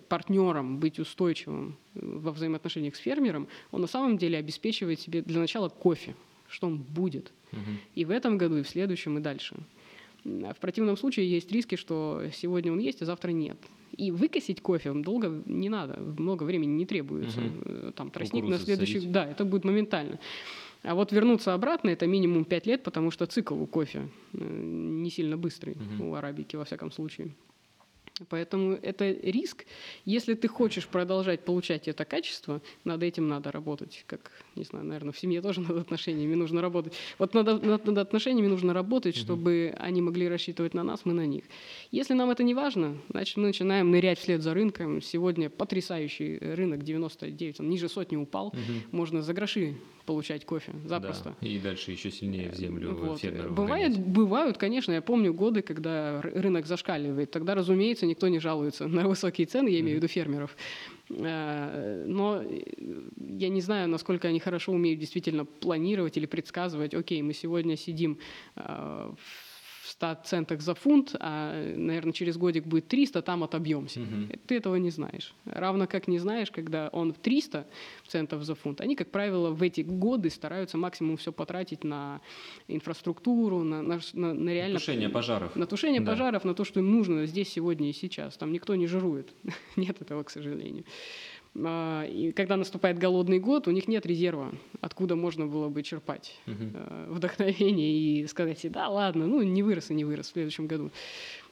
партнером, 0.08 0.78
быть 0.78 0.98
устойчивым 0.98 1.76
во 1.94 2.32
взаимоотношениях 2.32 2.96
с 2.96 2.98
фермером, 2.98 3.46
он 3.70 3.82
на 3.82 3.86
самом 3.86 4.18
деле 4.18 4.38
обеспечивает 4.38 5.00
себе 5.00 5.22
для 5.22 5.38
начала 5.38 5.68
кофе, 5.68 6.16
что 6.48 6.66
он 6.66 6.78
будет. 6.78 7.32
Угу. 7.52 7.60
И 7.94 8.04
в 8.04 8.10
этом 8.10 8.38
году, 8.38 8.56
и 8.56 8.62
в 8.62 8.68
следующем, 8.68 9.18
и 9.18 9.20
дальше. 9.20 9.54
В 10.24 10.56
противном 10.60 10.96
случае 10.96 11.30
есть 11.30 11.52
риски, 11.52 11.76
что 11.76 12.22
сегодня 12.32 12.72
он 12.72 12.78
есть, 12.78 13.02
а 13.02 13.04
завтра 13.04 13.30
нет. 13.30 13.58
И 13.96 14.10
выкосить 14.10 14.60
кофе 14.60 14.92
долго 14.92 15.42
не 15.46 15.68
надо, 15.68 16.00
много 16.18 16.44
времени 16.44 16.72
не 16.72 16.86
требуется. 16.86 17.40
Угу. 17.40 17.92
Там 17.92 18.10
тростник 18.10 18.44
на 18.44 18.58
следующий... 18.58 18.94
Садить. 18.94 19.12
Да, 19.12 19.26
это 19.26 19.44
будет 19.44 19.64
моментально. 19.64 20.18
А 20.82 20.94
вот 20.94 21.12
вернуться 21.12 21.54
обратно 21.54 21.90
это 21.90 22.06
минимум 22.06 22.44
5 22.44 22.66
лет, 22.66 22.82
потому 22.82 23.10
что 23.10 23.26
цикл 23.26 23.54
у 23.54 23.66
кофе 23.66 24.08
э, 24.34 24.38
не 24.38 25.10
сильно 25.10 25.38
быстрый, 25.38 25.76
угу. 25.96 26.10
у 26.10 26.14
арабики 26.14 26.56
во 26.56 26.64
всяком 26.64 26.90
случае. 26.90 27.34
Поэтому 28.28 28.78
это 28.80 29.10
риск. 29.10 29.66
Если 30.04 30.34
ты 30.34 30.46
хочешь 30.46 30.86
продолжать 30.86 31.40
получать 31.44 31.88
это 31.88 32.04
качество, 32.04 32.62
над 32.84 33.02
этим 33.02 33.26
надо 33.26 33.50
работать. 33.50 34.04
Как, 34.06 34.30
не 34.54 34.62
знаю, 34.62 34.84
наверное, 34.84 35.12
в 35.12 35.18
семье 35.18 35.42
тоже 35.42 35.60
над 35.68 35.76
отношениями 35.78 36.34
нужно 36.34 36.60
работать. 36.60 36.92
Вот 37.18 37.34
над, 37.34 37.62
над, 37.62 37.84
над 37.84 37.98
отношениями 37.98 38.46
нужно 38.46 38.72
работать, 38.72 39.16
чтобы 39.16 39.74
они 39.78 40.00
могли 40.00 40.28
рассчитывать 40.28 40.74
на 40.74 40.84
нас, 40.84 41.00
мы 41.04 41.12
на 41.12 41.26
них. 41.26 41.44
Если 41.90 42.14
нам 42.14 42.30
это 42.30 42.44
не 42.44 42.54
важно, 42.54 42.96
значит, 43.10 43.36
мы 43.36 43.48
начинаем 43.48 43.90
нырять 43.90 44.20
вслед 44.20 44.42
за 44.42 44.54
рынком. 44.54 45.02
Сегодня 45.02 45.50
потрясающий 45.50 46.38
рынок 46.38 46.84
99, 46.84 47.60
он 47.60 47.68
ниже 47.68 47.88
сотни 47.88 48.16
упал. 48.16 48.48
Угу. 48.48 48.96
Можно 48.96 49.22
за 49.22 49.34
гроши 49.34 49.74
получать 50.04 50.44
кофе 50.44 50.72
запросто. 50.84 51.34
Да, 51.40 51.46
и 51.46 51.58
дальше 51.58 51.92
еще 51.92 52.10
сильнее 52.10 52.50
в 52.50 52.54
землю 52.54 52.94
вот. 52.94 53.24
Бывает, 53.50 53.98
бывают, 53.98 54.58
конечно, 54.58 54.92
я 54.92 55.02
помню 55.02 55.32
годы, 55.32 55.62
когда 55.62 56.20
рынок 56.20 56.66
зашкаливает. 56.66 57.30
Тогда, 57.30 57.54
разумеется, 57.54 58.06
никто 58.06 58.28
не 58.28 58.38
жалуется 58.38 58.86
на 58.88 59.08
высокие 59.08 59.46
цены, 59.46 59.68
я 59.68 59.80
имею 59.80 59.96
в 59.96 60.02
виду 60.02 60.08
фермеров. 60.08 60.56
Э, 61.10 62.04
но 62.06 62.42
я 63.16 63.48
не 63.48 63.60
знаю, 63.60 63.88
насколько 63.88 64.28
они 64.28 64.40
хорошо 64.40 64.72
умеют 64.72 65.00
действительно 65.00 65.44
планировать 65.44 66.16
или 66.16 66.26
предсказывать, 66.26 66.94
окей, 66.94 67.22
мы 67.22 67.34
сегодня 67.34 67.76
сидим 67.76 68.18
э, 68.56 69.12
в 69.84 69.90
100 69.90 70.16
центах 70.24 70.62
за 70.62 70.74
фунт, 70.74 71.14
а, 71.20 71.74
наверное, 71.76 72.12
через 72.12 72.38
годик 72.38 72.64
будет 72.64 72.88
300, 72.88 73.20
там 73.20 73.44
отобьемся. 73.44 74.00
Угу. 74.00 74.38
Ты 74.46 74.56
этого 74.56 74.76
не 74.76 74.90
знаешь. 74.90 75.34
Равно 75.44 75.86
как 75.86 76.08
не 76.08 76.18
знаешь, 76.18 76.50
когда 76.50 76.88
он 76.88 77.12
в 77.12 77.18
300 77.18 77.66
центов 78.06 78.44
за 78.44 78.54
фунт. 78.54 78.80
Они, 78.80 78.96
как 78.96 79.10
правило, 79.10 79.50
в 79.50 79.62
эти 79.62 79.82
годы 79.82 80.30
стараются 80.30 80.78
максимум 80.78 81.18
все 81.18 81.32
потратить 81.32 81.84
на 81.84 82.22
инфраструктуру, 82.66 83.62
на, 83.62 83.82
на, 83.82 84.00
на, 84.14 84.32
на 84.32 84.50
реально... 84.50 84.78
Тушение 84.78 85.10
пожаров. 85.10 85.54
На 85.54 85.66
тушение 85.66 86.00
да. 86.00 86.12
пожаров, 86.12 86.44
на 86.44 86.54
то, 86.54 86.64
что 86.64 86.80
им 86.80 86.90
нужно 86.90 87.26
здесь, 87.26 87.50
сегодня 87.50 87.90
и 87.90 87.92
сейчас. 87.92 88.38
Там 88.38 88.52
никто 88.52 88.74
не 88.76 88.86
жирует. 88.86 89.34
Нет 89.76 90.00
этого, 90.00 90.22
к 90.22 90.30
сожалению. 90.30 90.84
А, 91.62 92.04
и 92.04 92.32
когда 92.32 92.56
наступает 92.56 92.98
голодный 92.98 93.38
год, 93.38 93.68
у 93.68 93.70
них 93.70 93.86
нет 93.86 94.06
резерва, 94.06 94.52
откуда 94.80 95.14
можно 95.14 95.46
было 95.46 95.68
бы 95.68 95.82
черпать 95.82 96.38
uh 96.46 97.12
вдохновение 97.14 97.92
и 97.92 98.26
сказать, 98.26 98.60
да, 98.70 98.88
ладно, 98.88 99.26
ну 99.26 99.42
не 99.42 99.62
вырос 99.62 99.90
и 99.90 99.94
не 99.94 100.04
вырос 100.04 100.28
в 100.28 100.32
следующем 100.32 100.66
году 100.66 100.90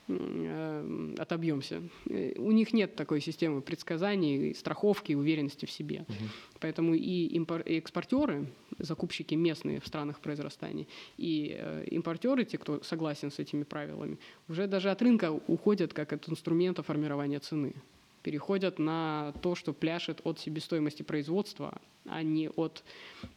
а, 0.08 1.14
отобьемся. 1.18 1.82
Э, 2.10 2.32
у 2.38 2.50
них 2.50 2.72
нет 2.72 2.96
такой 2.96 3.20
системы 3.20 3.60
предсказаний, 3.60 4.54
страховки, 4.54 5.12
уверенности 5.12 5.66
в 5.66 5.70
себе. 5.70 6.04
uh 6.08 6.14
Поэтому 6.58 6.94
и, 6.94 7.38
импор- 7.38 7.62
и 7.62 7.78
экспортеры, 7.78 8.46
закупщики 8.78 9.34
местные 9.34 9.80
в 9.80 9.86
странах 9.86 10.20
произрастания, 10.20 10.86
и 11.16 11.56
э, 11.56 11.84
импортеры, 11.90 12.44
те, 12.44 12.58
кто 12.58 12.82
согласен 12.82 13.30
с 13.30 13.38
этими 13.38 13.62
правилами, 13.62 14.18
уже 14.48 14.66
даже 14.66 14.90
от 14.90 15.00
рынка 15.02 15.30
уходят 15.46 15.92
как 15.92 16.12
от 16.12 16.28
инструмента 16.28 16.82
формирования 16.82 17.38
цены 17.38 17.74
переходят 18.22 18.78
на 18.78 19.32
то, 19.42 19.54
что 19.54 19.72
пляшет 19.72 20.20
от 20.24 20.38
себестоимости 20.38 21.02
производства, 21.02 21.80
а 22.06 22.22
не 22.22 22.48
от 22.48 22.84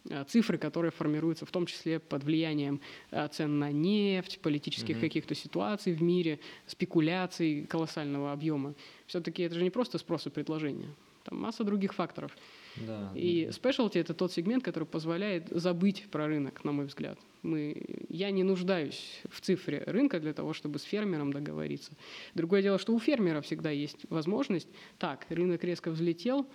э, 0.09 0.23
цифры, 0.27 0.57
которые 0.57 0.91
формируются 0.91 1.45
в 1.45 1.51
том 1.51 1.65
числе 1.65 1.99
под 1.99 2.23
влиянием 2.23 2.81
э, 3.11 3.27
цен 3.31 3.59
на 3.59 3.71
нефть, 3.71 4.39
политических 4.39 4.97
mm-hmm. 4.97 5.01
каких-то 5.01 5.35
ситуаций 5.35 5.93
в 5.93 6.01
мире, 6.01 6.39
спекуляций 6.65 7.65
колоссального 7.65 8.31
объема. 8.31 8.73
Все-таки 9.07 9.43
это 9.43 9.55
же 9.55 9.63
не 9.63 9.69
просто 9.69 9.97
спрос 9.97 10.27
и 10.27 10.29
предложение. 10.29 10.89
Там 11.23 11.39
масса 11.39 11.63
других 11.63 11.93
факторов. 11.93 12.35
Да. 12.77 13.11
И 13.15 13.49
specialty– 13.51 13.99
это 14.01 14.13
тот 14.13 14.31
сегмент, 14.31 14.63
который 14.63 14.85
позволяет 14.85 15.49
забыть 15.49 16.05
про 16.11 16.27
рынок, 16.27 16.63
на 16.63 16.71
мой 16.71 16.85
взгляд. 16.85 17.17
Мы, 17.41 17.85
я 18.09 18.31
не 18.31 18.43
нуждаюсь 18.43 19.21
в 19.29 19.41
цифре 19.41 19.83
рынка 19.85 20.19
для 20.19 20.33
того, 20.33 20.53
чтобы 20.53 20.79
с 20.79 20.83
фермером 20.83 21.31
договориться. 21.31 21.91
Другое 22.33 22.61
дело, 22.61 22.77
что 22.77 22.93
у 22.93 22.99
фермера 22.99 23.41
всегда 23.41 23.69
есть 23.69 24.05
возможность, 24.09 24.67
так, 24.97 25.25
рынок 25.29 25.63
резко 25.63 25.91
взлетел, 25.91 26.45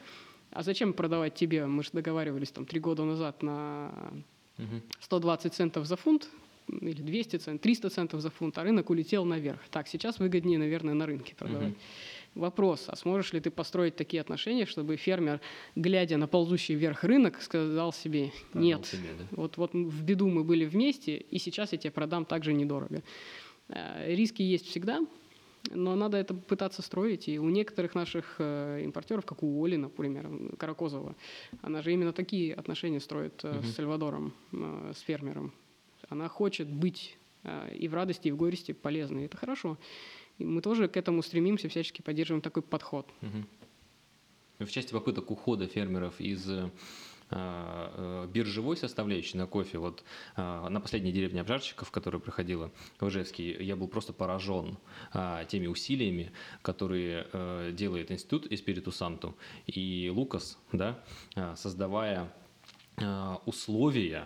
а 0.50 0.62
зачем 0.62 0.92
продавать 0.92 1.34
тебе? 1.34 1.66
Мы 1.66 1.82
же 1.84 1.90
договаривались 1.92 2.50
там 2.50 2.66
три 2.66 2.80
года 2.80 3.04
назад 3.04 3.42
на 3.42 4.12
120 5.00 5.54
центов 5.54 5.86
за 5.86 5.96
фунт, 5.96 6.28
или 6.68 7.02
200 7.02 7.36
центов, 7.36 7.62
300 7.62 7.90
центов 7.90 8.20
за 8.20 8.30
фунт, 8.30 8.56
а 8.58 8.62
рынок 8.62 8.90
улетел 8.90 9.24
наверх. 9.24 9.60
Так, 9.70 9.88
сейчас 9.88 10.18
выгоднее, 10.18 10.58
наверное, 10.58 10.94
на 10.94 11.06
рынке 11.06 11.34
продавать. 11.34 11.72
Uh-huh. 11.72 11.76
Вопрос, 12.34 12.84
а 12.86 12.94
сможешь 12.94 13.32
ли 13.32 13.40
ты 13.40 13.50
построить 13.50 13.96
такие 13.96 14.20
отношения, 14.20 14.64
чтобы 14.64 14.96
фермер, 14.96 15.40
глядя 15.74 16.16
на 16.16 16.28
ползущий 16.28 16.76
вверх 16.76 17.02
рынок, 17.02 17.42
сказал 17.42 17.92
себе, 17.92 18.30
нет, 18.54 18.86
себе, 18.86 19.08
да. 19.18 19.24
вот, 19.32 19.56
вот 19.56 19.74
в 19.74 20.04
беду 20.04 20.28
мы 20.28 20.44
были 20.44 20.64
вместе, 20.64 21.16
и 21.16 21.38
сейчас 21.38 21.72
я 21.72 21.78
тебе 21.78 21.90
продам 21.90 22.24
также 22.24 22.52
недорого. 22.52 23.02
Э, 23.68 24.14
риски 24.14 24.42
есть 24.42 24.66
всегда, 24.66 25.00
но 25.72 25.96
надо 25.96 26.18
это 26.18 26.32
пытаться 26.34 26.82
строить. 26.82 27.28
И 27.28 27.40
у 27.40 27.48
некоторых 27.48 27.96
наших 27.96 28.36
э, 28.38 28.82
импортеров, 28.84 29.26
как 29.26 29.42
у 29.42 29.64
Оли, 29.64 29.74
например, 29.74 30.30
Каракозова, 30.56 31.16
она 31.62 31.82
же 31.82 31.92
именно 31.92 32.12
такие 32.12 32.54
отношения 32.54 33.00
строит 33.00 33.44
угу. 33.44 33.60
с 33.60 33.74
Сальвадором, 33.74 34.32
с 34.52 35.00
фермером. 35.00 35.52
Она 36.08 36.28
хочет 36.28 36.68
быть 36.68 37.16
и 37.74 37.88
в 37.88 37.94
радости, 37.94 38.28
и 38.28 38.30
в 38.30 38.36
горести 38.36 38.72
полезной. 38.72 39.24
Это 39.24 39.36
хорошо. 39.36 39.78
И 40.40 40.44
мы 40.44 40.62
тоже 40.62 40.88
к 40.88 40.96
этому 40.96 41.22
стремимся, 41.22 41.68
всячески 41.68 42.00
поддерживаем 42.00 42.40
такой 42.40 42.62
подход. 42.62 43.06
Угу. 43.20 44.64
В 44.64 44.70
части 44.70 44.92
попыток 44.92 45.30
ухода 45.30 45.66
фермеров 45.66 46.18
из 46.18 46.48
э, 46.50 46.70
э, 47.30 48.28
биржевой 48.32 48.78
составляющей 48.78 49.36
на 49.36 49.46
кофе. 49.46 49.78
Вот 49.78 50.02
э, 50.36 50.68
на 50.68 50.80
последней 50.80 51.12
деревне 51.12 51.42
обжарщиков, 51.42 51.90
которая 51.90 52.20
проходила 52.20 52.70
в 53.00 53.08
Ижевске, 53.08 53.62
я 53.62 53.76
был 53.76 53.88
просто 53.88 54.14
поражен 54.14 54.78
теми 55.48 55.66
усилиями, 55.66 56.32
которые 56.62 57.72
делает 57.72 58.10
институт 58.10 58.50
Эспириту 58.50 58.92
Санту 58.92 59.36
и 59.66 60.10
Лукас, 60.14 60.58
да, 60.72 61.02
создавая 61.54 62.32
условия 63.46 64.24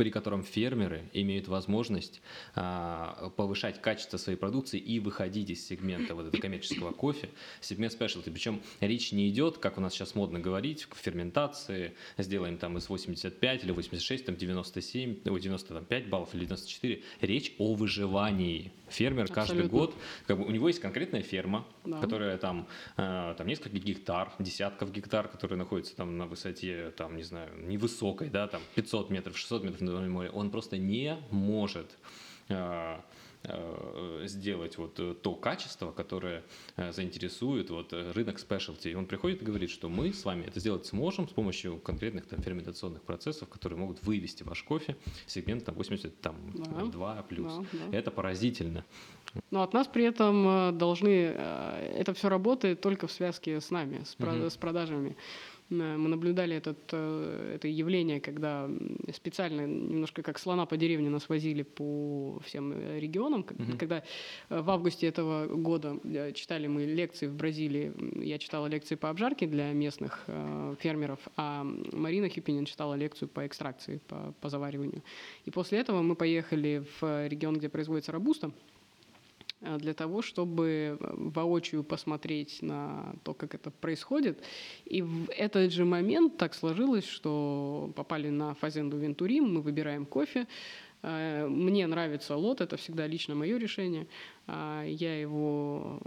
при 0.00 0.08
котором 0.08 0.42
фермеры 0.42 1.10
имеют 1.12 1.46
возможность 1.46 2.22
а, 2.54 3.30
повышать 3.36 3.82
качество 3.82 4.16
своей 4.16 4.38
продукции 4.38 4.80
и 4.80 4.98
выходить 4.98 5.50
из 5.50 5.66
сегмента 5.66 6.14
вот 6.14 6.28
этого 6.28 6.40
коммерческого 6.40 6.92
кофе, 6.92 7.28
сегмент 7.60 7.92
specialty. 7.92 8.30
Причем 8.30 8.62
речь 8.80 9.12
не 9.12 9.28
идет, 9.28 9.58
как 9.58 9.76
у 9.76 9.82
нас 9.82 9.92
сейчас 9.92 10.14
модно 10.14 10.40
говорить, 10.40 10.86
в 10.90 10.96
ферментации, 10.96 11.92
сделаем 12.16 12.56
там 12.56 12.78
из 12.78 12.88
85 12.88 13.64
или 13.64 13.72
86, 13.72 14.24
там 14.24 14.36
97, 14.36 15.16
95 15.22 16.08
баллов 16.08 16.34
или 16.34 16.46
94. 16.46 17.02
Речь 17.20 17.52
о 17.58 17.74
выживании. 17.74 18.72
Фермер 18.90 19.24
Абсолютно. 19.24 19.54
каждый 19.54 19.68
год, 19.68 19.94
как 20.26 20.38
бы 20.38 20.44
у 20.44 20.50
него 20.50 20.68
есть 20.68 20.80
конкретная 20.80 21.22
ферма, 21.22 21.66
да. 21.84 22.00
которая 22.00 22.36
там, 22.38 22.66
э, 22.96 23.34
там 23.36 23.46
несколько 23.46 23.78
гектар, 23.78 24.32
десятков 24.38 24.92
гектар, 24.92 25.28
которые 25.28 25.58
находятся 25.58 25.96
там 25.96 26.18
на 26.18 26.26
высоте, 26.26 26.92
там, 26.96 27.16
не 27.16 27.22
знаю, 27.22 27.50
невысокой, 27.66 28.28
да, 28.28 28.46
там 28.48 28.60
500 28.74 29.10
метров, 29.10 29.38
600 29.38 29.64
метров 29.64 29.80
над 29.80 30.08
морем, 30.08 30.30
он 30.34 30.50
просто 30.50 30.76
не 30.78 31.16
может 31.30 31.96
э, 32.48 32.96
сделать 34.24 34.76
вот 34.76 35.22
то 35.22 35.34
качество, 35.34 35.92
которое 35.92 36.44
заинтересует 36.76 37.70
вот 37.70 37.92
рынок 37.92 38.38
спешлти. 38.38 38.94
Он 38.94 39.06
приходит 39.06 39.40
и 39.42 39.44
говорит, 39.44 39.70
что 39.70 39.88
мы 39.88 40.12
с 40.12 40.24
вами 40.24 40.44
это 40.44 40.60
сделать 40.60 40.84
сможем 40.86 41.26
с 41.28 41.32
помощью 41.32 41.78
конкретных 41.78 42.26
там 42.26 42.42
ферментационных 42.42 43.02
процессов, 43.02 43.48
которые 43.48 43.78
могут 43.78 44.02
вывести 44.02 44.42
ваш 44.42 44.62
кофе 44.62 44.96
сегмент 45.26 45.64
там 45.64 45.74
82 45.74 47.14
да. 47.14 47.22
плюс. 47.22 47.52
Да, 47.54 47.64
да. 47.72 47.96
Это 47.96 48.10
поразительно. 48.10 48.84
Но 49.50 49.62
от 49.62 49.72
нас 49.72 49.86
при 49.86 50.04
этом 50.04 50.76
должны... 50.76 51.08
Это 51.08 52.12
все 52.14 52.28
работает 52.28 52.80
только 52.80 53.06
в 53.06 53.12
связке 53.12 53.60
с 53.60 53.70
нами, 53.70 54.02
с, 54.04 54.16
угу. 54.18 54.50
с 54.50 54.56
продажами. 54.56 55.16
Э, 55.70 55.96
мы 55.96 56.08
наблюдали 56.08 56.56
этот, 56.56 56.78
э, 56.92 57.52
это 57.54 57.68
явление, 57.68 58.20
когда 58.20 58.68
специально 59.14 59.66
немножко 59.66 60.22
как 60.22 60.38
слона 60.38 60.66
по 60.66 60.76
деревне 60.76 61.10
нас 61.10 61.28
возили 61.28 61.62
по 61.62 62.40
всем 62.44 62.72
э, 62.72 62.98
регионам. 62.98 63.42
Mm-hmm. 63.42 63.76
Когда 63.78 64.02
в 64.48 64.70
августе 64.70 65.06
этого 65.06 65.46
года 65.46 65.96
читали 66.34 66.66
мы 66.66 66.84
лекции 66.84 67.26
в 67.26 67.34
Бразилии, 67.34 67.92
я 68.24 68.38
читала 68.38 68.66
лекции 68.66 68.96
по 68.96 69.10
обжарке 69.10 69.46
для 69.46 69.72
местных 69.72 70.26
фермеров, 70.80 71.20
а 71.36 71.64
Марина 71.92 72.28
Хюпинин 72.28 72.64
читала 72.64 72.94
лекцию 72.94 73.28
по 73.28 73.46
экстракции, 73.46 74.00
по, 74.08 74.34
по 74.40 74.48
завариванию. 74.48 75.02
И 75.44 75.50
после 75.50 75.78
этого 75.78 76.02
мы 76.02 76.14
поехали 76.14 76.84
в 77.00 77.28
регион, 77.28 77.56
где 77.56 77.68
производится 77.68 78.12
рабуста, 78.12 78.50
для 79.60 79.94
того, 79.94 80.22
чтобы 80.22 80.66
э, 80.68 80.96
воочию 81.16 81.84
посмотреть 81.84 82.62
на 82.62 83.14
то, 83.22 83.34
как 83.34 83.54
это 83.54 83.70
происходит. 83.70 84.42
И 84.84 85.02
в 85.02 85.28
этот 85.30 85.72
же 85.72 85.84
момент 85.84 86.36
так 86.36 86.54
сложилось, 86.54 87.06
что 87.06 87.92
попали 87.94 88.30
на 88.30 88.54
Фазенду 88.54 88.96
Вентурим, 88.96 89.54
мы 89.54 89.60
выбираем 89.60 90.06
кофе, 90.06 90.46
Э, 90.46 90.89
мне 91.02 91.86
нравится 91.86 92.36
лот, 92.36 92.60
это 92.60 92.76
всегда 92.76 93.06
лично 93.06 93.34
мое 93.34 93.56
решение. 93.56 94.06
А, 94.52 94.84
я 94.84 95.20
его 95.20 96.00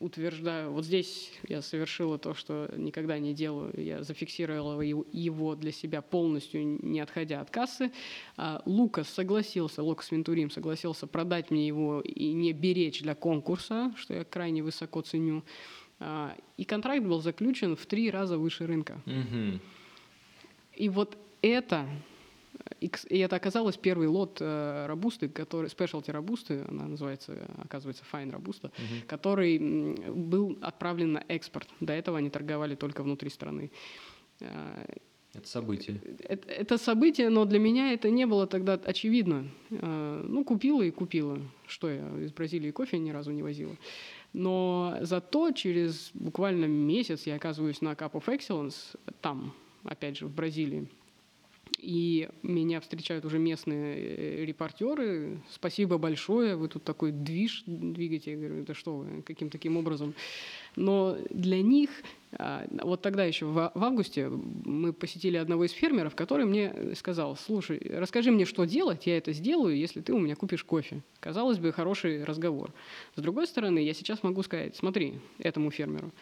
утверждаю. 0.00 0.72
Вот 0.72 0.84
здесь 0.84 1.32
я 1.48 1.62
совершила 1.62 2.18
то, 2.18 2.34
что 2.34 2.68
никогда 2.76 3.18
не 3.20 3.34
делаю. 3.34 3.72
Я 3.76 4.02
зафиксировала 4.02 4.80
его 4.80 5.54
для 5.54 5.70
себя 5.70 6.02
полностью, 6.02 6.66
не 6.82 6.98
отходя 6.98 7.40
от 7.40 7.50
кассы. 7.50 7.92
А, 8.36 8.62
Лукас 8.66 9.08
согласился, 9.08 9.82
Лукас 9.82 10.10
Вентурим 10.10 10.50
согласился 10.50 11.06
продать 11.06 11.52
мне 11.52 11.68
его 11.68 12.00
и 12.00 12.32
не 12.32 12.52
беречь 12.52 13.00
для 13.00 13.14
конкурса, 13.14 13.94
что 13.96 14.14
я 14.14 14.24
крайне 14.24 14.62
высоко 14.62 15.02
ценю. 15.02 15.44
А, 16.00 16.36
и 16.56 16.64
контракт 16.64 17.04
был 17.04 17.20
заключен 17.20 17.76
в 17.76 17.86
три 17.86 18.10
раза 18.10 18.38
выше 18.38 18.66
рынка. 18.66 19.00
Угу. 19.06 19.60
И 20.74 20.88
вот 20.88 21.16
это 21.42 21.86
и, 22.80 23.18
это 23.18 23.36
оказалось 23.36 23.76
первый 23.76 24.08
лот 24.08 24.38
э, 24.40 24.86
робусты, 24.86 25.28
который, 25.28 25.68
спешлти 25.70 26.10
робусты, 26.10 26.64
она 26.68 26.86
называется, 26.86 27.36
оказывается, 27.58 28.04
fine 28.10 28.30
робуста, 28.30 28.68
угу. 28.68 29.06
который 29.06 29.58
был 29.58 30.58
отправлен 30.60 31.12
на 31.12 31.24
экспорт. 31.28 31.68
До 31.80 31.92
этого 31.92 32.18
они 32.18 32.30
торговали 32.30 32.74
только 32.74 33.02
внутри 33.02 33.30
страны. 33.30 33.70
Э, 34.40 34.84
это 35.34 35.46
событие. 35.46 36.00
Это, 36.20 36.48
это 36.50 36.78
событие, 36.78 37.28
но 37.28 37.44
для 37.44 37.58
меня 37.58 37.92
это 37.92 38.10
не 38.10 38.26
было 38.26 38.46
тогда 38.46 38.74
очевидно. 38.74 39.46
Э, 39.70 40.24
ну, 40.26 40.44
купила 40.44 40.82
и 40.82 40.90
купила. 40.90 41.38
Что 41.66 41.90
я 41.90 42.06
из 42.18 42.32
Бразилии 42.32 42.70
кофе 42.70 42.98
ни 42.98 43.10
разу 43.10 43.30
не 43.32 43.42
возила. 43.42 43.76
Но 44.32 44.96
зато 45.02 45.52
через 45.52 46.10
буквально 46.14 46.64
месяц 46.64 47.26
я 47.26 47.36
оказываюсь 47.36 47.80
на 47.82 47.92
Cup 47.92 48.12
of 48.12 48.24
Excellence 48.26 48.96
там, 49.20 49.54
опять 49.84 50.18
же, 50.18 50.26
в 50.26 50.34
Бразилии. 50.34 50.88
И 51.78 52.28
меня 52.42 52.80
встречают 52.80 53.24
уже 53.24 53.38
местные 53.38 53.96
э, 53.96 54.44
репортеры. 54.44 55.40
Спасибо 55.48 55.96
большое, 55.96 56.56
вы 56.56 56.68
тут 56.68 56.82
такой 56.82 57.12
движ 57.12 57.62
двигаете. 57.66 58.32
Я 58.32 58.36
говорю, 58.36 58.64
да 58.64 58.74
что 58.74 58.96
вы, 58.96 59.22
каким 59.22 59.48
таким 59.48 59.76
образом? 59.76 60.14
Но 60.74 61.16
для 61.30 61.62
них, 61.62 61.90
а, 62.32 62.66
вот 62.82 63.00
тогда 63.02 63.24
еще 63.24 63.46
в 63.46 63.70
августе 63.74 64.28
мы 64.28 64.92
посетили 64.92 65.36
одного 65.36 65.66
из 65.66 65.70
фермеров, 65.70 66.16
который 66.16 66.46
мне 66.46 66.94
сказал, 66.96 67.36
слушай, 67.36 67.80
расскажи 67.94 68.32
мне, 68.32 68.44
что 68.44 68.64
делать, 68.64 69.06
я 69.06 69.16
это 69.16 69.32
сделаю, 69.32 69.76
если 69.76 70.00
ты 70.00 70.12
у 70.12 70.18
меня 70.18 70.34
купишь 70.34 70.64
кофе. 70.64 71.02
Казалось 71.20 71.58
бы, 71.58 71.72
хороший 71.72 72.24
разговор. 72.24 72.72
С 73.14 73.22
другой 73.22 73.46
стороны, 73.46 73.78
я 73.78 73.94
сейчас 73.94 74.24
могу 74.24 74.42
сказать, 74.42 74.76
смотри, 74.76 75.20
этому 75.38 75.70
фермеру, 75.70 76.12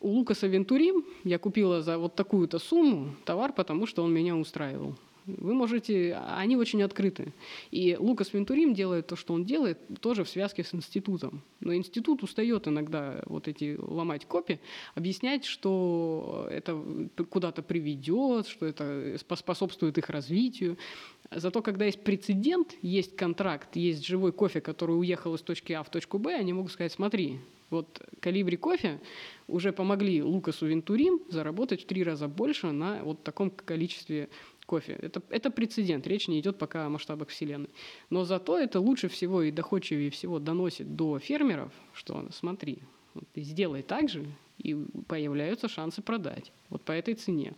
у 0.00 0.08
Лукаса 0.10 0.46
Вентурим 0.46 1.04
я 1.24 1.38
купила 1.38 1.82
за 1.82 1.98
вот 1.98 2.14
такую-то 2.14 2.58
сумму 2.58 3.14
товар, 3.24 3.52
потому 3.52 3.86
что 3.86 4.02
он 4.02 4.12
меня 4.12 4.36
устраивал. 4.36 4.96
Вы 5.26 5.52
можете, 5.52 6.14
они 6.14 6.56
очень 6.56 6.82
открыты. 6.82 7.34
И 7.70 7.96
Лукас 7.98 8.32
Вентурим 8.32 8.72
делает 8.72 9.08
то, 9.08 9.16
что 9.16 9.34
он 9.34 9.44
делает, 9.44 9.78
тоже 10.00 10.24
в 10.24 10.28
связке 10.28 10.64
с 10.64 10.72
институтом. 10.72 11.42
Но 11.60 11.74
институт 11.74 12.22
устает 12.22 12.66
иногда 12.66 13.22
вот 13.26 13.46
эти 13.46 13.76
ломать 13.78 14.24
копии, 14.24 14.58
объяснять, 14.94 15.44
что 15.44 16.48
это 16.50 16.82
куда-то 17.28 17.62
приведет, 17.62 18.46
что 18.46 18.64
это 18.64 19.18
способствует 19.18 19.98
их 19.98 20.08
развитию. 20.08 20.78
Зато 21.30 21.60
когда 21.60 21.84
есть 21.84 22.02
прецедент, 22.02 22.74
есть 22.80 23.14
контракт, 23.14 23.76
есть 23.76 24.06
живой 24.06 24.32
кофе, 24.32 24.62
который 24.62 24.98
уехал 24.98 25.34
из 25.34 25.42
точки 25.42 25.74
А 25.74 25.82
в 25.82 25.90
точку 25.90 26.18
Б, 26.18 26.34
они 26.34 26.54
могут 26.54 26.72
сказать, 26.72 26.92
смотри, 26.92 27.38
вот 27.70 28.02
калибри 28.20 28.56
кофе 28.56 29.00
уже 29.46 29.72
помогли 29.72 30.22
Лукасу 30.22 30.66
Вентурим 30.66 31.20
заработать 31.28 31.82
в 31.82 31.86
три 31.86 32.02
раза 32.02 32.28
больше 32.28 32.70
на 32.70 33.02
вот 33.02 33.22
таком 33.22 33.50
количестве 33.50 34.28
кофе. 34.66 34.98
Это, 35.00 35.22
это 35.30 35.50
прецедент, 35.50 36.06
речь 36.06 36.28
не 36.28 36.40
идет 36.40 36.58
пока 36.58 36.86
о 36.86 36.88
масштабах 36.88 37.28
Вселенной. 37.28 37.70
Но 38.10 38.24
зато 38.24 38.58
это 38.58 38.80
лучше 38.80 39.08
всего 39.08 39.42
и 39.42 39.50
доходчивее 39.50 40.10
всего 40.10 40.38
доносит 40.38 40.94
до 40.94 41.18
фермеров, 41.18 41.72
что 41.94 42.28
смотри, 42.30 42.78
вот 43.14 43.24
ты 43.32 43.42
сделай 43.42 43.82
так 43.82 44.08
же, 44.08 44.26
и 44.58 44.74
появляются 45.06 45.68
шансы 45.68 46.02
продать. 46.02 46.52
Вот 46.68 46.82
по 46.82 46.92
этой 46.92 47.14
цене. 47.14 47.54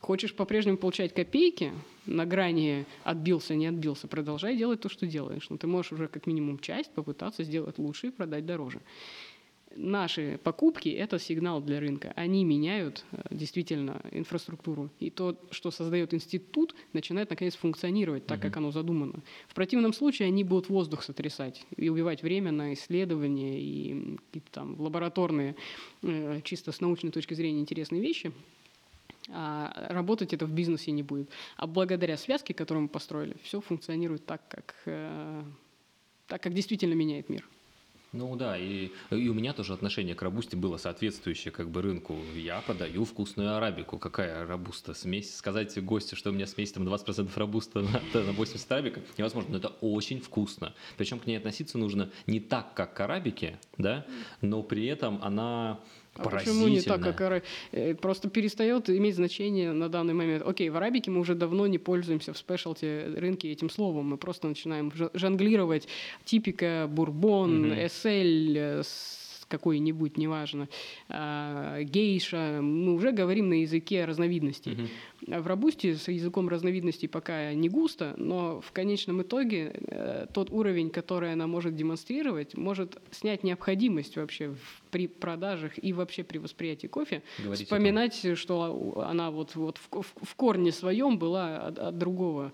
Хочешь 0.00 0.34
по-прежнему 0.34 0.76
получать 0.76 1.14
копейки, 1.14 1.72
на 2.04 2.26
грани 2.26 2.84
отбился, 3.04 3.54
не 3.54 3.66
отбился, 3.66 4.06
продолжай 4.06 4.54
делать 4.54 4.82
то, 4.82 4.90
что 4.90 5.06
делаешь. 5.06 5.48
Но 5.48 5.56
ты 5.56 5.66
можешь 5.66 5.92
уже 5.92 6.08
как 6.08 6.26
минимум 6.26 6.58
часть 6.58 6.90
попытаться 6.92 7.42
сделать 7.42 7.78
лучше 7.78 8.08
и 8.08 8.10
продать 8.10 8.44
дороже 8.44 8.82
наши 9.76 10.38
покупки– 10.42 10.88
это 10.90 11.18
сигнал 11.18 11.60
для 11.60 11.80
рынка. 11.80 12.12
Они 12.16 12.44
меняют 12.44 13.04
э, 13.12 13.22
действительно 13.30 14.00
инфраструктуру. 14.10 14.90
И 15.00 15.10
то, 15.10 15.36
что 15.50 15.70
создает 15.70 16.14
институт, 16.14 16.74
начинает 16.92 17.30
наконец 17.30 17.54
функционировать 17.56 18.26
так, 18.26 18.38
uh-huh. 18.38 18.42
как 18.42 18.56
оно 18.56 18.70
задумано. 18.70 19.22
В 19.48 19.54
противном 19.54 19.92
случае 19.92 20.28
они 20.28 20.44
будут 20.44 20.68
воздух 20.68 21.02
сотрясать 21.02 21.66
и 21.76 21.88
убивать 21.88 22.22
время 22.22 22.52
на 22.52 22.74
исследования 22.74 23.60
и 23.60 24.16
какие-то 24.26 24.50
там 24.50 24.80
лабораторные, 24.80 25.56
э, 26.02 26.40
чисто 26.44 26.72
с 26.72 26.80
научной 26.80 27.10
точки 27.10 27.34
зрения 27.34 27.60
интересные 27.60 28.00
вещи. 28.00 28.32
А 29.30 29.86
работать 29.88 30.34
это 30.34 30.46
в 30.46 30.52
бизнесе 30.52 30.90
не 30.92 31.02
будет. 31.02 31.30
А 31.56 31.66
благодаря 31.66 32.16
связке, 32.16 32.52
которую 32.52 32.82
мы 32.82 32.88
построили, 32.88 33.36
все 33.42 33.60
функционирует 33.60 34.26
так, 34.26 34.46
как, 34.48 34.74
э, 34.84 35.42
так, 36.26 36.42
как 36.42 36.52
действительно 36.52 36.94
меняет 36.94 37.28
мир. 37.28 37.48
Ну 38.14 38.36
да, 38.36 38.56
и, 38.56 38.90
и 39.10 39.28
у 39.28 39.34
меня 39.34 39.52
тоже 39.52 39.72
отношение 39.72 40.14
к 40.14 40.22
рабусте 40.22 40.56
было 40.56 40.76
соответствующее 40.76 41.50
как 41.50 41.68
бы 41.68 41.82
рынку. 41.82 42.16
Я 42.36 42.60
подаю 42.60 43.04
вкусную 43.04 43.56
арабику. 43.56 43.98
Какая 43.98 44.46
рабуста? 44.46 44.94
Смесь? 44.94 45.34
Сказать 45.36 45.76
гостю, 45.84 46.14
что 46.14 46.30
у 46.30 46.32
меня 46.32 46.46
смесь 46.46 46.70
там 46.70 46.86
20% 46.86 47.28
рабуста 47.34 47.80
на, 47.80 48.00
на 48.14 48.32
80 48.32 48.70
арабика 48.70 49.00
невозможно. 49.18 49.50
Но 49.50 49.58
это 49.58 49.68
очень 49.80 50.20
вкусно. 50.20 50.74
Причем 50.96 51.18
к 51.18 51.26
ней 51.26 51.38
относиться 51.38 51.76
нужно 51.76 52.12
не 52.28 52.38
так, 52.38 52.72
как 52.74 52.94
к 52.94 53.00
арабике, 53.00 53.58
да, 53.78 54.06
но 54.40 54.62
при 54.62 54.86
этом 54.86 55.18
она 55.20 55.80
а 56.16 56.28
почему 56.28 56.68
не 56.68 56.80
так, 56.80 57.02
как? 57.02 57.42
Э, 57.72 57.94
просто 57.94 58.28
перестает 58.28 58.88
иметь 58.88 59.16
значение 59.16 59.72
на 59.72 59.88
данный 59.88 60.14
момент. 60.14 60.44
Окей, 60.46 60.68
в 60.70 60.76
арабике 60.76 61.10
мы 61.10 61.20
уже 61.20 61.34
давно 61.34 61.66
не 61.66 61.78
пользуемся 61.78 62.32
в 62.32 62.38
спешлти 62.38 63.16
рынке 63.16 63.50
этим 63.50 63.70
словом. 63.70 64.10
Мы 64.10 64.16
просто 64.16 64.48
начинаем 64.48 64.92
жонглировать 65.14 65.88
типика, 66.24 66.86
бурбон, 66.88 67.72
э, 67.72 67.88
какой-нибудь, 69.54 70.16
неважно, 70.18 70.68
а, 71.08 71.82
гейша, 71.82 72.58
мы 72.60 72.92
уже 72.94 73.12
говорим 73.12 73.48
на 73.50 73.60
языке 73.60 74.04
разновидностей. 74.04 74.72
Uh-huh. 74.72 75.40
В 75.42 75.46
Робусте 75.46 75.94
с 75.94 76.08
языком 76.08 76.48
разновидностей 76.48 77.08
пока 77.08 77.54
не 77.54 77.68
густо, 77.68 78.14
но 78.16 78.60
в 78.60 78.72
конечном 78.72 79.22
итоге 79.22 79.72
э, 79.74 80.26
тот 80.34 80.50
уровень, 80.50 80.90
который 80.90 81.32
она 81.32 81.46
может 81.46 81.76
демонстрировать, 81.76 82.56
может 82.56 83.00
снять 83.12 83.44
необходимость 83.44 84.16
вообще 84.16 84.54
при 84.90 85.06
продажах 85.06 85.72
и 85.82 85.92
вообще 85.92 86.24
при 86.24 86.38
восприятии 86.38 86.88
кофе, 86.88 87.22
Говорите 87.38 87.64
вспоминать, 87.64 88.36
что 88.36 89.04
она 89.06 89.30
вот, 89.30 89.54
вот 89.54 89.78
в, 89.90 90.02
в 90.02 90.34
корне 90.34 90.72
своем 90.72 91.18
была 91.18 91.68
от, 91.68 91.78
от 91.78 91.96
другого 91.96 92.52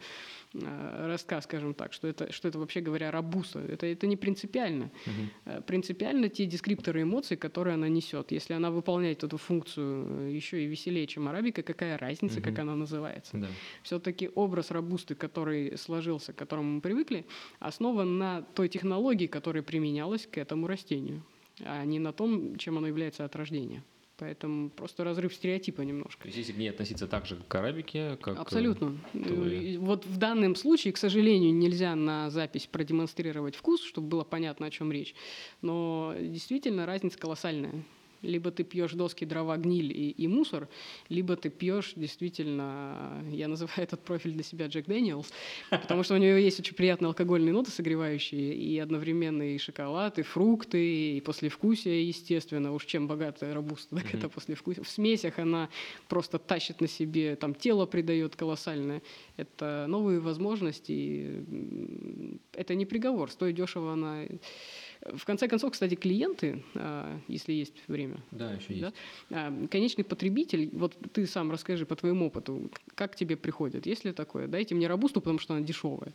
Э, 0.53 1.07
рассказ, 1.07 1.45
скажем 1.45 1.75
так, 1.75 1.93
что 1.93 2.09
это, 2.09 2.33
что 2.33 2.49
это 2.49 2.59
вообще 2.59 2.81
говоря 2.81 3.11
рабуса. 3.11 3.61
Это, 3.61 3.87
это 3.87 4.07
не 4.07 4.17
принципиально. 4.17 4.91
Угу. 5.07 5.63
Принципиально 5.63 6.29
те 6.29 6.47
дескрипторы 6.47 7.03
эмоций, 7.03 7.37
которые 7.37 7.75
она 7.75 7.89
несет. 7.89 8.33
Если 8.33 8.55
она 8.55 8.71
выполняет 8.71 9.23
эту 9.23 9.37
функцию 9.37 10.29
э, 10.29 10.33
еще 10.33 10.65
и 10.65 10.67
веселее, 10.67 11.07
чем 11.07 11.29
арабика, 11.29 11.63
какая 11.63 11.97
разница, 11.99 12.39
угу. 12.39 12.45
как 12.45 12.59
она 12.59 12.75
называется. 12.75 13.37
Да. 13.37 13.47
Все-таки 13.83 14.31
образ 14.35 14.73
рабусты, 14.73 15.15
который 15.15 15.79
сложился, 15.79 16.33
к 16.33 16.37
которому 16.37 16.75
мы 16.75 16.81
привыкли, 16.81 17.27
основан 17.61 18.19
на 18.19 18.43
той 18.43 18.69
технологии, 18.69 19.27
которая 19.27 19.63
применялась 19.63 20.27
к 20.27 20.37
этому 20.39 20.67
растению, 20.67 21.23
а 21.61 21.85
не 21.85 22.01
на 22.01 22.13
том, 22.13 22.57
чем 22.57 22.79
оно 22.79 22.89
является 22.89 23.25
от 23.25 23.37
рождения. 23.37 23.85
Поэтому 24.21 24.69
просто 24.69 25.03
разрыв 25.03 25.35
стереотипа 25.35 25.81
немножко. 25.81 26.23
То 26.23 26.29
есть 26.29 26.37
если 26.37 26.53
к 26.53 26.59
ней 26.59 26.69
относиться 26.69 27.09
так 27.09 27.25
же, 27.25 27.39
к 27.49 27.55
арабике, 27.55 28.19
как... 28.21 28.39
Абсолютно. 28.39 28.99
То... 29.15 29.19
Вот 29.79 30.05
в 30.05 30.19
данном 30.19 30.57
случае, 30.57 30.93
к 30.93 30.99
сожалению, 30.99 31.55
нельзя 31.55 31.95
на 31.95 32.29
запись 32.29 32.67
продемонстрировать 32.67 33.57
вкус, 33.57 33.83
чтобы 33.83 34.09
было 34.09 34.25
понятно, 34.25 34.67
о 34.67 34.71
чем 34.71 34.93
речь. 34.93 35.15
Но 35.63 36.15
действительно 36.21 36.85
разница 36.85 37.19
колоссальная. 37.19 37.83
Либо 38.23 38.51
ты 38.51 38.65
пьешь 38.65 38.93
доски, 38.93 39.25
дрова, 39.25 39.57
гниль 39.57 39.93
и, 39.93 40.11
и 40.11 40.29
мусор, 40.29 40.69
либо 41.09 41.37
ты 41.37 41.49
пьешь 41.49 41.93
действительно, 41.97 43.25
я 43.31 43.49
называю 43.49 43.81
этот 43.81 44.01
профиль 44.01 44.33
для 44.33 44.43
себя 44.43 44.67
Джек 44.67 44.87
Дэниелс, 44.87 45.33
потому 45.71 46.03
что 46.03 46.15
у 46.15 46.19
него 46.19 46.37
есть 46.37 46.61
очень 46.61 46.75
приятные 46.75 47.09
алкогольные 47.09 47.53
ноты 47.53 47.71
согревающие, 47.71 48.55
и 48.55 48.79
одновременно 48.79 49.55
и 49.55 49.59
шоколад, 49.59 50.19
и 50.19 50.23
фрукты, 50.23 51.17
и 51.17 51.21
послевкусие, 51.21 52.07
естественно. 52.09 52.73
Уж 52.73 52.85
чем 52.85 53.09
богатая 53.09 53.55
робуста, 53.55 53.97
так 53.97 54.07
mm-hmm. 54.07 54.19
это 54.19 54.29
послевкусие. 54.29 54.85
В 54.85 54.89
смесях 54.89 55.39
она 55.39 55.69
просто 56.09 56.39
тащит 56.39 56.81
на 56.81 56.89
себе, 56.89 57.37
там 57.37 57.55
тело 57.55 57.87
придает 57.87 58.37
колоссальное. 58.37 59.03
Это 59.37 59.87
новые 59.89 60.21
возможности. 60.21 61.45
Это 62.53 62.75
не 62.75 62.87
приговор. 62.87 63.31
Стоит 63.31 63.55
дешево 63.55 63.93
она 63.93 64.25
В 65.03 65.25
конце 65.25 65.49
концов, 65.49 65.73
кстати, 65.73 65.95
клиенты, 65.95 66.63
а, 66.75 67.19
если 67.27 67.53
есть 67.55 67.75
время, 67.89 68.23
Да, 68.31 68.53
еще 68.53 68.75
есть. 68.75 68.95
да, 69.31 69.53
конечный 69.71 70.05
потребитель, 70.05 70.69
вот 70.73 70.97
ты 71.13 71.27
сам 71.27 71.51
расскажи 71.51 71.87
по 71.87 71.97
твоему 71.97 72.27
опыту, 72.27 72.71
как 72.95 73.17
тебе 73.17 73.37
приходит, 73.37 73.87
есть 73.87 74.05
ли 74.05 74.13
такое? 74.13 74.47
Дайте 74.47 74.75
мне 74.75 74.89
рабусту, 74.89 75.21
потому 75.21 75.39
что 75.39 75.55
она 75.55 75.65
дешевая. 75.65 76.13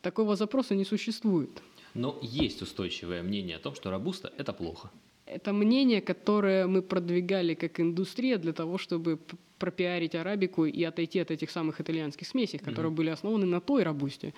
Такого 0.00 0.34
запроса 0.34 0.74
не 0.74 0.84
существует. 0.84 1.62
Но 1.94 2.18
есть 2.22 2.62
устойчивое 2.62 3.22
мнение 3.22 3.56
о 3.56 3.60
том, 3.60 3.74
что 3.74 3.90
рабуста– 3.90 4.32
это 4.38 4.52
плохо. 4.52 4.90
Это 5.26 5.52
мнение, 5.52 6.00
которое 6.00 6.66
мы 6.66 6.82
продвигали 6.82 7.54
как 7.54 7.80
индустрия 7.80 8.38
для 8.38 8.52
того, 8.52 8.78
чтобы 8.78 9.18
пропиарить 9.58 10.14
арабику 10.14 10.64
и 10.64 10.82
отойти 10.84 11.18
от 11.18 11.30
этих 11.30 11.50
самых 11.50 11.80
итальянских 11.80 12.26
смесей, 12.26 12.58
которые 12.58 12.90
были 12.90 13.10
основаны 13.10 13.44
на 13.44 13.60
той 13.60 13.82
рабусте. 13.82 14.32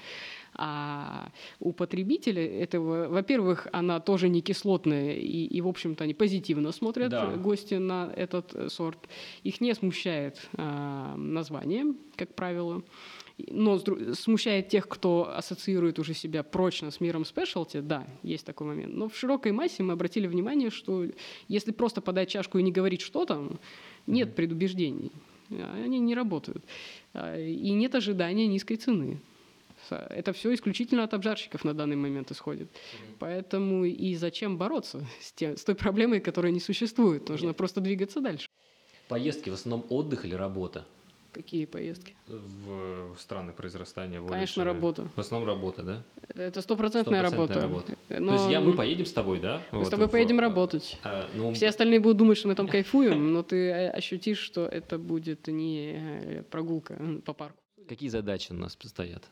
А 0.63 1.33
у 1.59 1.73
потребителя 1.73 2.45
этого, 2.45 3.09
во-первых, 3.09 3.67
она 3.73 3.99
тоже 3.99 4.29
не 4.29 4.43
кислотная, 4.43 5.15
и, 5.15 5.47
и, 5.47 5.61
в 5.63 5.69
общем-то, 5.69 6.05
они 6.05 6.13
позитивно 6.13 6.71
смотрят 6.71 7.09
Да. 7.11 7.31
э, 7.33 7.37
гости 7.39 7.75
на 7.75 8.13
этот 8.15 8.55
э, 8.55 8.69
сорт. 8.69 8.99
Их 9.43 9.63
не 9.63 9.75
смущает 9.75 10.39
а, 10.59 11.17
название, 11.17 11.95
как 12.15 12.35
правило. 12.35 12.83
Но 13.49 13.79
смущает 14.15 14.69
тех, 14.69 14.87
кто 14.87 15.33
ассоциирует 15.35 15.99
уже 15.99 16.13
себя 16.13 16.43
прочно 16.43 16.91
с 16.91 17.01
миром 17.01 17.25
спешлти, 17.25 17.81
да, 17.81 18.07
есть 18.23 18.45
такой 18.45 18.67
момент. 18.67 18.93
Но 18.95 19.09
в 19.09 19.17
широкой 19.17 19.53
массе 19.53 19.83
мы 19.83 19.95
обратили 19.95 20.27
внимание, 20.27 20.69
что 20.69 21.07
если 21.49 21.73
просто 21.73 22.03
подать 22.03 22.29
чашку 22.29 22.59
и 22.59 22.63
не 22.63 22.71
говорить 22.71 23.01
что 23.01 23.25
там, 23.25 23.59
нет 24.07 24.35
предубеждений. 24.37 25.11
А, 25.51 25.83
Они 25.85 25.99
не 26.01 26.15
работают. 26.15 26.63
А, 27.15 27.41
И 27.41 27.71
нет 27.71 27.95
ожидания 27.95 28.47
низкой 28.47 28.77
цены. 28.77 29.21
Са- 29.91 30.07
Это 30.11 30.33
все 30.33 30.55
исключительно 30.55 31.05
от 31.05 31.15
обжарщиков 31.15 31.65
на 31.65 31.75
данный 31.75 31.97
момент 31.97 32.31
исходит. 32.31 32.69
Поэтому 33.19 33.85
и 33.85 34.15
зачем 34.17 34.57
бороться 34.57 35.05
с, 35.21 35.33
тем, 35.33 35.57
с 35.57 35.65
той 35.65 35.75
проблемой, 35.75 36.21
которая 36.21 36.53
не 36.53 36.61
существует? 36.61 37.29
Нужно 37.29 37.53
просто 37.55 37.81
двигаться 37.81 38.21
дальше. 38.21 38.49
Поездки 39.09 39.51
в 39.51 39.55
основном 39.55 39.87
отдых 39.91 40.25
или 40.25 40.35
работа? 40.35 40.85
Какие 41.33 41.65
поездки? 41.67 42.17
В, 42.27 43.15
в 43.15 43.21
страны 43.21 43.53
произрастания 43.53 44.21
Конечно, 44.21 44.63
э, 44.63 44.65
работа. 44.65 45.09
В 45.15 45.21
основном 45.21 45.49
работа, 45.49 45.83
да? 45.85 46.03
Это 46.35 46.61
стопроцентная 46.61 47.25
Стопроцентная 47.25 47.63
работа. 47.63 47.97
То 48.09 48.33
есть 48.35 48.51
я, 48.51 48.61
мы 48.61 48.73
поедем 48.73 49.07
с 49.07 49.13
тобой, 49.13 49.39
да? 49.39 49.63
Мы 49.71 49.83
с 49.83 49.85
Вот 49.85 49.91
тобой 49.91 50.09
в- 50.09 50.11
поедем 50.11 50.41
работать. 50.41 50.99
А, 51.05 51.29
ну, 51.35 51.53
Все 51.55 51.69
остальные 51.69 52.01
будут 52.01 52.17
думать, 52.19 52.37
что 52.37 52.49
мы 52.49 52.57
там 52.57 52.67
кайфуем, 52.67 53.33
но 53.33 53.45
ты 53.45 53.57
э, 53.69 53.91
ощутишь, 53.91 54.39
что 54.39 54.67
это 54.67 54.99
будет 54.99 55.47
не 55.47 55.93
э, 55.95 56.43
прогулка 56.51 56.99
по 57.25 57.33
парку. 57.33 57.59
Какие 57.89 58.09
задачи 58.09 58.51
у 58.51 58.55
нас 58.57 58.75
предстоят? 58.75 59.23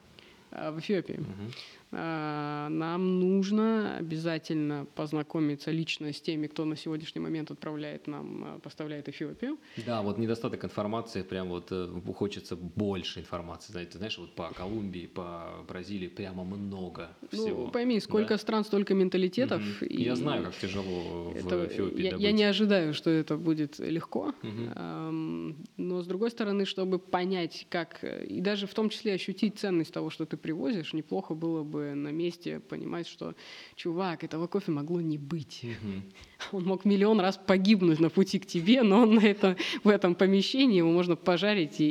А 0.50 0.70
В 0.70 0.78
Эфиопии. 0.78 1.14
Мгм. 1.18 1.52
А, 1.90 2.68
Нам 2.68 3.18
нужно 3.20 3.96
обязательно 3.96 4.86
познакомиться 4.94 5.70
лично 5.70 6.12
с 6.12 6.20
теми, 6.20 6.46
кто 6.46 6.64
на 6.66 6.76
сегодняшний 6.76 7.20
момент 7.20 7.50
отправляет 7.50 8.06
нам, 8.06 8.44
а, 8.44 8.58
поставляет 8.58 9.08
Эфиопию. 9.08 9.58
Да, 9.86 10.02
вот 10.02 10.18
недостаток 10.18 10.64
информации, 10.64 11.22
прям 11.22 11.48
вот 11.48 11.68
э, 11.70 11.88
хочется 12.14 12.56
больше 12.56 13.20
информации. 13.20 13.72
Знаете, 13.72 13.96
знаешь, 13.98 14.18
вот 14.18 14.34
по 14.34 14.50
Колумбии, 14.52 15.06
по 15.06 15.64
Бразилии 15.66 16.08
прямо 16.08 16.44
много 16.44 17.08
всего. 17.30 17.64
Ну, 17.66 17.70
пойми, 17.70 18.00
сколько 18.00 18.34
Да. 18.34 18.38
стран, 18.38 18.64
столько 18.64 18.94
менталитетов. 18.94 19.62
Мгм. 19.62 19.86
и 19.88 20.02
Я 20.02 20.14
знаю, 20.16 20.44
как 20.44 20.56
тяжело 20.56 21.30
в 21.30 21.36
это- 21.36 21.66
Эфиопии 21.66 22.02
я, 22.02 22.10
добыть. 22.10 22.24
я 22.26 22.32
не 22.32 22.44
ожидаю, 22.44 22.92
что 22.92 23.08
это 23.10 23.36
будет 23.38 23.78
легко. 23.78 24.34
Ам, 24.74 25.56
Но 25.78 26.02
с 26.02 26.06
другой 26.06 26.30
стороны, 26.30 26.64
чтобы 26.66 26.98
понять, 26.98 27.66
как, 27.70 27.98
э, 28.02 28.26
и 28.26 28.40
даже 28.40 28.66
в 28.66 28.74
том 28.74 28.90
числе 28.90 29.14
ощутить 29.14 29.58
ценность 29.58 29.92
того, 29.94 30.10
что 30.10 30.26
ты 30.26 30.36
привозишь, 30.36 30.92
неплохо 30.92 31.34
было 31.34 31.62
бы 31.64 31.77
на 31.78 32.08
месте 32.08 32.60
понимать, 32.60 33.06
что, 33.06 33.34
чувак, 33.74 34.24
этого 34.24 34.46
кофе 34.46 34.72
могло 34.72 35.00
не 35.00 35.18
быть. 35.18 35.62
Мгм. 35.62 36.02
Он 36.52 36.64
мог 36.64 36.84
миллион 36.84 37.20
раз 37.20 37.36
погибнуть 37.36 38.00
на 38.00 38.10
пути 38.10 38.38
к 38.38 38.46
тебе, 38.46 38.82
но 38.82 39.02
он 39.02 39.14
на 39.16 39.20
это, 39.20 39.56
в 39.82 39.88
этом 39.88 40.14
помещении 40.14 40.78
его 40.78 40.90
можно 40.90 41.16
пожарить 41.16 41.80
и, 41.80 41.88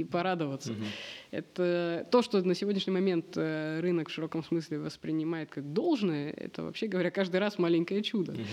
и 0.00 0.04
порадоваться. 0.04 0.72
Мгм. 0.72 0.84
Это 1.30 2.06
то, 2.10 2.22
что 2.22 2.42
на 2.42 2.54
сегодняшний 2.54 2.92
момент 2.92 3.36
э, 3.36 3.80
рынок 3.80 4.08
в 4.08 4.12
широком 4.12 4.44
смысле 4.44 4.78
воспринимает 4.78 5.50
как 5.50 5.72
должное, 5.72 6.30
это 6.30 6.62
вообще 6.62 6.86
говоря 6.86 7.10
каждый 7.10 7.40
раз 7.40 7.58
маленькое 7.58 8.02
чудо. 8.02 8.32
Мгм. 8.32 8.46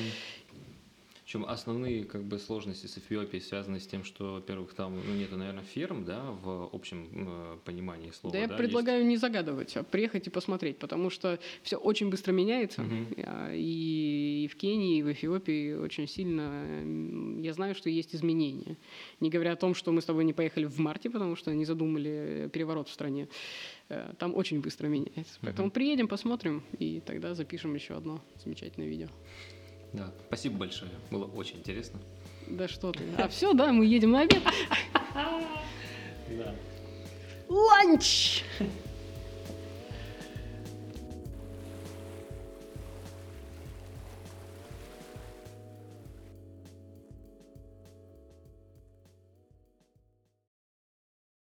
Причем 1.29 1.45
основные 1.45 2.05
как 2.05 2.23
бы 2.23 2.39
сложности 2.39 2.87
с 2.87 2.97
Эфиопией 2.97 3.39
связаны 3.39 3.79
с 3.79 3.85
тем, 3.85 4.03
что, 4.03 4.33
во-первых, 4.33 4.73
там 4.73 4.95
ну, 4.95 5.13
нету, 5.13 5.37
наверное, 5.37 5.63
ферм, 5.63 6.03
да, 6.03 6.23
в 6.23 6.71
общем 6.73 7.07
э, 7.13 7.57
понимании 7.65 8.09
слова. 8.09 8.33
Да 8.33 8.39
я 8.39 8.45
есть? 8.45 8.57
предлагаю 8.57 9.05
не 9.05 9.15
загадывать, 9.15 9.77
а 9.77 9.83
приехать 9.83 10.25
и 10.25 10.31
посмотреть, 10.31 10.79
потому 10.79 11.11
что 11.11 11.37
все 11.61 11.77
очень 11.77 12.09
быстро 12.09 12.31
меняется. 12.31 12.81
Мгм. 12.81 13.07
А, 13.27 13.53
И 13.53 14.49
в 14.51 14.55
Кении, 14.55 14.97
и 14.97 15.03
в 15.03 15.11
Эфиопии 15.11 15.73
очень 15.73 16.07
сильно 16.07 17.43
я 17.43 17.53
знаю, 17.53 17.75
что 17.75 17.91
есть 17.91 18.15
изменения. 18.15 18.75
Не 19.19 19.29
говоря 19.29 19.51
о 19.51 19.55
том, 19.55 19.75
что 19.75 19.91
мы 19.91 20.01
с 20.01 20.05
тобой 20.05 20.25
не 20.25 20.33
поехали 20.33 20.65
в 20.65 20.79
марте, 20.79 21.11
потому 21.11 21.35
что 21.35 21.51
они 21.51 21.63
задумали 21.63 22.49
переворот 22.51 22.89
в 22.89 22.91
стране. 22.91 23.27
Э, 23.89 24.13
Там 24.17 24.33
очень 24.33 24.61
быстро 24.61 24.87
меняется. 24.87 25.37
Поэтому 25.41 25.69
приедем, 25.69 26.07
посмотрим, 26.07 26.63
и 26.79 27.01
тогда 27.01 27.35
запишем 27.35 27.75
еще 27.75 27.93
одно 27.93 28.19
замечательное 28.43 28.89
видео. 28.89 29.09
Да. 29.93 30.11
Спасибо 30.27 30.57
большое. 30.57 30.91
Было 31.09 31.25
очень 31.25 31.57
интересно. 31.57 31.99
Да 32.47 32.67
что 32.67 32.91
ты. 32.91 33.03
А 33.17 33.27
все, 33.27 33.53
да, 33.53 33.71
мы 33.71 33.85
едем 33.85 34.11
на 34.11 34.21
обед. 34.21 34.41
Да. 36.29 36.53
Ланч! 37.47 38.43